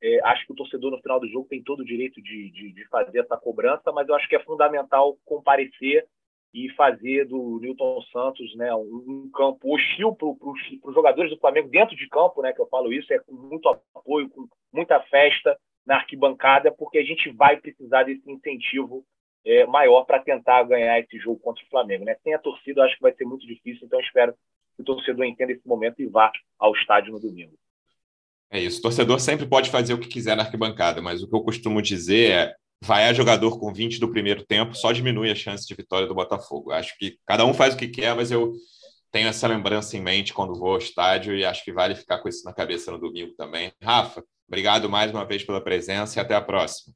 é, 0.02 0.20
acho 0.24 0.46
que 0.46 0.52
o 0.52 0.56
torcedor 0.56 0.90
no 0.90 1.00
final 1.00 1.20
do 1.20 1.28
jogo 1.28 1.48
tem 1.48 1.62
todo 1.62 1.80
o 1.80 1.84
direito 1.84 2.22
de, 2.22 2.50
de, 2.50 2.72
de 2.72 2.88
fazer 2.88 3.20
essa 3.20 3.36
cobrança, 3.36 3.92
mas 3.92 4.08
eu 4.08 4.14
acho 4.14 4.28
que 4.28 4.36
é 4.36 4.44
fundamental 4.44 5.16
comparecer 5.24 6.06
e 6.52 6.70
fazer 6.70 7.26
do 7.26 7.58
Newton 7.60 8.00
Santos 8.12 8.54
né, 8.56 8.74
um, 8.74 9.30
campo 9.34 9.74
hostil 9.74 10.14
para 10.14 10.28
os 10.28 10.94
jogadores 10.94 11.30
do 11.30 11.38
Flamengo 11.38 11.68
dentro 11.68 11.94
de 11.94 12.08
campo, 12.08 12.40
né, 12.42 12.52
que 12.52 12.60
eu 12.60 12.68
falo 12.68 12.92
isso, 12.92 13.12
é 13.12 13.18
com 13.18 13.34
muito 13.34 13.68
apoio, 13.68 14.28
com 14.30 14.48
muita 14.72 15.00
festa 15.02 15.58
na 15.86 15.96
arquibancada, 15.96 16.72
porque 16.72 16.98
a 16.98 17.04
gente 17.04 17.30
vai 17.30 17.56
precisar 17.58 18.04
desse 18.04 18.30
incentivo 18.30 19.04
é, 19.44 19.66
maior 19.66 20.04
para 20.04 20.20
tentar 20.20 20.62
ganhar 20.64 20.98
esse 21.00 21.18
jogo 21.18 21.40
contra 21.40 21.64
o 21.64 21.68
Flamengo. 21.68 22.04
Né? 22.04 22.16
Sem 22.22 22.34
a 22.34 22.38
torcida, 22.38 22.80
eu 22.80 22.84
acho 22.84 22.96
que 22.96 23.02
vai 23.02 23.14
ser 23.14 23.24
muito 23.24 23.46
difícil, 23.46 23.86
então 23.86 24.00
espero 24.00 24.34
que 24.76 24.82
o 24.82 24.84
torcedor 24.84 25.24
entenda 25.24 25.52
esse 25.52 25.66
momento 25.66 26.00
e 26.00 26.06
vá 26.06 26.30
ao 26.58 26.74
estádio 26.74 27.12
no 27.12 27.20
domingo. 27.20 27.54
É 28.50 28.58
isso. 28.58 28.78
O 28.78 28.82
torcedor 28.82 29.20
sempre 29.20 29.46
pode 29.46 29.70
fazer 29.70 29.92
o 29.92 30.00
que 30.00 30.08
quiser 30.08 30.36
na 30.36 30.42
arquibancada, 30.42 31.02
mas 31.02 31.22
o 31.22 31.28
que 31.28 31.34
eu 31.34 31.42
costumo 31.42 31.82
dizer 31.82 32.30
é 32.30 32.54
vai 32.82 33.08
a 33.08 33.12
jogador 33.12 33.58
com 33.58 33.72
20 33.72 33.98
do 33.98 34.10
primeiro 34.10 34.44
tempo, 34.44 34.74
só 34.74 34.92
diminui 34.92 35.30
a 35.30 35.34
chance 35.34 35.66
de 35.66 35.74
vitória 35.74 36.06
do 36.06 36.14
Botafogo. 36.14 36.70
Acho 36.70 36.96
que 36.98 37.16
cada 37.26 37.44
um 37.44 37.54
faz 37.54 37.74
o 37.74 37.76
que 37.76 37.88
quer, 37.88 38.14
mas 38.14 38.30
eu 38.30 38.52
tenho 39.10 39.28
essa 39.28 39.46
lembrança 39.46 39.96
em 39.96 40.00
mente 40.00 40.32
quando 40.32 40.58
vou 40.58 40.72
ao 40.72 40.78
estádio 40.78 41.34
e 41.34 41.44
acho 41.44 41.64
que 41.64 41.72
vale 41.72 41.94
ficar 41.94 42.18
com 42.18 42.28
isso 42.28 42.44
na 42.44 42.52
cabeça 42.52 42.90
no 42.90 42.98
domingo 42.98 43.32
também. 43.36 43.72
Rafa, 43.82 44.22
obrigado 44.46 44.88
mais 44.88 45.10
uma 45.10 45.24
vez 45.24 45.42
pela 45.42 45.60
presença 45.60 46.18
e 46.18 46.22
até 46.22 46.34
a 46.34 46.40
próxima. 46.40 46.94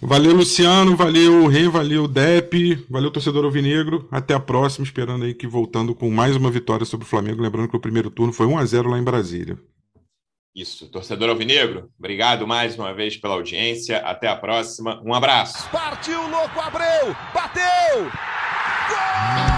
Valeu, 0.00 0.34
Luciano, 0.34 0.96
valeu, 0.96 1.46
Rei, 1.46 1.68
valeu, 1.68 2.06
Dep, 2.08 2.84
valeu, 2.90 3.10
torcedor 3.10 3.44
alvinegro. 3.44 4.06
Até 4.10 4.34
a 4.34 4.40
próxima, 4.40 4.84
esperando 4.84 5.24
aí 5.24 5.32
que 5.32 5.46
voltando 5.46 5.94
com 5.94 6.10
mais 6.10 6.36
uma 6.36 6.50
vitória 6.50 6.84
sobre 6.84 7.06
o 7.06 7.08
Flamengo. 7.08 7.40
Lembrando 7.40 7.68
que 7.68 7.76
o 7.76 7.80
primeiro 7.80 8.10
turno 8.10 8.32
foi 8.32 8.46
1 8.46 8.58
a 8.58 8.64
0 8.64 8.90
lá 8.90 8.98
em 8.98 9.04
Brasília. 9.04 9.58
Isso. 10.54 10.88
Torcedor 10.88 11.30
Alvinegro, 11.30 11.90
obrigado 11.98 12.46
mais 12.46 12.78
uma 12.78 12.94
vez 12.94 13.16
pela 13.16 13.34
audiência. 13.34 13.98
Até 13.98 14.28
a 14.28 14.36
próxima. 14.36 15.02
Um 15.04 15.12
abraço. 15.12 15.68
Partiu, 15.70 16.28
louco, 16.28 16.60
Abreu! 16.60 17.16
Bateu! 17.34 18.04
Gol! 18.88 19.54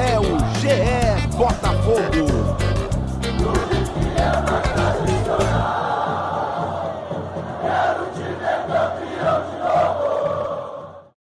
É 0.00 0.18
o 0.18 0.38
GE 0.60 1.36
Botafogo. 1.36 2.27